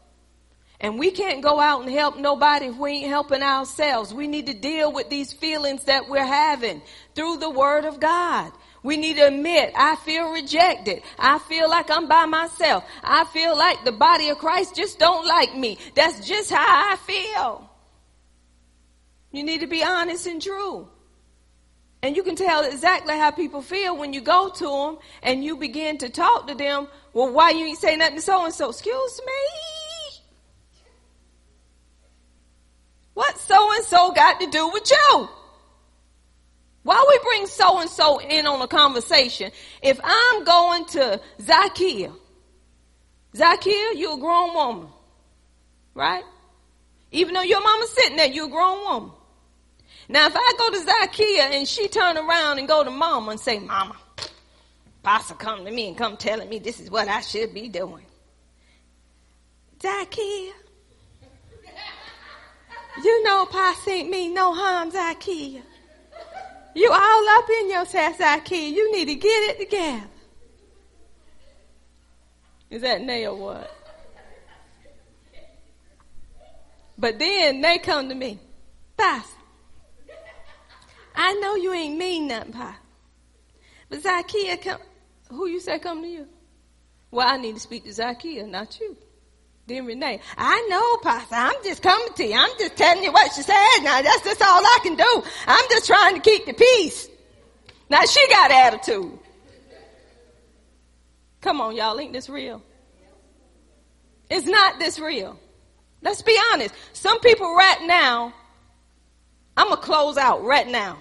And 0.80 0.98
we 0.98 1.12
can't 1.12 1.40
go 1.40 1.60
out 1.60 1.82
and 1.82 1.90
help 1.90 2.18
nobody 2.18 2.66
if 2.66 2.76
we 2.76 2.90
ain't 2.90 3.08
helping 3.08 3.44
ourselves. 3.44 4.12
We 4.12 4.26
need 4.26 4.46
to 4.46 4.54
deal 4.54 4.92
with 4.92 5.08
these 5.08 5.32
feelings 5.32 5.84
that 5.84 6.08
we're 6.08 6.26
having 6.26 6.82
through 7.14 7.36
the 7.36 7.48
word 7.48 7.84
of 7.84 8.00
God. 8.00 8.50
We 8.82 8.96
need 8.96 9.18
to 9.18 9.28
admit, 9.28 9.72
I 9.76 9.94
feel 10.04 10.32
rejected. 10.32 11.02
I 11.16 11.38
feel 11.38 11.70
like 11.70 11.92
I'm 11.92 12.08
by 12.08 12.26
myself. 12.26 12.82
I 13.04 13.24
feel 13.26 13.56
like 13.56 13.84
the 13.84 13.92
body 13.92 14.30
of 14.30 14.38
Christ 14.38 14.74
just 14.74 14.98
don't 14.98 15.24
like 15.24 15.54
me. 15.54 15.78
That's 15.94 16.26
just 16.26 16.50
how 16.50 16.58
I 16.58 16.96
feel. 16.96 17.70
You 19.30 19.44
need 19.44 19.60
to 19.60 19.68
be 19.68 19.84
honest 19.84 20.26
and 20.26 20.42
true. 20.42 20.88
And 22.02 22.16
you 22.16 22.22
can 22.22 22.36
tell 22.36 22.64
exactly 22.64 23.14
how 23.16 23.32
people 23.32 23.60
feel 23.60 23.96
when 23.96 24.12
you 24.12 24.20
go 24.20 24.50
to 24.50 24.64
them 24.64 24.98
and 25.22 25.42
you 25.42 25.56
begin 25.56 25.98
to 25.98 26.08
talk 26.08 26.46
to 26.46 26.54
them. 26.54 26.86
Well, 27.12 27.32
why 27.32 27.50
you 27.50 27.66
ain't 27.66 27.78
say 27.78 27.96
nothing 27.96 28.16
to 28.16 28.22
so 28.22 28.44
and 28.44 28.54
so? 28.54 28.70
Excuse 28.70 29.20
me. 29.26 30.20
What 33.14 33.36
so 33.38 33.72
and 33.74 33.84
so 33.84 34.12
got 34.12 34.38
to 34.40 34.46
do 34.46 34.68
with 34.68 34.88
you? 34.88 35.28
Why 36.84 37.04
we 37.08 37.18
bring 37.18 37.46
so 37.48 37.80
and 37.80 37.90
so 37.90 38.20
in 38.20 38.46
on 38.46 38.62
a 38.62 38.68
conversation? 38.68 39.50
If 39.82 40.00
I'm 40.02 40.44
going 40.44 40.84
to 40.86 41.20
Zakia, 41.40 42.14
Zakia, 43.34 43.92
you're 43.96 44.14
a 44.14 44.20
grown 44.20 44.54
woman, 44.54 44.88
right? 45.94 46.22
Even 47.10 47.34
though 47.34 47.42
your 47.42 47.60
mama's 47.60 47.90
sitting 47.90 48.16
there, 48.16 48.28
you're 48.28 48.46
a 48.46 48.50
grown 48.50 48.84
woman. 48.84 49.10
Now, 50.08 50.26
if 50.26 50.34
I 50.34 50.52
go 50.56 50.70
to 50.70 50.78
Zakia 50.78 51.56
and 51.56 51.68
she 51.68 51.86
turn 51.86 52.16
around 52.16 52.58
and 52.58 52.66
go 52.66 52.82
to 52.82 52.90
mama 52.90 53.32
and 53.32 53.40
say, 53.40 53.58
Mama, 53.58 53.94
Pastor 55.02 55.34
come 55.34 55.66
to 55.66 55.70
me 55.70 55.88
and 55.88 55.96
come 55.98 56.16
telling 56.16 56.48
me 56.48 56.58
this 56.58 56.80
is 56.80 56.90
what 56.90 57.08
I 57.08 57.20
should 57.20 57.52
be 57.52 57.68
doing. 57.68 58.06
Zakia, 59.78 60.52
you 63.04 63.22
know 63.24 63.46
Pastor 63.46 63.90
ain't 63.90 64.10
mean 64.10 64.34
no 64.34 64.54
harm, 64.54 64.90
Zakia. 64.90 65.62
You 66.74 66.90
all 66.90 67.28
up 67.30 67.50
in 67.60 67.70
yourself, 67.70 68.18
Zakia. 68.18 68.72
You 68.72 68.92
need 68.92 69.06
to 69.06 69.14
get 69.14 69.28
it 69.28 69.60
together. 69.60 70.04
Is 72.70 72.82
that 72.82 73.02
nay 73.02 73.26
or 73.26 73.34
what? 73.34 73.74
But 76.96 77.18
then 77.18 77.60
they 77.60 77.78
come 77.78 78.08
to 78.08 78.14
me, 78.14 78.38
Pastor. 78.96 79.37
I 81.20 81.34
know 81.34 81.56
you 81.56 81.72
ain't 81.72 81.98
mean 81.98 82.28
nothing, 82.28 82.52
Pa. 82.52 82.78
But 83.90 84.02
Zacchaeus 84.02 84.60
come, 84.62 84.78
who 85.28 85.48
you 85.48 85.58
say 85.58 85.80
come 85.80 86.00
to 86.02 86.08
you? 86.08 86.28
Well, 87.10 87.26
I 87.26 87.36
need 87.38 87.56
to 87.56 87.60
speak 87.60 87.84
to 87.84 87.92
Zacchaeus, 87.92 88.46
not 88.46 88.78
you. 88.78 88.96
Then 89.66 89.84
Renee, 89.84 90.20
I 90.36 90.66
know, 90.70 90.96
Pastor. 90.98 91.34
I'm 91.34 91.64
just 91.64 91.82
coming 91.82 92.12
to 92.14 92.24
you. 92.24 92.34
I'm 92.34 92.56
just 92.56 92.76
telling 92.76 93.02
you 93.02 93.10
what 93.10 93.32
she 93.32 93.42
said. 93.42 93.80
Now 93.82 94.00
that's 94.00 94.22
just 94.22 94.40
all 94.40 94.60
I 94.64 94.78
can 94.84 94.94
do. 94.94 95.22
I'm 95.48 95.64
just 95.68 95.86
trying 95.86 96.14
to 96.14 96.20
keep 96.20 96.46
the 96.46 96.52
peace. 96.52 97.08
Now 97.90 98.02
she 98.04 98.26
got 98.28 98.52
attitude. 98.52 99.18
Come 101.40 101.60
on, 101.60 101.74
y'all. 101.74 101.98
Ain't 101.98 102.12
this 102.12 102.28
real? 102.28 102.62
It's 104.30 104.46
not 104.46 104.78
this 104.78 105.00
real. 105.00 105.38
Let's 106.00 106.22
be 106.22 106.38
honest. 106.52 106.74
Some 106.92 107.18
people 107.20 107.54
right 107.56 107.82
now, 107.86 108.32
I'm 109.56 109.66
going 109.66 109.80
to 109.80 109.84
close 109.84 110.16
out 110.16 110.44
right 110.44 110.68
now. 110.68 110.98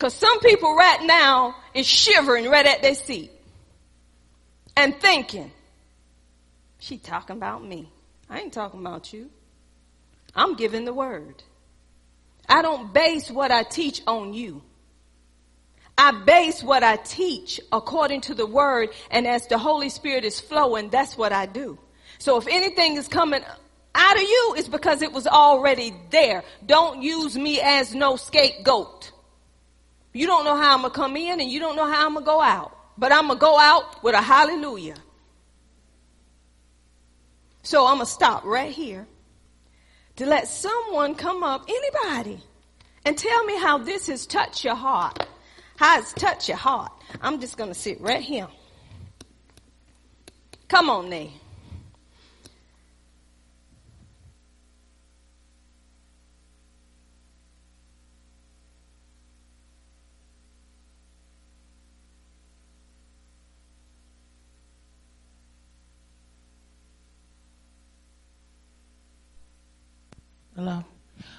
Because 0.00 0.14
some 0.14 0.40
people 0.40 0.74
right 0.74 1.02
now 1.02 1.54
is 1.74 1.86
shivering 1.86 2.48
right 2.48 2.64
at 2.64 2.80
their 2.80 2.94
seat 2.94 3.30
and 4.74 4.98
thinking, 4.98 5.50
she 6.78 6.96
talking 6.96 7.36
about 7.36 7.62
me. 7.62 7.86
I 8.30 8.40
ain't 8.40 8.54
talking 8.54 8.80
about 8.80 9.12
you. 9.12 9.28
I'm 10.34 10.54
giving 10.54 10.86
the 10.86 10.94
word. 10.94 11.42
I 12.48 12.62
don't 12.62 12.94
base 12.94 13.30
what 13.30 13.50
I 13.50 13.62
teach 13.62 14.00
on 14.06 14.32
you. 14.32 14.62
I 15.98 16.12
base 16.12 16.62
what 16.62 16.82
I 16.82 16.96
teach 16.96 17.60
according 17.70 18.22
to 18.22 18.34
the 18.34 18.46
word, 18.46 18.88
and 19.10 19.26
as 19.26 19.48
the 19.48 19.58
Holy 19.58 19.90
Spirit 19.90 20.24
is 20.24 20.40
flowing, 20.40 20.88
that's 20.88 21.18
what 21.18 21.30
I 21.30 21.44
do. 21.44 21.78
So 22.18 22.38
if 22.38 22.46
anything 22.46 22.96
is 22.96 23.06
coming 23.06 23.44
out 23.94 24.16
of 24.16 24.22
you, 24.22 24.54
it's 24.56 24.68
because 24.68 25.02
it 25.02 25.12
was 25.12 25.26
already 25.26 25.92
there. 26.08 26.42
Don't 26.64 27.02
use 27.02 27.36
me 27.36 27.60
as 27.60 27.94
no 27.94 28.16
scapegoat. 28.16 29.12
You 30.12 30.26
don't 30.26 30.44
know 30.44 30.56
how 30.56 30.74
I'm 30.74 30.80
going 30.80 30.92
to 30.92 30.96
come 30.96 31.16
in 31.16 31.40
and 31.40 31.50
you 31.50 31.60
don't 31.60 31.76
know 31.76 31.86
how 31.86 32.06
I'm 32.06 32.14
going 32.14 32.24
to 32.24 32.30
go 32.30 32.40
out. 32.40 32.76
But 32.98 33.12
I'm 33.12 33.28
going 33.28 33.38
to 33.38 33.40
go 33.40 33.58
out 33.58 34.02
with 34.02 34.14
a 34.14 34.20
hallelujah. 34.20 34.96
So 37.62 37.86
I'm 37.86 37.96
going 37.96 38.06
to 38.06 38.12
stop 38.12 38.44
right 38.44 38.72
here 38.72 39.06
to 40.16 40.26
let 40.26 40.48
someone 40.48 41.14
come 41.14 41.42
up, 41.42 41.68
anybody, 41.68 42.40
and 43.04 43.16
tell 43.16 43.44
me 43.44 43.58
how 43.58 43.78
this 43.78 44.08
has 44.08 44.26
touched 44.26 44.64
your 44.64 44.74
heart. 44.74 45.26
How 45.76 45.98
it's 45.98 46.12
touched 46.12 46.48
your 46.48 46.58
heart. 46.58 46.92
I'm 47.22 47.40
just 47.40 47.56
going 47.56 47.70
to 47.70 47.78
sit 47.78 48.00
right 48.00 48.20
here. 48.20 48.48
Come 50.68 50.90
on, 50.90 51.08
Nay. 51.08 51.32
Hello. 70.62 70.84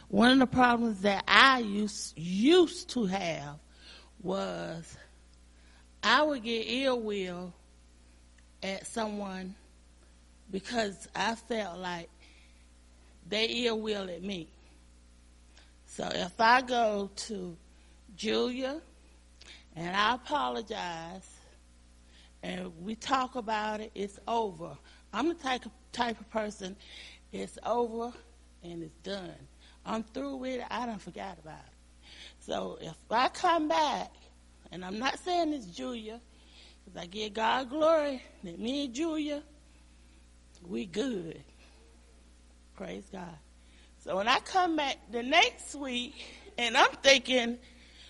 One 0.08 0.32
of 0.32 0.40
the 0.40 0.48
problems 0.48 1.02
that 1.02 1.24
I 1.28 1.60
used 1.60 2.18
used 2.18 2.90
to 2.94 3.06
have 3.06 3.60
was 4.24 4.98
I 6.02 6.24
would 6.24 6.42
get 6.42 6.64
ill 6.66 7.00
will 7.00 7.54
at 8.64 8.88
someone 8.88 9.54
because 10.50 11.08
I 11.16 11.36
felt 11.36 11.78
like 11.78 12.10
they 13.30 13.46
ill 13.46 13.80
will 13.80 14.10
at 14.10 14.24
me. 14.24 14.48
So 15.86 16.10
if 16.12 16.42
I 16.42 16.64
go 16.64 17.12
to 17.28 17.56
Julia 18.16 18.82
and 19.76 19.96
I 19.96 20.16
apologize 20.16 21.30
and 22.42 22.72
we 22.84 22.96
talk 22.96 23.36
about 23.36 23.82
it, 23.82 23.92
it's 23.94 24.18
over. 24.28 24.76
I'm 25.14 25.28
the 25.28 25.36
type 25.36 25.68
of, 25.68 25.72
type 25.92 26.20
of 26.20 26.28
person, 26.32 26.76
it's 27.32 27.60
over 27.64 28.12
and 28.64 28.84
it's 28.84 28.98
done. 29.04 29.36
I'm 29.86 30.04
through 30.04 30.38
with 30.38 30.60
it. 30.60 30.66
I 30.70 30.86
don't 30.86 31.02
forgot 31.02 31.38
about 31.44 31.60
it. 31.60 32.10
So 32.40 32.78
if 32.82 32.96
I 33.10 33.30
come 33.30 33.68
back, 33.68 34.12
and 34.72 34.86
I'm 34.86 35.00
not 35.00 35.20
saying 35.20 35.54
it's 35.54 35.66
Julia, 35.66 36.20
because 36.84 37.02
I 37.02 37.06
give 37.06 37.34
God 37.34 37.70
glory 37.70 38.22
that 38.44 38.60
me 38.60 38.86
and 38.86 38.94
Julia, 38.94 39.44
we 40.68 40.86
good. 40.86 41.42
Praise 42.76 43.06
God. 43.12 43.38
So 44.04 44.18
when 44.18 44.28
I 44.28 44.40
come 44.40 44.76
back 44.76 44.98
the 45.12 45.24
next 45.24 45.76
week, 45.76 46.16
and 46.58 46.76
I'm 46.76 46.92
thinking, 47.04 47.58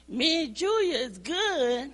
me 0.08 0.46
and 0.46 0.56
Julia 0.56 0.98
is 0.98 1.18
good, 1.18 1.92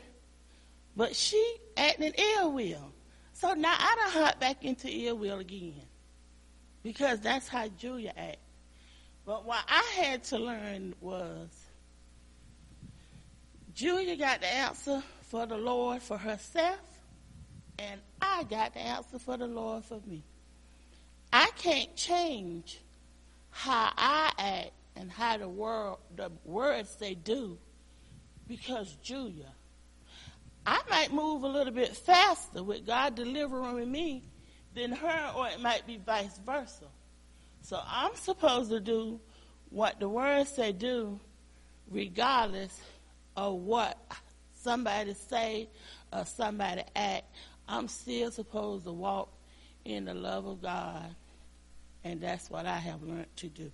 but 0.96 1.16
she 1.16 1.56
acting 1.76 2.14
ill 2.36 2.52
will. 2.54 2.92
So 3.34 3.54
now 3.54 3.74
I 3.78 3.96
don't 3.96 4.24
hunt 4.24 4.40
back 4.40 4.64
into 4.66 4.90
ill 4.90 5.18
will 5.18 5.40
again. 5.40 5.82
Because 6.84 7.20
that's 7.20 7.48
how 7.48 7.68
Julia 7.68 8.14
acts. 8.18 8.47
But 9.28 9.46
what 9.46 9.66
I 9.68 9.84
had 9.98 10.24
to 10.26 10.38
learn 10.38 10.96
was 11.02 11.50
Julia 13.76 14.16
got 14.16 14.40
the 14.40 14.48
answer 14.48 15.04
for 15.24 15.46
the 15.46 15.58
Lord 15.58 16.02
for 16.02 16.18
herself, 16.18 16.80
and 17.78 18.00
I 18.22 18.46
got 18.46 18.74
the 18.74 18.80
answer 18.80 19.20
for 19.20 19.36
the 19.36 19.46
Lord 19.46 19.84
for 19.84 20.00
me. 20.08 20.24
I 21.34 21.50
can't 21.58 21.94
change 21.98 22.80
how 23.50 23.92
I 23.98 24.32
act 24.38 24.72
and 24.96 25.12
how 25.12 25.36
the 25.38 25.50
world 25.50 26.00
the 26.16 26.32
words 26.46 26.96
they 26.96 27.14
do 27.14 27.58
because 28.48 28.96
Julia. 29.04 29.52
I 30.66 30.80
might 30.90 31.12
move 31.12 31.44
a 31.44 31.48
little 31.48 31.74
bit 31.74 31.98
faster 31.98 32.64
with 32.64 32.86
God 32.86 33.16
delivering 33.16 33.92
me 33.92 34.24
than 34.74 34.94
her, 34.94 35.34
or 35.36 35.50
it 35.50 35.60
might 35.60 35.86
be 35.86 35.98
vice 35.98 36.38
versa. 36.46 36.86
So 37.68 37.82
I'm 37.86 38.16
supposed 38.16 38.70
to 38.70 38.80
do 38.80 39.20
what 39.72 40.00
the 40.00 40.08
words 40.08 40.50
say 40.52 40.72
do, 40.72 41.20
regardless 41.92 42.80
of 43.36 43.56
what 43.56 43.98
somebody 44.54 45.14
say 45.14 45.68
or 46.14 46.24
somebody 46.24 46.84
act. 46.96 47.26
I'm 47.68 47.90
still 47.90 48.32
supposed 48.32 48.86
to 48.86 48.94
walk 48.94 49.28
in 49.84 50.06
the 50.06 50.14
love 50.14 50.46
of 50.46 50.62
God, 50.62 51.14
and 52.06 52.22
that's 52.22 52.50
what 52.50 52.66
I 52.66 52.78
have 52.78 53.04
learned 53.04 53.36
to 53.36 53.48
do. 53.50 53.70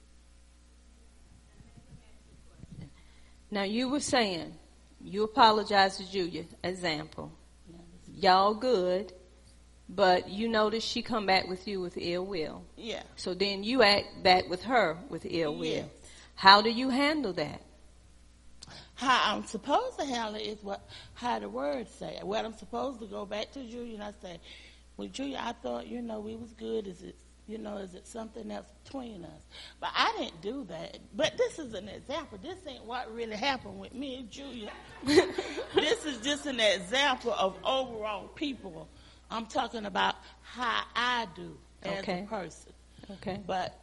Now 3.51 3.61
you 3.61 3.89
were 3.89 3.99
saying 3.99 4.55
you 5.03 5.21
apologize 5.21 5.97
to 5.97 6.11
Julia. 6.11 6.45
Example, 6.63 7.31
y'all 8.11 8.55
good, 8.55 9.13
but 9.95 10.29
you 10.29 10.47
notice 10.47 10.83
she 10.83 11.01
come 11.01 11.25
back 11.25 11.47
with 11.47 11.67
you 11.67 11.79
with 11.79 11.97
ill 11.97 12.25
will. 12.25 12.63
Yeah. 12.77 13.03
So 13.15 13.33
then 13.33 13.63
you 13.63 13.83
act 13.83 14.23
back 14.23 14.49
with 14.49 14.63
her 14.63 14.97
with 15.09 15.25
ill 15.29 15.55
will. 15.55 15.65
Yes. 15.65 15.85
How 16.35 16.61
do 16.61 16.69
you 16.69 16.89
handle 16.89 17.33
that? 17.33 17.61
How 18.95 19.35
I'm 19.35 19.45
supposed 19.45 19.99
to 19.99 20.05
handle 20.05 20.35
it 20.35 20.43
is 20.43 20.63
what 20.63 20.87
how 21.13 21.39
the 21.39 21.49
words 21.49 21.91
say. 21.91 22.19
What 22.21 22.45
I'm 22.45 22.53
supposed 22.53 22.99
to 22.99 23.05
go 23.05 23.25
back 23.25 23.51
to 23.53 23.63
Julia 23.63 23.95
and 23.95 24.03
I 24.03 24.13
say, 24.21 24.39
Well 24.97 25.07
Julia, 25.07 25.39
I 25.41 25.53
thought, 25.53 25.87
you 25.87 26.01
know, 26.01 26.19
we 26.19 26.35
was 26.35 26.51
good. 26.53 26.87
Is 26.87 27.01
it 27.01 27.15
you 27.45 27.57
know, 27.57 27.77
is 27.77 27.93
it 27.93 28.07
something 28.07 28.49
else 28.51 28.67
between 28.83 29.25
us? 29.25 29.41
But 29.81 29.89
I 29.93 30.15
didn't 30.17 30.41
do 30.41 30.65
that. 30.69 30.99
But 31.13 31.37
this 31.37 31.59
is 31.59 31.73
an 31.73 31.89
example. 31.89 32.39
This 32.41 32.55
ain't 32.67 32.85
what 32.85 33.13
really 33.13 33.35
happened 33.35 33.79
with 33.79 33.93
me 33.93 34.15
and 34.15 34.31
Julia. 34.31 34.71
this 35.03 36.05
is 36.05 36.19
just 36.21 36.45
an 36.45 36.61
example 36.61 37.33
of 37.33 37.57
overall 37.65 38.29
people. 38.29 38.87
I'm 39.33 39.47
talking 39.47 39.85
about 39.85 40.15
how 40.43 40.83
I 40.95 41.27
do 41.35 41.57
as 41.81 42.03
Okay. 42.03 42.23
a 42.23 42.29
person. 42.29 42.71
Okay. 43.11 43.39
But 43.47 43.77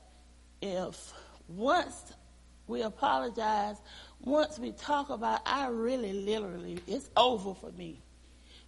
if 0.63 1.13
once 1.49 2.13
we 2.69 2.83
apologize, 2.83 3.77
once 4.21 4.61
we 4.61 4.71
talk 4.71 5.11
about, 5.11 5.41
I 5.45 5.67
really 5.67 6.13
literally, 6.13 6.79
it's 6.87 7.11
over 7.17 7.53
for 7.53 7.73
me. 7.73 8.01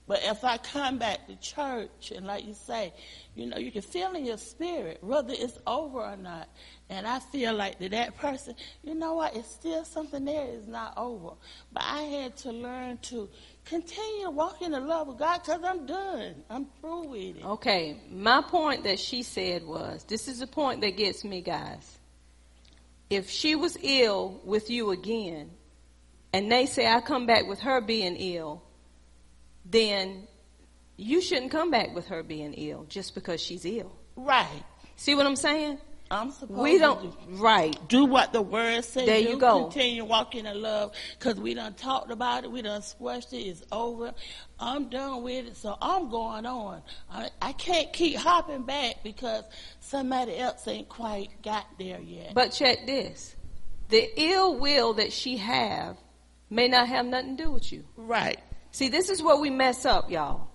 But 0.09 0.21
if 0.25 0.43
I 0.43 0.59
come 0.59 0.99
back 0.99 1.27
to 1.29 1.37
church 1.37 2.13
and 2.15 2.27
like 2.27 2.45
you 2.45 2.55
say, 2.55 2.93
you 3.37 3.47
know, 3.47 3.57
you 3.57 3.71
can 3.71 3.83
feel 3.83 4.13
in 4.15 4.27
your 4.27 4.37
spirit 4.37 4.99
whether 5.01 5.33
it's 5.33 5.59
over 5.67 6.01
or 6.01 6.17
not. 6.17 6.49
And 6.91 7.07
I 7.07 7.21
feel 7.21 7.55
like 7.55 7.79
that 7.79 7.93
that 7.93 8.17
person, 8.19 8.55
you 8.83 8.95
know 8.95 9.15
what, 9.15 9.37
it's 9.37 9.51
still 9.51 9.85
something 9.85 10.25
there, 10.25 10.45
it's 10.45 10.67
not 10.67 10.95
over. 10.97 11.31
But 11.73 11.85
I 11.87 12.03
had 12.03 12.37
to 12.39 12.53
learn 12.53 12.99
to 13.03 13.29
continue 13.65 14.25
to 14.25 14.31
walk 14.31 14.61
in 14.61 14.73
the 14.73 14.81
love 14.81 15.09
of 15.09 15.19
God 15.19 15.41
because 15.43 15.63
I'm 15.65 15.87
done. 15.87 16.35
I'm 16.51 16.67
through 16.81 17.09
with 17.09 17.37
it. 17.37 17.45
Okay, 17.45 17.97
my 18.11 18.43
point 18.43 18.85
that 18.85 18.99
she 18.99 19.23
said 19.23 19.65
was 19.65 20.05
this 20.05 20.27
is 20.27 20.41
the 20.41 20.47
point 20.49 20.81
that 20.81 20.97
gets 20.97 21.25
me, 21.25 21.43
guys. 21.43 21.99
If 23.09 23.31
she 23.31 23.55
was 23.55 23.79
ill 23.83 24.41
with 24.45 24.69
you 24.69 24.91
again, 24.91 25.51
and 26.33 26.51
they 26.51 26.67
say 26.67 26.87
I 26.87 27.01
come 27.01 27.27
back 27.27 27.47
with 27.47 27.61
her 27.61 27.81
being 27.81 28.17
ill, 28.17 28.63
then 29.65 30.27
you 30.97 31.21
shouldn't 31.21 31.51
come 31.51 31.71
back 31.71 31.95
with 31.95 32.07
her 32.09 32.23
being 32.23 32.55
ill 32.55 32.85
just 32.89 33.15
because 33.15 33.41
she's 33.41 33.65
ill. 33.65 33.93
Right. 34.17 34.63
See 34.97 35.15
what 35.15 35.27
I'm 35.27 35.37
saying? 35.37 35.79
I'm 36.11 36.31
supposed 36.31 36.61
We 36.61 36.79
don't, 36.79 37.15
right. 37.31 37.75
do 37.89 38.05
what 38.05 38.35
the 38.35 38.43
word 38.43 38.85
says. 38.85 39.07
There 39.07 39.23
do, 39.23 39.31
you 39.31 39.39
go. 39.39 39.63
Continue 39.65 40.05
walking 40.05 40.45
in 40.45 40.61
love 40.61 40.93
because 41.19 41.41
we 41.41 41.55
done 41.55 41.73
talked 41.73 42.11
about 42.11 42.45
it. 42.45 42.53
We 42.53 42.61
done 42.61 42.83
squashed 42.83 43.33
it. 43.33 43.39
It's 43.39 43.63
over. 43.73 44.13
I'm 44.61 44.91
done 44.91 45.23
with 45.23 45.47
it. 45.47 45.57
So 45.57 45.75
I'm 45.81 46.11
going 46.11 46.45
on. 46.45 46.83
I, 47.11 47.31
I 47.41 47.53
can't 47.53 47.91
keep 47.95 48.17
hopping 48.17 48.65
back 48.65 48.97
because 49.03 49.45
somebody 49.81 50.37
else 50.37 50.69
ain't 50.69 50.91
quite 50.91 51.31
got 51.43 51.65
there 51.79 52.01
yet. 52.01 52.35
But 52.35 52.53
check 52.53 52.87
this. 52.87 53.35
The 53.89 54.11
ill 54.21 54.59
will 54.59 54.93
that 54.95 55.13
she 55.15 55.39
have 55.39 55.97
may 56.51 56.69
not 56.69 56.89
have 56.89 57.07
nothing 57.07 57.39
to 57.39 57.45
do 57.45 57.51
with 57.51 57.73
you. 57.73 57.85
right. 57.97 58.39
See, 58.73 58.89
this 58.89 59.11
is 59.11 59.23
where 59.23 59.37
we 59.37 59.51
mess 59.51 59.85
up, 59.85 60.11
y'all. 60.11 60.49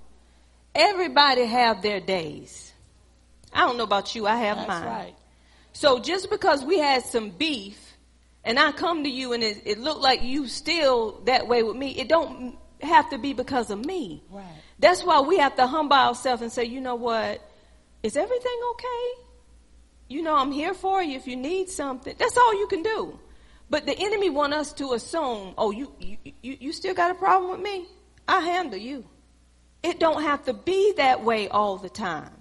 Everybody 0.76 1.46
have 1.46 1.82
their 1.82 2.00
days. 2.00 2.74
I 3.54 3.62
don't 3.62 3.78
know 3.78 3.84
about 3.84 4.16
you, 4.16 4.28
I 4.28 4.36
have 4.36 4.58
That's 4.58 4.68
mine. 4.68 4.86
right. 4.86 5.16
So 5.74 6.00
just 6.00 6.30
because 6.30 6.66
we 6.66 6.80
had 6.80 7.04
some 7.04 7.30
beef 7.30 7.94
and 8.44 8.60
I 8.60 8.72
come 8.72 9.04
to 9.04 9.10
you 9.10 9.34
and 9.34 9.44
it, 9.44 9.62
it 9.66 9.80
looked 9.80 10.02
like 10.02 10.24
you 10.24 10.48
still 10.48 11.22
that 11.26 11.48
way 11.48 11.64
with 11.64 11.76
me, 11.76 11.92
it 11.92 12.10
don't 12.10 12.58
have 12.82 13.10
to 13.12 13.18
be 13.18 13.34
because 13.34 13.70
of 13.70 13.86
me. 13.86 14.24
Right. 14.30 14.46
That's 14.80 15.04
why 15.04 15.22
we 15.22 15.38
have 15.38 15.56
to 15.56 15.68
humble 15.68 15.96
ourselves 15.96 16.42
and 16.42 16.52
say, 16.52 16.66
you 16.66 16.82
know 16.82 16.96
what? 16.96 17.42
Is 18.04 18.18
everything 18.18 18.60
okay? 18.72 19.22
You 20.10 20.22
know, 20.24 20.36
I'm 20.36 20.52
here 20.52 20.74
for 20.74 21.02
you 21.04 21.16
if 21.18 21.28
you 21.28 21.36
need 21.36 21.70
something. 21.70 22.16
That's 22.18 22.38
all 22.38 22.60
you 22.60 22.68
can 22.68 22.82
do. 22.82 23.20
But 23.70 23.86
the 23.86 23.98
enemy 23.98 24.30
want 24.30 24.54
us 24.54 24.74
to 24.74 24.94
assume, 24.94 25.54
oh, 25.58 25.72
you, 25.72 25.92
you, 26.00 26.18
you, 26.42 26.58
you 26.60 26.74
still 26.74 26.94
got 26.94 27.12
a 27.12 27.16
problem 27.16 27.52
with 27.52 27.60
me? 27.60 27.86
I 28.28 28.42
handle 28.42 28.80
you. 28.80 29.06
It 29.84 30.00
don't 30.00 30.24
have 30.24 30.46
to 30.46 30.54
be 30.54 30.94
that 30.98 31.24
way 31.24 31.48
all 31.48 31.78
the 31.78 31.90
time. 31.90 32.32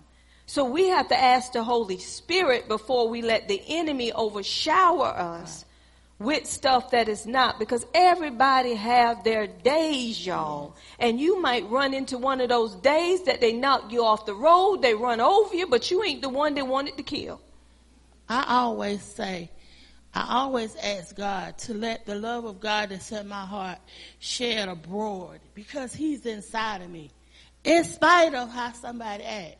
So 0.47 0.65
we 0.65 0.89
have 0.89 1.09
to 1.09 1.19
ask 1.19 1.53
the 1.53 1.63
Holy 1.63 1.99
Spirit 1.99 2.69
before 2.69 3.09
we 3.09 3.21
let 3.23 3.49
the 3.49 3.61
enemy 3.69 4.13
overshower 4.13 5.07
us 5.07 5.65
with 6.19 6.47
stuff 6.47 6.93
that 6.93 7.09
is 7.09 7.27
not 7.27 7.59
because 7.59 7.85
everybody 7.93 8.75
have 8.75 9.23
their 9.23 9.47
days, 9.47 10.25
y'all. 10.25 10.75
And 10.99 11.21
you 11.21 11.41
might 11.43 11.69
run 11.69 11.93
into 11.93 12.17
one 12.17 12.41
of 12.41 12.49
those 12.49 12.75
days 12.77 13.25
that 13.25 13.41
they 13.41 13.53
knock 13.53 13.93
you 13.93 14.05
off 14.05 14.25
the 14.25 14.35
road, 14.35 14.83
they 14.83 14.95
run 14.95 15.21
over 15.21 15.55
you, 15.55 15.67
but 15.67 15.91
you 15.91 16.03
ain't 16.03 16.23
the 16.23 16.29
one 16.29 16.55
they 16.55 16.63
wanted 16.63 16.97
to 16.97 17.03
kill. 17.03 17.41
I 18.29 18.45
always 18.49 19.03
say, 19.03 19.51
I 20.17 20.39
always 20.39 20.75
ask 20.77 21.15
God 21.15 21.59
to 21.59 21.75
let 21.75 22.07
the 22.07 22.15
love 22.15 22.47
of 22.47 22.59
God 22.59 22.89
that's 22.89 23.13
in 23.13 23.29
my 23.29 23.45
heart 23.45 23.77
shed 24.19 24.67
abroad 24.67 25.41
because 25.53 25.93
He's 25.93 26.25
inside 26.25 26.81
of 26.81 26.89
me, 26.89 27.11
in 27.65 27.85
spite 27.85 28.33
of 28.33 28.51
how 28.51 28.73
somebody 28.73 29.25
acts. 29.25 29.59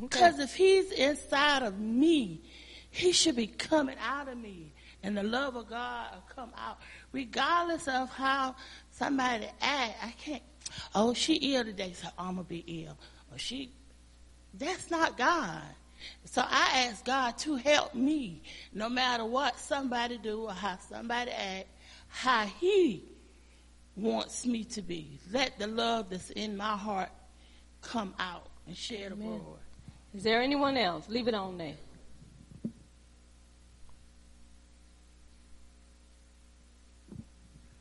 Because 0.00 0.38
if 0.38 0.54
He's 0.54 0.92
inside 0.92 1.64
of 1.64 1.80
me, 1.80 2.42
He 2.92 3.10
should 3.10 3.34
be 3.34 3.48
coming 3.48 3.96
out 4.00 4.28
of 4.28 4.38
me, 4.38 4.72
and 5.02 5.16
the 5.16 5.24
love 5.24 5.56
of 5.56 5.68
God 5.68 6.10
will 6.14 6.34
come 6.36 6.52
out, 6.56 6.78
regardless 7.10 7.88
of 7.88 8.08
how 8.10 8.54
somebody 8.92 9.48
act. 9.60 9.96
I 10.00 10.14
can't. 10.22 10.42
Oh, 10.94 11.12
she 11.12 11.34
ill 11.54 11.64
today, 11.64 11.92
so 11.92 12.06
I'm 12.16 12.36
gonna 12.36 12.44
be 12.44 12.84
ill. 12.86 12.96
Or 13.32 13.38
she 13.38 13.72
that's 14.54 14.92
not 14.92 15.18
God. 15.18 15.64
So 16.24 16.42
I 16.44 16.86
ask 16.88 17.04
God 17.04 17.38
to 17.38 17.56
help 17.56 17.94
me, 17.94 18.42
no 18.72 18.88
matter 18.88 19.24
what 19.24 19.58
somebody 19.58 20.18
do 20.18 20.42
or 20.42 20.52
how 20.52 20.78
somebody 20.88 21.30
act, 21.30 21.68
how 22.08 22.46
He 22.46 23.04
wants 23.96 24.46
me 24.46 24.64
to 24.64 24.82
be. 24.82 25.18
Let 25.32 25.58
the 25.58 25.66
love 25.66 26.10
that's 26.10 26.30
in 26.30 26.56
my 26.56 26.76
heart 26.76 27.10
come 27.82 28.14
out 28.18 28.46
and 28.66 28.76
shed 28.76 29.12
Amen. 29.12 29.26
abroad. 29.26 29.58
Is 30.14 30.22
there 30.22 30.40
anyone 30.40 30.76
else? 30.76 31.08
Leave 31.08 31.28
it 31.28 31.34
on 31.34 31.58
there. 31.58 31.74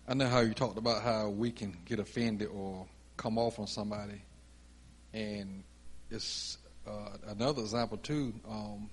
I 0.10 0.14
know 0.14 0.28
how 0.28 0.40
you 0.40 0.54
talked 0.54 0.78
about 0.78 1.04
how 1.04 1.30
we 1.30 1.52
can 1.52 1.76
get 1.84 2.00
offended 2.00 2.48
or 2.54 2.86
come 3.18 3.38
off 3.38 3.60
on 3.60 3.68
somebody, 3.68 4.22
and 5.14 5.64
it's 6.10 6.58
uh, 6.88 7.18
another 7.28 7.62
example 7.62 7.98
too. 7.98 8.34
Um, 8.50 8.90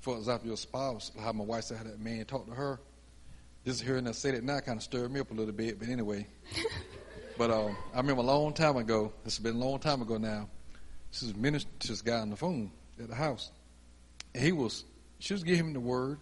for 0.00 0.16
example, 0.16 0.48
your 0.48 0.56
spouse, 0.56 1.10
how 1.18 1.32
my 1.32 1.44
wife 1.44 1.64
said 1.64 1.78
how 1.78 1.84
that 1.84 1.98
man 1.98 2.24
talked 2.26 2.48
to 2.48 2.54
her. 2.54 2.80
Just 3.64 3.82
hearing 3.82 4.04
her 4.04 4.12
say 4.12 4.32
that 4.32 4.44
now 4.44 4.60
kind 4.60 4.76
of 4.76 4.82
stirred 4.82 5.10
me 5.10 5.20
up 5.20 5.30
a 5.30 5.34
little 5.34 5.54
bit. 5.54 5.78
But 5.78 5.88
anyway, 5.88 6.26
but 7.38 7.50
um, 7.50 7.76
I 7.94 7.98
remember 7.98 8.22
a 8.22 8.26
long 8.26 8.52
time 8.52 8.76
ago. 8.76 9.12
This 9.24 9.36
has 9.36 9.42
been 9.42 9.56
a 9.56 9.58
long 9.58 9.78
time 9.78 10.02
ago 10.02 10.18
now. 10.18 10.48
This 11.10 11.22
is 11.22 11.34
minister 11.34 11.70
this 11.80 12.02
guy 12.02 12.18
on 12.18 12.30
the 12.30 12.36
phone 12.36 12.70
at 13.00 13.08
the 13.08 13.14
house. 13.14 13.50
And 14.34 14.42
he 14.42 14.52
was, 14.52 14.84
she 15.18 15.32
was 15.32 15.42
giving 15.42 15.66
him 15.66 15.72
the 15.72 15.80
word. 15.80 16.18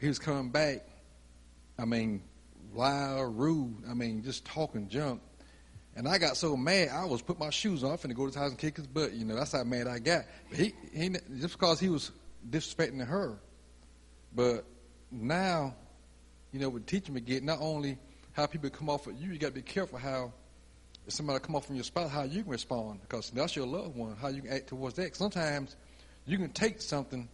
He 0.00 0.08
was 0.08 0.18
coming 0.18 0.50
back. 0.50 0.86
I 1.78 1.84
mean, 1.84 2.22
loud, 2.74 3.38
rude. 3.38 3.76
I 3.88 3.94
mean, 3.94 4.22
just 4.24 4.44
talking 4.44 4.88
junk. 4.88 5.20
And 5.94 6.08
I 6.08 6.18
got 6.18 6.36
so 6.36 6.56
mad, 6.56 6.88
I 6.88 7.04
was 7.04 7.20
put 7.20 7.38
my 7.38 7.50
shoes 7.50 7.84
on, 7.84 7.98
finna 7.98 8.14
go 8.14 8.22
to 8.22 8.26
his 8.28 8.34
house 8.34 8.50
and 8.50 8.58
kick 8.58 8.76
his 8.76 8.86
butt. 8.86 9.12
You 9.12 9.26
know, 9.26 9.34
that's 9.34 9.52
how 9.52 9.62
mad 9.64 9.86
I 9.86 9.98
got. 9.98 10.24
But 10.48 10.58
he, 10.58 10.72
he 10.94 11.10
just 11.38 11.58
because 11.58 11.78
he 11.78 11.90
was 11.90 12.10
disrespecting 12.48 13.06
her. 13.06 13.38
But 14.34 14.64
now, 15.10 15.74
you 16.50 16.60
know, 16.60 16.70
with 16.70 16.86
teaching 16.86 17.14
me 17.14 17.20
get 17.20 17.42
not 17.42 17.58
only 17.60 17.98
how 18.32 18.46
people 18.46 18.70
come 18.70 18.88
off 18.88 19.06
of 19.06 19.20
you, 19.20 19.32
you 19.32 19.38
got 19.38 19.48
to 19.48 19.52
be 19.52 19.62
careful 19.62 19.98
how 19.98 20.32
if 21.06 21.12
somebody 21.12 21.40
come 21.40 21.56
off 21.56 21.66
from 21.66 21.74
your 21.74 21.84
spouse, 21.84 22.10
how 22.10 22.22
you 22.22 22.42
can 22.42 22.52
respond 22.52 23.00
because 23.02 23.30
that's 23.30 23.56
your 23.56 23.66
loved 23.66 23.96
one, 23.96 24.16
how 24.16 24.28
you 24.28 24.42
can 24.42 24.52
act 24.52 24.68
towards 24.68 24.96
that. 24.96 25.14
sometimes 25.16 25.76
you 26.26 26.38
can 26.38 26.50
take 26.50 26.80
something 26.80 27.28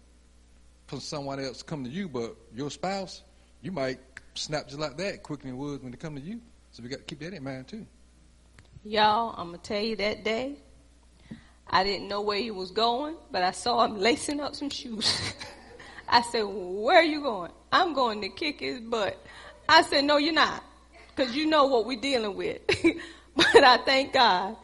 from 0.87 1.01
someone 1.01 1.39
else 1.39 1.63
come 1.63 1.85
to 1.85 1.91
you, 1.91 2.09
but 2.09 2.35
your 2.55 2.71
spouse, 2.71 3.23
you 3.61 3.71
might 3.71 3.99
snap 4.35 4.67
just 4.67 4.79
like 4.79 4.97
that 4.97 5.23
quicker 5.23 5.43
than 5.43 5.53
it 5.53 5.57
would 5.57 5.83
when 5.83 5.93
they 5.93 5.99
come 5.99 6.15
to 6.15 6.21
you. 6.21 6.41
So 6.73 6.83
we 6.83 6.89
got 6.89 6.99
to 7.01 7.05
keep 7.05 7.21
that 7.21 7.35
in 7.35 7.45
mind 7.45 7.69
too. 7.69 7.87
Y'all, 8.85 9.35
I'm 9.37 9.49
gonna 9.49 9.59
tell 9.59 9.83
you 9.83 9.97
that 9.97 10.25
day. 10.25 10.57
I 11.71 11.85
didn't 11.85 12.09
know 12.09 12.23
where 12.23 12.39
he 12.39 12.51
was 12.51 12.71
going, 12.71 13.17
but 13.31 13.43
I 13.43 13.51
saw 13.51 13.85
him 13.85 13.99
lacing 13.99 14.41
up 14.41 14.55
some 14.55 14.71
shoes. 14.71 15.21
I 16.09 16.23
said, 16.23 16.43
"Where 16.43 16.99
are 16.99 17.03
you 17.03 17.21
going?" 17.21 17.53
I'm 17.71 17.93
going 17.93 18.23
to 18.23 18.29
kick 18.31 18.61
his 18.61 18.81
butt. 18.81 19.19
I 19.69 19.83
said, 19.83 20.05
"No, 20.05 20.17
you're 20.17 20.33
not, 20.33 20.65
because 21.09 21.37
you 21.37 21.47
know 21.47 21.67
what 21.67 21.87
we're 21.87 22.01
dealing 22.01 22.37
with." 22.37 22.63
but 23.37 23.65
I 23.65 23.79
thank 23.79 24.13
God 24.13 24.57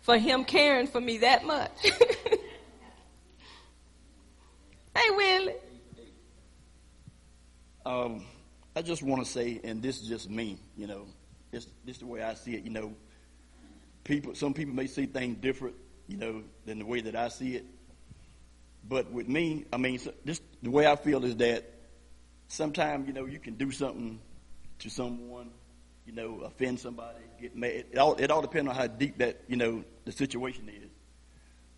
for 0.00 0.18
him 0.18 0.44
caring 0.44 0.86
for 0.86 1.00
me 1.00 1.18
that 1.18 1.44
much. 1.44 1.70
hey, 4.96 5.10
Willie. 5.10 5.54
Um, 7.86 8.24
I 8.74 8.82
just 8.82 9.02
want 9.02 9.24
to 9.24 9.30
say, 9.30 9.60
and 9.62 9.82
this 9.82 10.00
is 10.00 10.08
just 10.08 10.28
me, 10.28 10.58
you 10.76 10.86
know, 10.86 11.06
this 11.50 11.66
this 11.84 11.98
the 11.98 12.06
way 12.06 12.22
I 12.22 12.34
see 12.34 12.54
it. 12.54 12.64
You 12.64 12.70
know, 12.70 12.94
people, 14.08 14.34
some 14.34 14.54
people 14.54 14.74
may 14.74 14.86
see 14.86 15.06
things 15.06 15.36
different, 15.36 15.76
you 16.08 16.16
know, 16.16 16.42
than 16.64 16.78
the 16.78 16.86
way 16.86 17.02
that 17.02 17.14
I 17.14 17.28
see 17.28 17.54
it. 17.54 17.66
But 18.88 19.12
with 19.12 19.28
me, 19.28 19.66
I 19.72 19.76
mean, 19.76 20.00
this 20.24 20.40
the 20.62 20.70
way 20.70 20.86
I 20.86 20.96
feel 20.96 21.24
is 21.24 21.36
that 21.36 21.70
sometimes 22.48 23.06
you 23.06 23.12
know 23.12 23.26
you 23.26 23.38
can 23.38 23.54
do 23.54 23.70
something 23.70 24.18
to 24.78 24.88
someone, 24.88 25.50
you 26.06 26.14
know, 26.14 26.40
offend 26.40 26.80
somebody, 26.80 27.18
get 27.38 27.54
mad. 27.54 27.84
It 27.92 27.98
all 27.98 28.14
it 28.14 28.30
all 28.30 28.40
depends 28.40 28.70
on 28.70 28.74
how 28.74 28.86
deep 28.86 29.18
that 29.18 29.42
you 29.46 29.56
know 29.56 29.84
the 30.06 30.12
situation 30.12 30.68
is. 30.70 30.90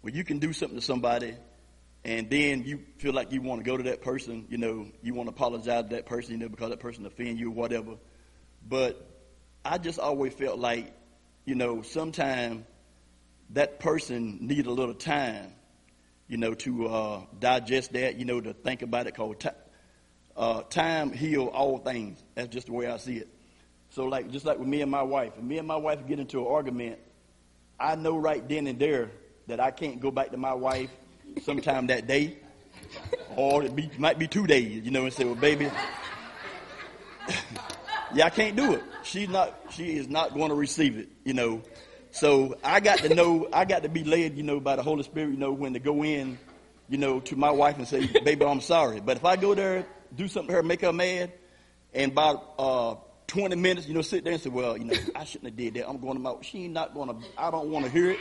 Well, 0.02 0.14
you 0.14 0.22
can 0.22 0.38
do 0.38 0.52
something 0.52 0.78
to 0.78 0.84
somebody, 0.84 1.34
and 2.04 2.30
then 2.30 2.62
you 2.62 2.80
feel 2.98 3.12
like 3.12 3.32
you 3.32 3.42
want 3.42 3.64
to 3.64 3.68
go 3.68 3.76
to 3.76 3.82
that 3.84 4.02
person, 4.02 4.46
you 4.48 4.56
know, 4.56 4.86
you 5.02 5.14
want 5.14 5.28
to 5.28 5.34
apologize 5.34 5.82
to 5.82 5.96
that 5.96 6.06
person, 6.06 6.32
you 6.32 6.38
know, 6.38 6.48
because 6.48 6.70
that 6.70 6.80
person 6.80 7.04
offended 7.04 7.38
you 7.38 7.48
or 7.48 7.54
whatever. 7.54 7.96
But 8.66 9.04
I 9.64 9.78
just 9.78 9.98
always 9.98 10.32
felt 10.32 10.58
like, 10.58 10.94
you 11.50 11.56
know, 11.56 11.82
sometimes 11.82 12.64
that 13.54 13.80
person 13.80 14.38
need 14.40 14.66
a 14.66 14.70
little 14.70 14.94
time, 14.94 15.52
you 16.28 16.36
know, 16.36 16.54
to 16.54 16.86
uh, 16.86 17.22
digest 17.40 17.92
that, 17.94 18.14
you 18.14 18.24
know, 18.24 18.40
to 18.40 18.52
think 18.52 18.82
about 18.82 19.08
it. 19.08 19.16
Called 19.16 19.40
t- 19.40 19.48
uh, 20.36 20.62
time 20.62 21.10
heal 21.12 21.46
all 21.46 21.78
things. 21.78 22.22
That's 22.36 22.50
just 22.50 22.68
the 22.68 22.72
way 22.72 22.86
I 22.86 22.98
see 22.98 23.16
it. 23.16 23.26
So, 23.88 24.04
like, 24.04 24.30
just 24.30 24.46
like 24.46 24.60
with 24.60 24.68
me 24.68 24.80
and 24.80 24.92
my 24.92 25.02
wife, 25.02 25.32
if 25.36 25.42
me 25.42 25.58
and 25.58 25.66
my 25.66 25.74
wife 25.74 26.06
get 26.06 26.20
into 26.20 26.38
an 26.38 26.46
argument, 26.46 27.00
I 27.80 27.96
know 27.96 28.16
right 28.16 28.48
then 28.48 28.68
and 28.68 28.78
there 28.78 29.10
that 29.48 29.58
I 29.58 29.72
can't 29.72 30.00
go 30.00 30.12
back 30.12 30.30
to 30.30 30.36
my 30.36 30.54
wife 30.54 30.90
sometime 31.42 31.88
that 31.88 32.06
day, 32.06 32.38
or 33.34 33.64
it 33.64 33.74
be, 33.74 33.90
might 33.98 34.20
be 34.20 34.28
two 34.28 34.46
days, 34.46 34.84
you 34.84 34.92
know, 34.92 35.02
and 35.02 35.12
say, 35.12 35.24
well, 35.24 35.34
baby, 35.34 35.68
yeah, 38.14 38.26
I 38.26 38.30
can't 38.30 38.54
do 38.54 38.74
it. 38.74 38.84
She's 39.04 39.28
not, 39.28 39.54
she 39.70 39.96
is 39.96 40.08
not 40.08 40.34
going 40.34 40.50
to 40.50 40.54
receive 40.54 40.98
it, 40.98 41.08
you 41.24 41.34
know. 41.34 41.62
So 42.12 42.56
I 42.64 42.80
got 42.80 42.98
to 42.98 43.14
know, 43.14 43.48
I 43.52 43.64
got 43.64 43.82
to 43.84 43.88
be 43.88 44.04
led, 44.04 44.36
you 44.36 44.42
know, 44.42 44.60
by 44.60 44.76
the 44.76 44.82
Holy 44.82 45.02
Spirit, 45.02 45.30
you 45.30 45.36
know, 45.36 45.52
when 45.52 45.74
to 45.74 45.78
go 45.78 46.02
in, 46.04 46.38
you 46.88 46.98
know, 46.98 47.20
to 47.20 47.36
my 47.36 47.50
wife 47.50 47.78
and 47.78 47.86
say, 47.86 48.06
baby, 48.24 48.44
I'm 48.44 48.60
sorry. 48.60 49.00
But 49.00 49.16
if 49.16 49.24
I 49.24 49.36
go 49.36 49.54
there, 49.54 49.86
do 50.14 50.26
something 50.26 50.48
to 50.48 50.54
her, 50.54 50.62
make 50.62 50.80
her 50.80 50.92
mad, 50.92 51.32
and 51.94 52.12
about 52.12 52.54
uh, 52.58 52.94
20 53.28 53.54
minutes, 53.56 53.86
you 53.86 53.94
know, 53.94 54.02
sit 54.02 54.24
there 54.24 54.32
and 54.32 54.42
say, 54.42 54.50
well, 54.50 54.76
you 54.76 54.84
know, 54.84 54.96
I 55.14 55.24
shouldn't 55.24 55.50
have 55.50 55.56
did 55.56 55.74
that. 55.74 55.88
I'm 55.88 55.98
going 55.98 56.14
to 56.14 56.20
my, 56.20 56.34
she's 56.42 56.68
not 56.68 56.94
going 56.94 57.08
to, 57.08 57.26
I 57.38 57.50
don't 57.50 57.70
want 57.70 57.84
to 57.86 57.90
hear 57.90 58.10
it. 58.10 58.18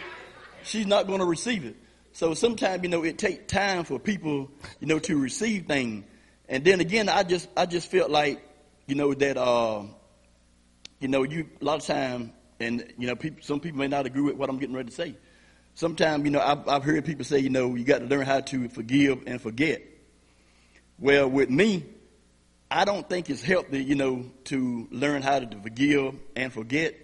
She's 0.64 0.86
not 0.86 1.08
going 1.08 1.20
to 1.20 1.26
receive 1.26 1.66
it. 1.66 1.76
So 2.12 2.34
sometimes, 2.34 2.84
you 2.84 2.90
know, 2.90 3.04
it 3.04 3.18
takes 3.18 3.52
time 3.52 3.86
for 3.86 3.98
people, 3.98 4.52
you 4.80 4.88
know, 4.88 5.00
to 5.00 5.18
receive 5.18 5.66
things. 5.66 6.06
And 6.48 6.64
then 6.64 6.80
again, 6.80 7.10
I 7.10 7.24
just, 7.24 7.50
I 7.56 7.66
just 7.66 7.90
felt 7.90 8.12
like, 8.12 8.42
you 8.86 8.96
know, 8.96 9.14
that, 9.14 9.38
uh, 9.38 9.84
you 11.00 11.08
know, 11.08 11.24
you, 11.24 11.50
a 11.62 11.66
lot 11.66 11.80
of 11.80 11.86
time, 11.86 12.34
and, 12.60 12.94
you 12.98 13.08
know, 13.08 13.16
people, 13.16 13.42
some 13.42 13.60
people 13.60 13.80
may 13.80 13.88
not 13.88 14.06
agree 14.06 14.22
with 14.22 14.36
what 14.36 14.50
I'm 14.50 14.58
getting 14.58 14.76
ready 14.76 14.90
to 14.90 14.96
say. 14.96 15.16
Sometimes, 15.76 16.26
you 16.26 16.32
know, 16.32 16.42
I've, 16.42 16.68
I've 16.68 16.84
heard 16.84 17.06
people 17.06 17.24
say, 17.24 17.40
you 17.40 17.50
know, 17.50 17.76
you 17.76 17.86
got 17.86 18.00
to 18.00 18.06
learn 18.06 18.26
how 18.26 18.42
to 18.42 18.68
forgive 18.70 19.24
and 19.28 19.42
forget. 19.42 19.82
Well, 20.98 21.30
with 21.30 21.50
me, 21.50 21.86
I 22.70 22.86
don't 22.86 23.08
think 23.08 23.30
it's 23.30 23.42
healthy, 23.42 23.84
you 23.84 23.96
know, 23.96 24.30
to 24.46 24.88
learn 24.92 25.22
how 25.22 25.40
to 25.40 25.60
forgive 25.62 26.16
and 26.36 26.52
forget 26.52 26.96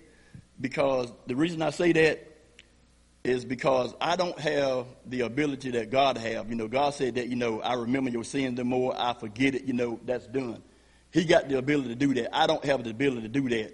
because 0.59 1.11
the 1.27 1.35
reason 1.35 1.61
I 1.61 1.69
say 1.71 1.91
that 1.93 2.35
is 3.23 3.43
because 3.43 3.93
I 3.99 4.15
don't 4.15 4.37
have 4.37 4.85
the 5.07 5.21
ability 5.21 5.71
that 5.71 5.89
God 5.89 6.17
have. 6.17 6.49
You 6.49 6.55
know, 6.55 6.67
God 6.67 6.93
said 6.93 7.15
that, 7.15 7.27
you 7.27 7.35
know, 7.35 7.61
I 7.61 7.73
remember 7.73 8.11
your 8.11 8.23
sins 8.23 8.57
the 8.57 8.63
more 8.63 8.93
I 8.95 9.13
forget 9.13 9.55
it, 9.55 9.63
you 9.63 9.73
know, 9.73 9.99
that's 10.05 10.27
done. 10.27 10.61
He 11.11 11.25
got 11.25 11.49
the 11.49 11.57
ability 11.57 11.89
to 11.89 11.95
do 11.95 12.13
that. 12.15 12.35
I 12.35 12.45
don't 12.45 12.63
have 12.65 12.83
the 12.83 12.91
ability 12.91 13.23
to 13.23 13.27
do 13.27 13.49
that. 13.49 13.73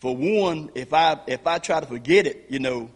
For 0.00 0.14
one, 0.14 0.70
if 0.74 0.92
I 0.92 1.18
if 1.26 1.46
I 1.46 1.58
try 1.58 1.80
to 1.80 1.86
forget 1.86 2.26
it, 2.26 2.46
you 2.48 2.58
know, 2.58 2.90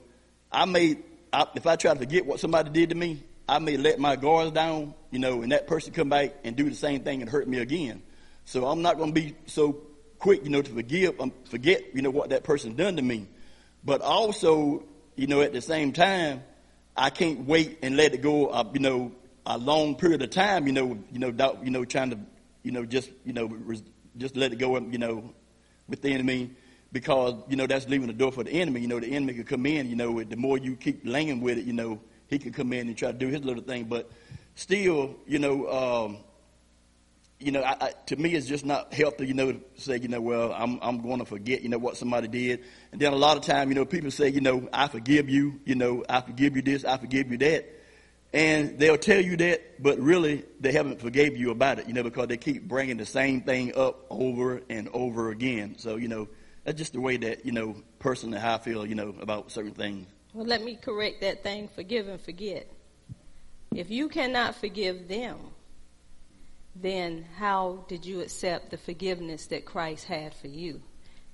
I 0.51 0.65
may 0.65 0.99
I, 1.33 1.47
if 1.55 1.67
I 1.67 1.77
try 1.77 1.95
to 1.95 1.99
forget 1.99 2.27
what 2.27 2.41
somebody 2.41 2.71
did 2.71 2.91
to 2.91 2.95
me, 2.95 3.23
I 3.49 3.59
may 3.59 3.77
let 3.77 3.99
my 3.99 4.17
guards 4.17 4.53
down, 4.53 4.95
you 5.11 5.19
know, 5.19 5.43
and 5.43 5.53
that 5.53 5.67
person 5.67 5.93
come 5.93 6.09
back 6.09 6.35
and 6.45 6.55
do 6.55 6.69
the 6.69 6.77
same 6.77 7.03
thing 7.03 7.21
and 7.21 7.31
hurt 7.31 7.49
me 7.49 7.59
again. 7.59 8.03
So 8.45 8.67
I'm 8.67 8.83
not 8.83 8.99
going 8.99 9.15
to 9.15 9.21
be 9.21 9.35
so 9.47 9.73
quick, 10.19 10.45
you 10.45 10.51
know, 10.51 10.63
to 10.63 10.71
forgive, 10.71 11.21
um, 11.21 11.33
forget, 11.45 11.95
you 11.95 12.03
know, 12.03 12.11
what 12.11 12.31
that 12.31 12.45
person 12.45 12.77
done 12.77 12.97
to 12.97 13.03
me. 13.03 13.27
But 13.85 14.01
also, 14.01 14.85
you 15.17 15.27
know, 15.27 15.41
at 15.41 15.53
the 15.53 15.61
same 15.61 15.93
time, 15.93 16.45
I 16.97 17.11
can't 17.11 17.41
wait 17.47 17.79
and 17.83 17.97
let 17.97 18.15
it 18.15 18.23
go, 18.23 18.47
uh, 18.49 18.65
you 18.73 18.81
know, 18.81 19.13
a 19.45 19.59
long 19.59 19.97
period 19.97 20.23
of 20.23 20.31
time, 20.31 20.67
you 20.67 20.73
know, 20.73 20.99
you 21.11 21.19
know, 21.19 21.33
doubt, 21.33 21.65
you 21.65 21.71
know, 21.71 21.85
trying 21.85 22.11
to, 22.11 22.19
you 22.63 22.71
know, 22.71 22.85
just, 22.85 23.11
you 23.25 23.33
know, 23.33 23.47
res- 23.47 23.83
just 24.17 24.37
let 24.37 24.53
it 24.53 24.57
go, 24.57 24.79
you 24.79 24.99
know, 24.99 25.33
with 25.89 26.03
the 26.03 26.11
enemy, 26.11 26.51
because 26.93 27.35
you 27.49 27.57
know 27.57 27.67
that's 27.67 27.89
leaving 27.89 28.07
the 28.07 28.13
door 28.13 28.31
for 28.31 28.45
the 28.45 28.53
enemy. 28.53 28.81
You 28.81 28.89
know, 28.89 29.01
the 29.01 29.09
enemy 29.09 29.35
could 29.35 29.47
come 29.47 29.67
in. 29.67 29.89
You 29.89 29.97
know, 29.97 30.23
the 30.23 30.37
more 30.37 30.59
you 30.59 30.77
keep 30.77 31.01
laying 31.05 31.41
with 31.41 31.59
it, 31.59 31.65
you 31.65 31.73
know, 31.73 32.01
he 32.29 32.39
could 32.39 32.55
come 32.55 32.73
in 32.73 32.89
and 32.89 32.97
try 32.97 33.11
to 33.13 33.19
do 33.19 33.29
his 33.29 33.43
little 33.43 33.63
thing. 33.63 33.85
But 33.85 34.11
still, 34.55 35.17
you 35.27 35.39
know, 35.39 35.69
um, 35.69 36.19
you 37.43 37.51
know, 37.51 37.63
I, 37.63 37.77
I, 37.81 37.93
to 38.07 38.17
me, 38.17 38.35
it's 38.35 38.47
just 38.47 38.65
not 38.65 38.93
healthy, 38.95 39.27
you 39.27 39.35
know, 39.35 39.53
to 39.53 39.61
say, 39.77 39.99
you 39.99 40.09
know, 40.09 40.21
well, 40.21 40.55
I'm, 40.57 40.79
I'm 40.81 41.03
going 41.03 41.19
to 41.19 41.25
forget, 41.25 41.63
you 41.63 41.69
know, 41.69 41.79
what 41.79 41.97
somebody 41.97 42.29
did. 42.29 42.65
And 42.93 43.01
then 43.01 43.13
a 43.13 43.17
lot 43.17 43.37
of 43.37 43.43
time, 43.43 43.69
you 43.69 43.75
know, 43.75 43.85
people 43.85 44.11
say, 44.11 44.29
you 44.29 44.41
know, 44.41 44.69
I 44.73 44.89
forgive 44.89 45.29
you, 45.29 45.61
you 45.65 45.75
know, 45.75 46.05
I 46.09 46.21
forgive 46.21 46.57
you 46.57 46.63
this, 46.63 46.85
I 46.85 46.97
forgive 46.99 47.31
you 47.31 47.39
that. 47.39 47.69
And 48.33 48.79
they'll 48.79 48.97
tell 48.97 49.21
you 49.21 49.37
that, 49.39 49.83
but 49.83 49.99
really 49.99 50.45
they 50.61 50.73
haven't 50.73 51.01
forgave 51.01 51.37
you 51.37 51.51
about 51.51 51.81
it, 51.81 51.89
you 51.89 51.93
know, 51.93 52.03
because 52.03 52.29
they 52.29 52.39
keep 52.39 52.67
bringing 52.67 52.97
the 52.97 53.05
same 53.05 53.43
thing 53.43 53.77
up 53.77 54.07
over 54.09 54.63
and 54.71 54.89
over 54.93 55.31
again. 55.31 55.75
So, 55.79 55.97
you 55.97 56.09
know, 56.09 56.29
that's 56.65 56.79
just 56.79 56.93
the 56.93 57.01
way 57.01 57.17
that, 57.19 57.45
you 57.45 57.53
know, 57.53 57.77
personally 57.99 58.39
how 58.39 58.55
I 58.55 58.59
feel, 58.59 58.87
you 58.87 58.95
know, 58.95 59.15
about 59.21 59.51
certain 59.51 59.73
things. 59.73 60.07
Well, 60.33 60.47
let 60.47 60.63
me 60.63 60.77
correct 60.77 61.21
that 61.21 61.43
thing 61.43 61.69
forgive 61.75 62.09
and 62.09 62.21
forget. 62.21 62.67
If 63.75 63.91
you 63.91 64.09
cannot 64.09 64.57
forgive 64.57 65.09
them, 65.09 65.39
then 66.75 67.27
how 67.37 67.85
did 67.89 68.07
you 68.07 68.21
accept 68.21 68.71
the 68.71 68.79
forgiveness 68.79 69.47
that 69.47 69.65
Christ 69.65 70.05
had 70.05 70.35
for 70.35 70.49
you? 70.49 70.81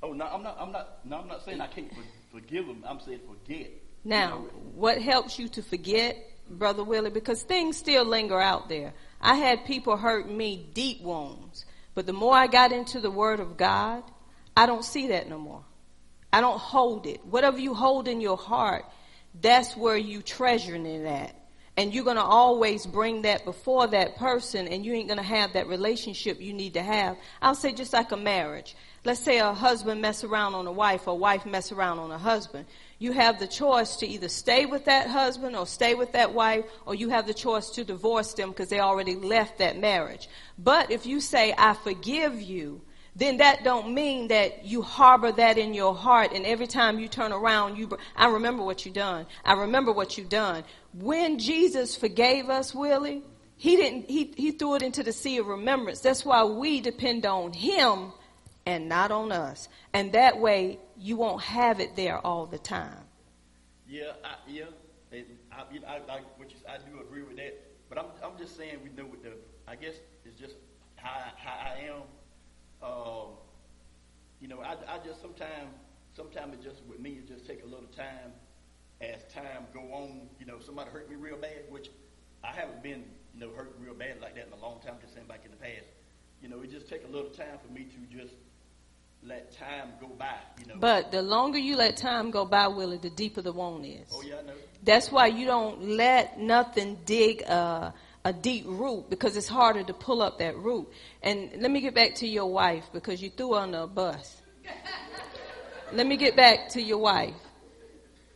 Oh, 0.02 0.12
no, 0.12 0.26
I'm 0.26 0.42
not, 0.42 0.56
I'm 0.58 0.72
not, 0.72 1.04
no, 1.04 1.18
I'm 1.18 1.28
not 1.28 1.44
saying 1.44 1.60
I 1.60 1.66
can't 1.66 1.92
forgive 2.32 2.66
them. 2.66 2.84
I'm 2.86 3.00
saying 3.00 3.20
forget. 3.28 3.70
Now, 4.04 4.44
what 4.74 5.02
helps 5.02 5.38
you 5.38 5.48
to 5.50 5.62
forget, 5.62 6.16
Brother 6.48 6.84
Willie? 6.84 7.10
Because 7.10 7.42
things 7.42 7.76
still 7.76 8.04
linger 8.04 8.40
out 8.40 8.68
there. 8.68 8.94
I 9.20 9.34
had 9.34 9.64
people 9.64 9.96
hurt 9.96 10.30
me 10.30 10.68
deep 10.72 11.02
wounds, 11.02 11.64
but 11.94 12.06
the 12.06 12.12
more 12.12 12.34
I 12.34 12.46
got 12.46 12.72
into 12.72 13.00
the 13.00 13.10
Word 13.10 13.40
of 13.40 13.56
God, 13.56 14.04
I 14.58 14.66
don't 14.66 14.84
see 14.84 15.06
that 15.06 15.28
no 15.28 15.38
more. 15.38 15.62
I 16.32 16.40
don't 16.40 16.58
hold 16.58 17.06
it. 17.06 17.24
Whatever 17.24 17.58
you 17.58 17.74
hold 17.74 18.08
in 18.08 18.20
your 18.20 18.36
heart, 18.36 18.84
that's 19.40 19.76
where 19.76 19.96
you 19.96 20.20
treasuring 20.20 20.84
it 20.84 21.06
at. 21.06 21.36
And 21.76 21.94
you're 21.94 22.02
going 22.02 22.16
to 22.16 22.24
always 22.24 22.84
bring 22.84 23.22
that 23.22 23.44
before 23.44 23.86
that 23.86 24.16
person 24.16 24.66
and 24.66 24.84
you 24.84 24.94
ain't 24.94 25.06
going 25.06 25.18
to 25.18 25.22
have 25.22 25.52
that 25.52 25.68
relationship 25.68 26.40
you 26.40 26.52
need 26.52 26.74
to 26.74 26.82
have. 26.82 27.16
I'll 27.40 27.54
say 27.54 27.72
just 27.72 27.92
like 27.92 28.10
a 28.10 28.16
marriage. 28.16 28.74
Let's 29.04 29.20
say 29.20 29.38
a 29.38 29.52
husband 29.52 30.02
mess 30.02 30.24
around 30.24 30.54
on 30.54 30.66
a 30.66 30.72
wife 30.72 31.06
or 31.06 31.12
a 31.12 31.14
wife 31.14 31.46
mess 31.46 31.70
around 31.70 32.00
on 32.00 32.10
a 32.10 32.18
husband. 32.18 32.66
You 32.98 33.12
have 33.12 33.38
the 33.38 33.46
choice 33.46 33.94
to 33.98 34.08
either 34.08 34.28
stay 34.28 34.66
with 34.66 34.86
that 34.86 35.06
husband 35.06 35.54
or 35.54 35.68
stay 35.68 35.94
with 35.94 36.10
that 36.14 36.34
wife 36.34 36.64
or 36.84 36.96
you 36.96 37.10
have 37.10 37.28
the 37.28 37.32
choice 37.32 37.70
to 37.70 37.84
divorce 37.84 38.34
them 38.34 38.48
because 38.48 38.70
they 38.70 38.80
already 38.80 39.14
left 39.14 39.58
that 39.58 39.78
marriage. 39.78 40.28
But 40.58 40.90
if 40.90 41.06
you 41.06 41.20
say 41.20 41.54
i 41.56 41.74
forgive 41.74 42.42
you 42.42 42.80
then 43.18 43.38
that 43.38 43.64
don't 43.64 43.92
mean 43.92 44.28
that 44.28 44.64
you 44.64 44.80
harbor 44.80 45.32
that 45.32 45.58
in 45.58 45.74
your 45.74 45.94
heart 45.94 46.32
and 46.32 46.46
every 46.46 46.68
time 46.68 46.98
you 46.98 47.08
turn 47.08 47.32
around 47.32 47.76
you 47.76 47.98
i 48.16 48.28
remember 48.28 48.64
what 48.64 48.86
you 48.86 48.92
done. 48.92 49.26
I 49.44 49.54
remember 49.54 49.92
what 49.92 50.16
you 50.16 50.24
done. 50.24 50.64
When 50.94 51.38
jesus 51.38 51.96
forgave 51.96 52.48
us 52.48 52.74
willie 52.74 53.22
he 53.56 53.76
didn't 53.76 54.08
he, 54.08 54.32
he 54.36 54.52
threw 54.52 54.76
it 54.76 54.82
into 54.82 55.02
the 55.02 55.12
sea 55.12 55.38
of 55.38 55.46
remembrance. 55.46 56.00
That's 56.00 56.24
why 56.24 56.44
we 56.44 56.80
depend 56.80 57.26
on 57.26 57.52
him 57.52 58.12
and 58.64 58.88
not 58.88 59.10
on 59.10 59.32
us. 59.32 59.68
And 59.92 60.12
that 60.12 60.38
way 60.38 60.78
you 60.96 61.16
won't 61.16 61.42
have 61.42 61.80
it 61.80 61.96
there 61.96 62.24
all 62.24 62.46
the 62.46 62.58
time. 62.58 63.04
Yeah 63.88 64.12
I, 64.24 64.34
yeah 64.48 64.64
I, 65.12 65.24
I, 65.86 65.96
I, 65.96 66.20
what 66.36 66.50
you, 66.50 66.56
I 66.68 66.78
do 66.78 67.00
agree 67.00 67.22
with 67.22 67.36
that. 67.36 67.64
But 67.88 67.98
I'm, 67.98 68.06
I'm 68.22 68.38
just 68.38 68.56
saying, 68.56 68.78
we 68.84 68.90
know 68.90 69.08
what 69.08 69.22
the, 69.22 69.32
I 69.66 69.76
guess 69.76 69.94
it's 70.24 70.38
just 70.38 70.54
how, 70.96 71.32
how 71.36 71.52
I 71.52 71.88
am. 71.88 72.02
Um, 72.88 73.30
you 74.40 74.48
know, 74.48 74.60
I, 74.60 74.72
I 74.72 74.98
just 75.04 75.20
sometimes, 75.20 75.74
sometimes 76.16 76.54
it 76.54 76.62
just, 76.62 76.82
with 76.88 77.00
me, 77.00 77.10
it 77.10 77.28
just 77.28 77.46
take 77.46 77.62
a 77.62 77.66
little 77.66 77.88
time 77.96 78.32
as 79.00 79.22
time 79.32 79.66
go 79.74 79.80
on. 79.92 80.28
You 80.40 80.46
know, 80.46 80.58
somebody 80.64 80.90
hurt 80.90 81.10
me 81.10 81.16
real 81.16 81.36
bad, 81.36 81.64
which 81.68 81.90
I 82.42 82.52
haven't 82.52 82.82
been, 82.82 83.04
you 83.34 83.40
know, 83.40 83.50
hurt 83.54 83.74
real 83.80 83.94
bad 83.94 84.20
like 84.20 84.36
that 84.36 84.46
in 84.46 84.52
a 84.52 84.62
long 84.62 84.80
time, 84.80 84.94
just 85.00 85.14
saying 85.14 85.26
back 85.26 85.42
in 85.44 85.50
the 85.50 85.56
past. 85.56 85.86
You 86.42 86.48
know, 86.48 86.60
it 86.60 86.70
just 86.70 86.88
take 86.88 87.04
a 87.04 87.08
little 87.08 87.30
time 87.30 87.58
for 87.64 87.72
me 87.72 87.84
to 87.84 88.16
just 88.16 88.34
let 89.24 89.56
time 89.58 89.88
go 90.00 90.06
by, 90.06 90.36
you 90.60 90.66
know. 90.66 90.76
But 90.78 91.10
the 91.10 91.22
longer 91.22 91.58
you 91.58 91.76
let 91.76 91.96
time 91.96 92.30
go 92.30 92.44
by, 92.44 92.68
Willie, 92.68 92.98
the 92.98 93.10
deeper 93.10 93.42
the 93.42 93.52
wound 93.52 93.84
is. 93.84 94.08
oh, 94.12 94.22
yeah, 94.22 94.36
I 94.38 94.46
know. 94.46 94.52
That's 94.84 95.10
why 95.10 95.26
you 95.26 95.44
don't 95.46 95.82
let 95.82 96.38
nothing 96.38 96.98
dig 97.04 97.42
a, 97.42 97.92
a 98.28 98.32
deep 98.32 98.66
root 98.66 99.08
because 99.08 99.38
it's 99.38 99.48
harder 99.48 99.82
to 99.82 99.94
pull 99.94 100.20
up 100.20 100.38
that 100.38 100.54
root. 100.58 100.86
And 101.22 101.50
let 101.60 101.70
me 101.70 101.80
get 101.80 101.94
back 101.94 102.16
to 102.16 102.28
your 102.28 102.52
wife 102.52 102.84
because 102.92 103.22
you 103.22 103.30
threw 103.30 103.54
under 103.54 103.78
a 103.78 103.86
bus. 103.86 104.42
let 105.92 106.06
me 106.06 106.18
get 106.18 106.36
back 106.36 106.68
to 106.70 106.82
your 106.82 106.98
wife. 106.98 107.34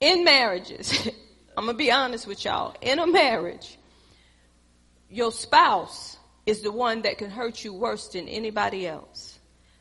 In 0.01 0.25
marriages, 0.25 1.07
I'm 1.59 1.67
going 1.67 1.75
to 1.75 1.79
be 1.79 1.93
honest 1.93 2.27
with 2.27 2.43
y'all. 2.43 2.75
In 2.81 3.01
a 3.01 3.07
marriage, 3.07 3.77
your 5.11 5.31
spouse 5.31 6.17
is 6.47 6.63
the 6.63 6.73
one 6.73 7.03
that 7.03 7.19
can 7.19 7.29
hurt 7.29 7.63
you 7.63 7.75
worse 7.75 8.09
than 8.09 8.29
anybody 8.29 8.87
else. 8.87 9.39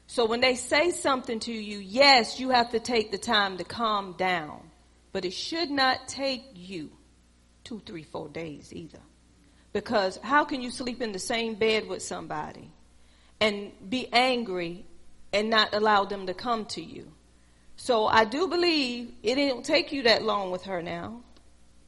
So 0.07 0.25
when 0.25 0.41
they 0.41 0.55
say 0.55 0.91
something 0.91 1.39
to 1.39 1.53
you, 1.53 1.79
yes, 1.79 2.37
you 2.37 2.49
have 2.49 2.71
to 2.71 2.81
take 2.81 3.11
the 3.11 3.17
time 3.17 3.59
to 3.59 3.63
calm 3.63 4.15
down. 4.17 4.59
But 5.13 5.23
it 5.23 5.31
should 5.31 5.71
not 5.71 6.09
take 6.09 6.43
you 6.53 6.89
two, 7.63 7.81
three, 7.85 8.03
four 8.03 8.27
days 8.27 8.73
either. 8.73 8.99
Because 9.73 10.19
how 10.21 10.43
can 10.43 10.61
you 10.61 10.69
sleep 10.69 11.01
in 11.01 11.11
the 11.11 11.19
same 11.19 11.55
bed 11.55 11.87
with 11.87 12.01
somebody 12.01 12.69
and 13.39 13.71
be 13.89 14.07
angry 14.11 14.85
and 15.31 15.49
not 15.49 15.73
allow 15.73 16.05
them 16.05 16.27
to 16.27 16.33
come 16.33 16.65
to 16.65 16.81
you? 16.81 17.11
So 17.77 18.05
I 18.05 18.25
do 18.25 18.47
believe 18.47 19.13
it 19.23 19.35
didn't 19.35 19.63
take 19.63 19.91
you 19.91 20.03
that 20.03 20.23
long 20.23 20.51
with 20.51 20.63
her 20.63 20.81
now 20.81 21.21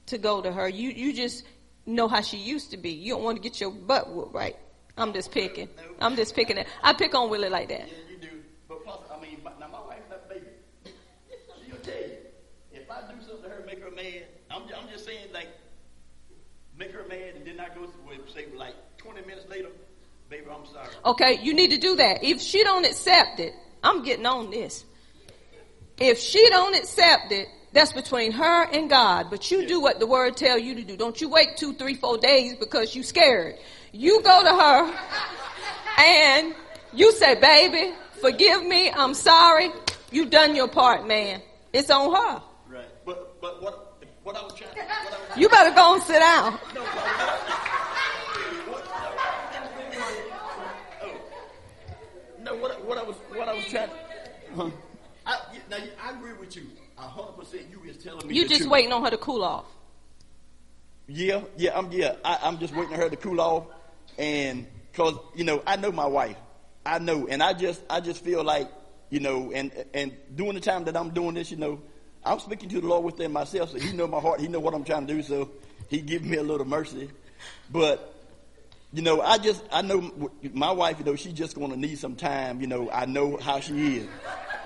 to 0.07 0.17
go 0.17 0.41
to 0.41 0.51
her. 0.51 0.67
You 0.67 0.89
you 0.89 1.13
just 1.13 1.43
know 1.86 2.07
how 2.07 2.21
she 2.21 2.38
used 2.38 2.71
to 2.71 2.77
be. 2.77 2.91
You 2.91 3.13
don't 3.13 3.23
want 3.23 3.38
to 3.38 3.41
get 3.41 3.59
your 3.59 3.71
butt 3.71 4.11
whooped, 4.11 4.34
right? 4.34 4.55
I'm 4.97 5.13
just 5.13 5.31
picking. 5.31 5.69
I'm 5.99 6.15
just 6.15 6.36
picking 6.36 6.57
it. 6.57 6.67
I 6.81 6.93
pick 6.93 7.15
on 7.15 7.29
Willie 7.29 7.49
like 7.49 7.69
that. 7.69 7.88
Yeah, 7.88 7.93
you 8.09 8.17
do. 8.17 8.29
But 8.67 8.84
plus, 8.84 8.99
I 9.11 9.19
mean, 9.19 9.39
my, 9.43 9.51
now 9.59 9.67
my 9.67 9.81
wife's 9.81 10.09
not 10.09 10.29
baby. 10.29 10.45
She'll 11.65 11.77
tell 11.77 11.93
you. 11.93 12.17
If 12.71 12.89
I 12.89 13.01
do 13.01 13.19
something 13.25 13.43
to 13.43 13.49
her, 13.49 13.63
make 13.65 13.81
her 13.81 13.91
mad, 13.91 14.25
I'm, 14.51 14.63
I'm 14.63 14.89
just 14.91 15.05
saying, 15.05 15.27
like, 15.34 15.47
make 16.77 16.91
her 16.91 17.05
mad, 17.07 17.36
and 17.36 17.45
then 17.45 17.59
I 17.59 17.69
go 17.73 17.86
to, 17.86 18.34
say, 18.34 18.47
like, 18.55 18.75
20 18.97 19.21
minutes 19.21 19.43
later, 19.54 19.70
baby, 20.30 20.45
I'm 20.51 20.66
sorry. 20.66 20.88
Okay, 21.06 21.39
you 21.41 21.54
need 21.54 21.72
to 21.72 21.78
do 21.78 21.95
that. 21.97 22.24
If 22.24 22.41
she 22.41 22.64
don't 22.64 22.86
accept 22.86 23.39
it, 23.39 23.54
I'm 23.84 24.04
getting 24.04 24.26
on 24.26 24.49
this. 24.49 24.84
If 25.97 26.20
she 26.20 26.49
don't 26.49 26.76
accept 26.76 27.32
it, 27.32 27.47
that's 27.72 27.93
between 27.93 28.32
her 28.32 28.64
and 28.72 28.89
God. 28.89 29.28
But 29.30 29.51
you 29.51 29.68
do 29.68 29.82
what 29.82 29.99
the 29.99 30.08
word 30.08 30.38
tell 30.38 30.58
you 30.58 30.76
to 30.76 30.84
do. 30.84 30.97
Don't 30.97 31.20
you 31.20 31.30
wait 31.30 31.58
two, 31.58 31.74
three, 31.74 31.95
four 31.95 32.18
days 32.18 32.56
because 32.56 32.95
you 32.95 33.04
scared. 33.04 33.56
You 33.91 34.22
go 34.22 34.43
to 34.43 34.49
her 34.49 34.93
and 35.99 36.56
you 36.93 37.12
say, 37.14 37.36
baby, 37.36 37.93
forgive 38.22 38.64
me. 38.64 38.91
I'm 38.91 39.14
sorry. 39.14 39.70
You 40.12 40.26
done 40.26 40.56
your 40.56 40.68
part, 40.68 41.08
man. 41.08 41.41
It's 41.74 41.89
on 41.89 42.14
her. 42.14 42.41
Right. 42.68 42.86
But, 43.06 43.41
but 43.41 43.62
what, 43.62 44.04
what 44.24 44.36
I 44.36 44.43
was 44.43 44.54
trying, 44.54 44.76
what 44.76 45.14
I 45.14 45.30
was 45.30 45.38
You 45.38 45.49
better 45.49 45.74
go 45.76 45.95
and 45.95 46.04
sit 46.04 46.20
down. 46.20 46.60
No, 46.76 46.82
what, 46.82 47.04
oh, 51.01 51.24
no, 52.43 52.55
what, 52.55 52.85
what 52.85 52.97
I 52.97 53.03
was, 53.03 53.15
what 53.33 53.47
I 53.47 53.53
was 53.53 53.65
trying. 53.65 53.89
Huh? 54.55 54.69
I, 55.25 55.39
now 55.69 55.77
I 56.03 56.11
agree 56.11 56.33
with 56.33 56.55
you. 56.55 56.63
A 56.97 57.01
hundred 57.01 57.37
percent, 57.37 57.63
you 57.71 57.89
is 57.89 57.97
telling 57.97 58.27
me. 58.27 58.35
You 58.35 58.47
just 58.47 58.61
truth. 58.61 58.71
waiting 58.71 58.91
on 58.91 59.03
her 59.03 59.09
to 59.09 59.17
cool 59.17 59.43
off. 59.43 59.65
Yeah, 61.07 61.41
yeah, 61.57 61.77
I'm 61.77 61.91
yeah. 61.91 62.15
I, 62.23 62.39
I'm 62.43 62.59
just 62.59 62.75
waiting 62.75 62.93
on 62.93 62.99
her 62.99 63.09
to 63.09 63.15
cool 63.15 63.41
off, 63.41 63.65
and 64.17 64.67
cause 64.93 65.17
you 65.35 65.43
know 65.43 65.63
I 65.65 65.75
know 65.75 65.91
my 65.91 66.05
wife, 66.05 66.37
I 66.85 66.99
know, 66.99 67.27
and 67.27 67.41
I 67.41 67.53
just 67.53 67.81
I 67.89 67.99
just 67.99 68.23
feel 68.23 68.43
like 68.43 68.69
you 69.09 69.19
know, 69.19 69.51
and 69.51 69.71
and 69.93 70.13
during 70.35 70.53
the 70.53 70.59
time 70.59 70.83
that 70.85 70.95
I'm 70.95 71.09
doing 71.09 71.33
this, 71.33 71.51
you 71.51 71.57
know, 71.57 71.81
I'm 72.23 72.39
speaking 72.39 72.69
to 72.69 72.81
the 72.81 72.87
Lord 72.87 73.03
within 73.03 73.31
myself, 73.31 73.71
so 73.71 73.79
He 73.79 73.91
know 73.93 74.07
my 74.07 74.19
heart, 74.19 74.39
He 74.39 74.47
know 74.47 74.59
what 74.59 74.73
I'm 74.73 74.83
trying 74.83 75.07
to 75.07 75.13
do, 75.13 75.23
so 75.23 75.49
He 75.89 75.99
give 75.99 76.23
me 76.23 76.37
a 76.37 76.43
little 76.43 76.65
mercy, 76.65 77.09
but. 77.71 78.09
You 78.93 79.01
know, 79.01 79.21
I 79.21 79.39
just, 79.39 79.63
I 79.71 79.81
know 79.81 80.31
my 80.53 80.71
wife, 80.71 80.99
you 80.99 81.05
know, 81.05 81.15
she's 81.15 81.33
just 81.33 81.55
going 81.55 81.71
to 81.71 81.77
need 81.77 81.97
some 81.97 82.15
time. 82.15 82.61
You 82.61 82.67
know, 82.67 82.91
I 82.91 83.05
know 83.05 83.37
how 83.37 83.59
she 83.59 83.97
is. 83.97 84.07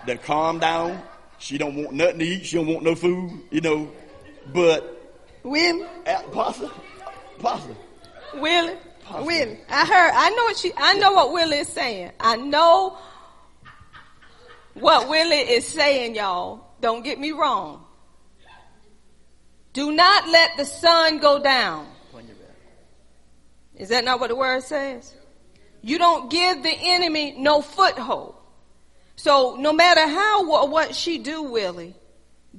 To 0.06 0.18
calm 0.18 0.60
down. 0.60 1.02
She 1.40 1.58
don't 1.58 1.76
want 1.76 1.94
nothing 1.94 2.20
to 2.20 2.26
eat. 2.26 2.46
She 2.46 2.58
don't 2.58 2.68
want 2.68 2.84
no 2.84 2.96
food, 2.96 3.32
you 3.52 3.62
know. 3.62 3.90
But, 4.54 5.16
Willie, 5.44 5.86
uh, 6.06 6.22
Pastor, 6.32 6.70
Willie. 8.36 8.76
Willie. 9.22 9.60
I 9.70 9.86
heard. 9.86 10.12
I 10.14 10.30
know 10.32 10.44
what 10.44 10.58
she. 10.58 10.72
I 10.76 10.94
know 10.96 11.14
what 11.14 11.32
Willie 11.32 11.60
is 11.60 11.68
saying. 11.70 12.12
I 12.20 12.36
know 12.36 12.98
what 14.74 15.08
Willie 15.08 15.36
is 15.36 15.66
saying, 15.68 16.16
y'all. 16.16 16.66
Don't 16.82 17.04
get 17.04 17.20
me 17.20 17.32
wrong. 17.32 17.84
Do 19.74 19.92
not 19.92 20.28
let 20.28 20.58
the 20.58 20.66
sun 20.66 21.20
go 21.20 21.42
down. 21.42 21.88
Is 23.78 23.90
that 23.90 24.04
not 24.04 24.20
what 24.20 24.30
the 24.30 24.36
word 24.36 24.64
says? 24.64 25.16
You 25.82 25.98
don't 25.98 26.30
give 26.30 26.64
the 26.64 26.74
enemy 26.74 27.36
no 27.38 27.62
foothold. 27.62 28.36
So 29.16 29.56
no 29.60 29.74
matter 29.74 30.02
how 30.02 30.52
or 30.52 30.70
what 30.70 30.96
she 30.96 31.18
do, 31.18 31.44
Willie, 31.44 31.96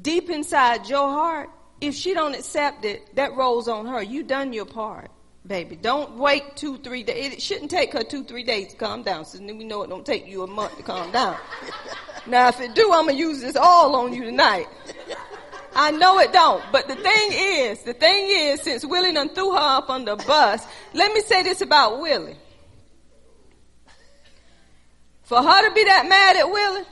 deep 0.00 0.30
inside 0.30 0.88
your 0.88 1.08
heart, 1.08 1.50
if 1.80 1.94
she 1.94 2.14
don't 2.14 2.34
accept 2.34 2.84
it, 2.84 3.14
that 3.16 3.34
rolls 3.34 3.68
on 3.68 3.86
her. 3.86 4.02
You 4.02 4.22
done 4.22 4.52
your 4.52 4.64
part, 4.64 5.10
baby. 5.46 5.76
Don't 5.76 6.16
wait 6.16 6.56
two, 6.56 6.78
three 6.78 7.04
days. 7.04 7.32
It 7.32 7.42
shouldn't 7.42 7.70
take 7.70 7.92
her 7.92 8.02
two, 8.02 8.24
three 8.24 8.42
days 8.42 8.72
to 8.72 8.76
calm 8.76 9.02
down. 9.02 9.24
So 9.24 9.38
then 9.38 9.58
we 9.58 9.64
know 9.64 9.82
it 9.82 9.90
don't 9.90 10.06
take 10.06 10.26
you 10.26 10.42
a 10.42 10.46
month 10.46 10.76
to 10.76 10.82
calm 10.82 11.12
down. 11.12 11.36
now 12.26 12.48
if 12.48 12.60
it 12.60 12.74
do, 12.74 12.92
I'm 12.92 13.06
gonna 13.06 13.18
use 13.18 13.40
this 13.40 13.56
all 13.56 13.94
on 13.94 14.12
you 14.12 14.24
tonight. 14.24 14.66
I 15.74 15.90
know 15.90 16.18
it 16.18 16.32
don't. 16.32 16.62
But 16.72 16.88
the 16.88 16.96
thing 16.96 17.30
is, 17.32 17.82
the 17.82 17.92
thing 17.94 18.26
is, 18.30 18.62
since 18.62 18.84
Willie 18.84 19.12
done 19.12 19.28
threw 19.30 19.52
her 19.52 19.58
up 19.58 19.90
on 19.90 20.04
the 20.04 20.16
bus, 20.16 20.66
let 20.94 21.12
me 21.12 21.20
say 21.22 21.42
this 21.42 21.60
about 21.60 22.00
Willie. 22.00 22.36
For 25.22 25.42
her 25.42 25.68
to 25.68 25.74
be 25.74 25.84
that 25.84 26.08
mad 26.08 26.36
at 26.36 26.50
Willie, 26.50 26.84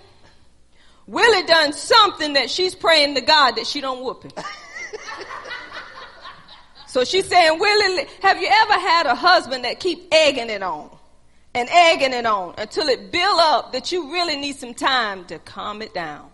Willie 1.06 1.46
done 1.46 1.72
something 1.72 2.34
that 2.34 2.50
she's 2.50 2.74
praying 2.74 3.14
to 3.14 3.20
God 3.20 3.52
that 3.56 3.66
she 3.66 3.80
don't 3.80 4.04
whoop 4.04 4.24
him. 4.24 4.32
so 6.86 7.04
she's 7.04 7.26
saying, 7.26 7.58
Willie, 7.58 8.06
have 8.22 8.40
you 8.40 8.48
ever 8.50 8.74
had 8.74 9.06
a 9.06 9.14
husband 9.14 9.64
that 9.64 9.80
keep 9.80 10.12
egging 10.12 10.50
it 10.50 10.62
on? 10.62 10.90
And 11.54 11.70
egging 11.70 12.12
it 12.12 12.26
on 12.26 12.54
until 12.58 12.86
it 12.88 13.10
build 13.10 13.40
up 13.40 13.72
that 13.72 13.90
you 13.90 14.12
really 14.12 14.36
need 14.36 14.56
some 14.56 14.74
time 14.74 15.24
to 15.26 15.38
calm 15.38 15.80
it 15.80 15.94
down. 15.94 16.28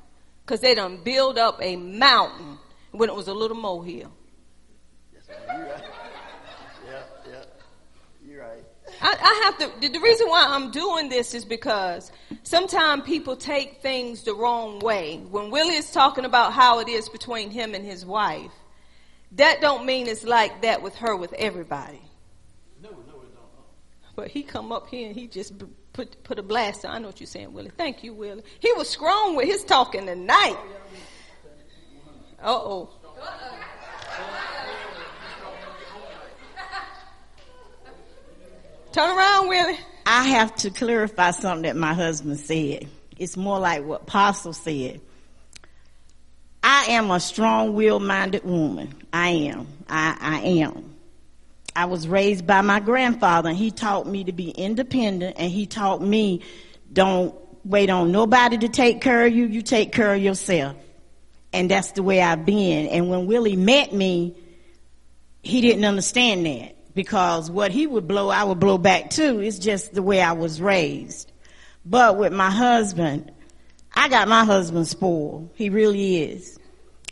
Cause 0.44 0.60
they 0.60 0.74
done 0.74 1.02
build 1.04 1.38
up 1.38 1.58
a 1.62 1.76
mountain 1.76 2.58
when 2.90 3.08
it 3.08 3.14
was 3.14 3.28
a 3.28 3.34
little 3.34 3.56
molehill. 3.56 4.12
You're 5.12 5.66
right. 5.66 5.82
Yeah, 6.84 7.02
yeah. 7.30 7.44
You're 8.26 8.42
right. 8.42 8.64
I, 9.00 9.16
I 9.20 9.40
have 9.44 9.58
to. 9.58 9.88
The, 9.88 9.98
reason 9.98 10.28
why 10.28 10.46
I'm 10.48 10.70
doing 10.70 11.08
this 11.08 11.34
is 11.34 11.44
because 11.44 12.12
sometimes 12.42 13.04
people 13.04 13.36
take 13.36 13.80
things 13.80 14.22
the 14.22 14.34
wrong 14.34 14.80
way. 14.80 15.18
When 15.18 15.50
Willie 15.50 15.76
is 15.76 15.90
talking 15.90 16.24
about 16.24 16.52
how 16.52 16.80
it 16.80 16.88
is 16.88 17.08
between 17.08 17.50
him 17.50 17.74
and 17.74 17.84
his 17.84 18.04
wife, 18.04 18.50
that 19.32 19.60
don't 19.60 19.86
mean 19.86 20.06
it's 20.06 20.24
like 20.24 20.62
that 20.62 20.82
with 20.82 20.96
her 20.96 21.16
with 21.16 21.32
everybody. 21.34 22.02
No, 22.82 22.90
no, 22.90 22.96
it 22.96 23.34
don't. 23.34 24.16
But 24.16 24.28
he 24.28 24.42
come 24.42 24.72
up 24.72 24.88
here 24.88 25.06
and 25.06 25.16
he 25.16 25.26
just 25.26 25.54
put 25.92 26.22
put 26.24 26.38
a 26.38 26.42
blast. 26.42 26.84
on. 26.84 26.94
I 26.94 26.98
know 26.98 27.08
what 27.08 27.20
you're 27.20 27.26
saying, 27.26 27.52
Willie. 27.52 27.70
Thank 27.76 28.02
you, 28.04 28.14
Willie. 28.14 28.42
He 28.60 28.72
was 28.72 28.88
strong 28.88 29.36
with 29.36 29.46
his 29.46 29.64
talking 29.64 30.06
tonight. 30.06 30.56
Uh 32.42 32.54
oh. 32.54 32.90
Turn 38.92 39.16
around, 39.16 39.48
Willie. 39.48 39.78
I 40.04 40.24
have 40.28 40.54
to 40.56 40.70
clarify 40.70 41.30
something 41.30 41.62
that 41.62 41.76
my 41.76 41.94
husband 41.94 42.38
said. 42.38 42.88
It's 43.16 43.36
more 43.36 43.58
like 43.58 43.84
what 43.84 44.02
Apostle 44.02 44.52
said. 44.52 45.00
I 46.62 46.86
am 46.90 47.10
a 47.10 47.18
strong 47.18 47.74
willed 47.74 48.02
minded 48.02 48.44
woman. 48.44 48.94
I 49.12 49.28
am. 49.28 49.66
I, 49.88 50.16
I 50.20 50.40
am. 50.40 50.91
I 51.74 51.86
was 51.86 52.06
raised 52.06 52.46
by 52.46 52.60
my 52.60 52.80
grandfather 52.80 53.48
and 53.48 53.58
he 53.58 53.70
taught 53.70 54.06
me 54.06 54.24
to 54.24 54.32
be 54.32 54.50
independent 54.50 55.36
and 55.38 55.50
he 55.50 55.66
taught 55.66 56.02
me 56.02 56.42
don't 56.92 57.34
wait 57.64 57.90
on 57.90 58.12
nobody 58.12 58.58
to 58.58 58.68
take 58.68 59.00
care 59.00 59.24
of 59.24 59.32
you, 59.32 59.46
you 59.46 59.62
take 59.62 59.92
care 59.92 60.14
of 60.14 60.22
yourself. 60.22 60.76
And 61.52 61.70
that's 61.70 61.92
the 61.92 62.02
way 62.02 62.20
I've 62.20 62.44
been. 62.44 62.86
And 62.88 63.08
when 63.08 63.26
Willie 63.26 63.56
met 63.56 63.92
me, 63.92 64.36
he 65.42 65.60
didn't 65.60 65.84
understand 65.84 66.46
that 66.46 66.94
because 66.94 67.50
what 67.50 67.70
he 67.70 67.86
would 67.86 68.06
blow, 68.06 68.28
I 68.28 68.44
would 68.44 68.60
blow 68.60 68.78
back 68.78 69.10
too. 69.10 69.40
It's 69.40 69.58
just 69.58 69.94
the 69.94 70.02
way 70.02 70.20
I 70.20 70.32
was 70.32 70.60
raised. 70.60 71.30
But 71.84 72.16
with 72.16 72.32
my 72.32 72.50
husband, 72.50 73.32
I 73.94 74.08
got 74.08 74.28
my 74.28 74.44
husband 74.44 74.88
spoiled. 74.88 75.50
He 75.54 75.68
really 75.68 76.22
is. 76.22 76.58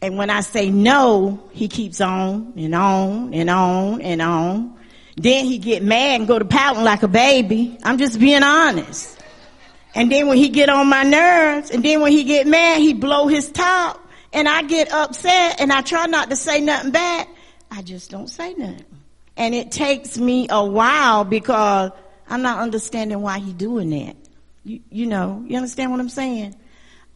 And 0.03 0.16
when 0.16 0.30
I 0.30 0.40
say 0.40 0.70
no, 0.70 1.42
he 1.53 1.68
keeps 1.68 2.01
on 2.01 2.55
and 2.57 2.74
on 2.74 3.34
and 3.34 3.51
on 3.51 4.01
and 4.01 4.22
on. 4.22 4.78
Then 5.16 5.44
he 5.44 5.59
get 5.59 5.82
mad 5.82 6.20
and 6.20 6.28
go 6.28 6.38
to 6.38 6.44
pouting 6.44 6.84
like 6.84 7.03
a 7.03 7.09
baby. 7.09 7.76
I'm 7.82 7.98
just 7.98 8.18
being 8.18 8.42
honest. 8.42 9.18
And 9.94 10.11
then 10.11 10.28
when 10.28 10.38
he 10.38 10.48
get 10.48 10.68
on 10.68 10.88
my 10.88 11.03
nerves, 11.03 11.70
and 11.70 11.84
then 11.84 12.01
when 12.01 12.12
he 12.12 12.24
get 12.24 12.46
mad, 12.46 12.80
he 12.80 12.94
blow 12.94 13.26
his 13.26 13.51
top, 13.51 14.01
and 14.32 14.48
I 14.48 14.62
get 14.62 14.92
upset, 14.92 15.61
and 15.61 15.72
I 15.72 15.82
try 15.82 16.07
not 16.07 16.30
to 16.30 16.36
say 16.36 16.61
nothing 16.61 16.92
back. 16.92 17.28
I 17.70 17.82
just 17.82 18.11
don't 18.11 18.28
say 18.28 18.55
nothing. 18.55 18.84
And 19.36 19.55
it 19.55 19.72
takes 19.72 20.16
me 20.16 20.46
a 20.48 20.64
while 20.64 21.24
because 21.24 21.90
I'm 22.28 22.42
not 22.42 22.61
understanding 22.61 23.20
why 23.20 23.40
he 23.40 23.53
doing 23.53 23.90
that. 23.90 24.16
You, 24.64 24.80
you 24.90 25.07
know, 25.07 25.44
you 25.46 25.57
understand 25.57 25.90
what 25.90 26.01
I'm 26.01 26.09
saying? 26.09 26.55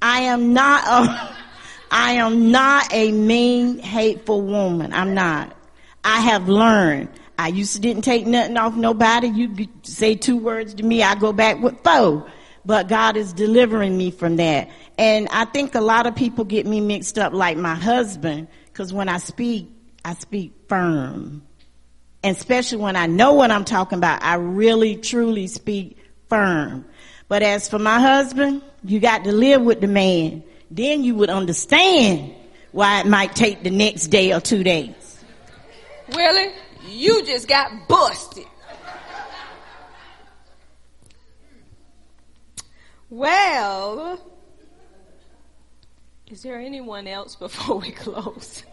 I 0.03 0.23
am 0.23 0.53
not 0.53 0.85
a, 0.87 1.37
I 1.97 2.15
am 2.15 2.51
not 2.51 2.93
a 2.93 3.13
mean, 3.13 3.79
hateful 3.79 4.43
woman. 4.43 4.93
I'm 4.93 5.15
not. 5.15 5.57
I 6.03 6.21
have 6.23 6.49
learned. 6.49 7.09
I 7.39 7.49
used 7.49 7.75
to 7.75 7.81
didn't 7.81 8.03
take 8.03 8.27
nothing 8.27 8.57
off 8.57 8.75
nobody. 8.75 9.29
You 9.29 9.69
say 9.85 10.17
two 10.17 10.37
words 10.37 10.75
to 10.75 10.83
me, 10.83 11.05
I 11.05 11.15
go 11.15 11.33
back 11.33 11.63
with 11.63 11.79
four. 11.85 12.27
But 12.65 12.89
God 12.89 13.17
is 13.17 13.33
delivering 13.33 13.97
me 13.97 14.11
from 14.11 14.37
that. 14.37 14.71
And 14.99 15.29
I 15.31 15.45
think 15.45 15.77
a 15.77 15.81
lot 15.81 16.07
of 16.07 16.17
people 16.17 16.45
get 16.45 16.67
me 16.67 16.81
mixed 16.81 17.17
up 17.17 17.33
like 17.33 17.57
my 17.57 17.77
husband, 17.77 18.49
because 18.67 18.93
when 18.93 19.09
I 19.09 19.19
speak, 19.19 19.71
I 20.05 20.15
speak 20.15 20.53
firm. 20.69 21.43
And 22.25 22.37
especially 22.37 22.79
when 22.79 22.97
I 22.97 23.07
know 23.07 23.35
what 23.35 23.53
I'm 23.53 23.65
talking 23.65 23.99
about, 23.99 24.21
I 24.21 24.35
really 24.35 24.97
truly 24.97 25.47
speak 25.47 25.97
firm. 26.29 26.87
But 27.29 27.45
as 27.45 27.69
for 27.69 27.79
my 27.79 28.01
husband, 28.01 28.63
you 28.83 28.99
got 28.99 29.23
to 29.25 29.33
live 29.33 29.63
with 29.63 29.81
the 29.81 29.87
man. 29.87 30.43
Then 30.71 31.05
you 31.05 31.15
would 31.17 31.31
understand 31.31 32.35
why 32.73 33.01
it 33.01 33.07
might 33.07 33.35
take 33.37 33.63
the 33.63 33.71
next 33.71 34.09
day 34.09 34.33
or 34.33 34.41
two 34.41 34.65
days. 34.65 35.23
Willie, 36.13 36.53
you 36.89 37.25
just 37.25 37.49
got 37.49 37.71
busted. 37.89 38.47
Well, 43.11 44.21
is 46.27 46.43
there 46.43 46.59
anyone 46.59 47.07
else 47.07 47.37
before 47.37 47.79
we 47.79 47.91
close? 47.93 48.65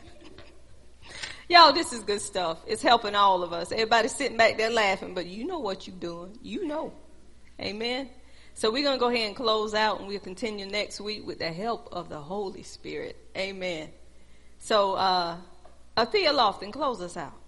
Y'all, 1.47 1.73
this 1.73 1.91
is 1.91 2.01
good 2.01 2.21
stuff. 2.21 2.57
It's 2.65 2.81
helping 2.81 3.13
all 3.13 3.43
of 3.43 3.51
us. 3.51 3.71
Everybody's 3.71 4.15
sitting 4.15 4.37
back 4.37 4.57
there 4.57 4.69
laughing, 4.69 5.13
but 5.13 5.25
you 5.25 5.45
know 5.45 5.59
what 5.59 5.85
you're 5.85 5.95
doing. 5.97 6.37
You 6.41 6.65
know. 6.65 6.93
Amen. 7.59 8.09
So 8.53 8.71
we're 8.71 8.83
going 8.83 8.97
to 8.97 8.99
go 8.99 9.09
ahead 9.09 9.27
and 9.27 9.35
close 9.35 9.73
out 9.73 9.99
and 9.99 10.07
we'll 10.07 10.19
continue 10.19 10.65
next 10.65 11.01
week 11.01 11.25
with 11.25 11.39
the 11.39 11.51
help 11.51 11.89
of 11.91 12.09
the 12.09 12.19
Holy 12.19 12.63
Spirit. 12.63 13.17
Amen. 13.35 13.89
So, 14.59 14.93
uh, 14.93 15.37
Athea 15.97 16.29
Lofton, 16.29 16.71
close 16.71 17.01
us 17.01 17.17
out. 17.17 17.40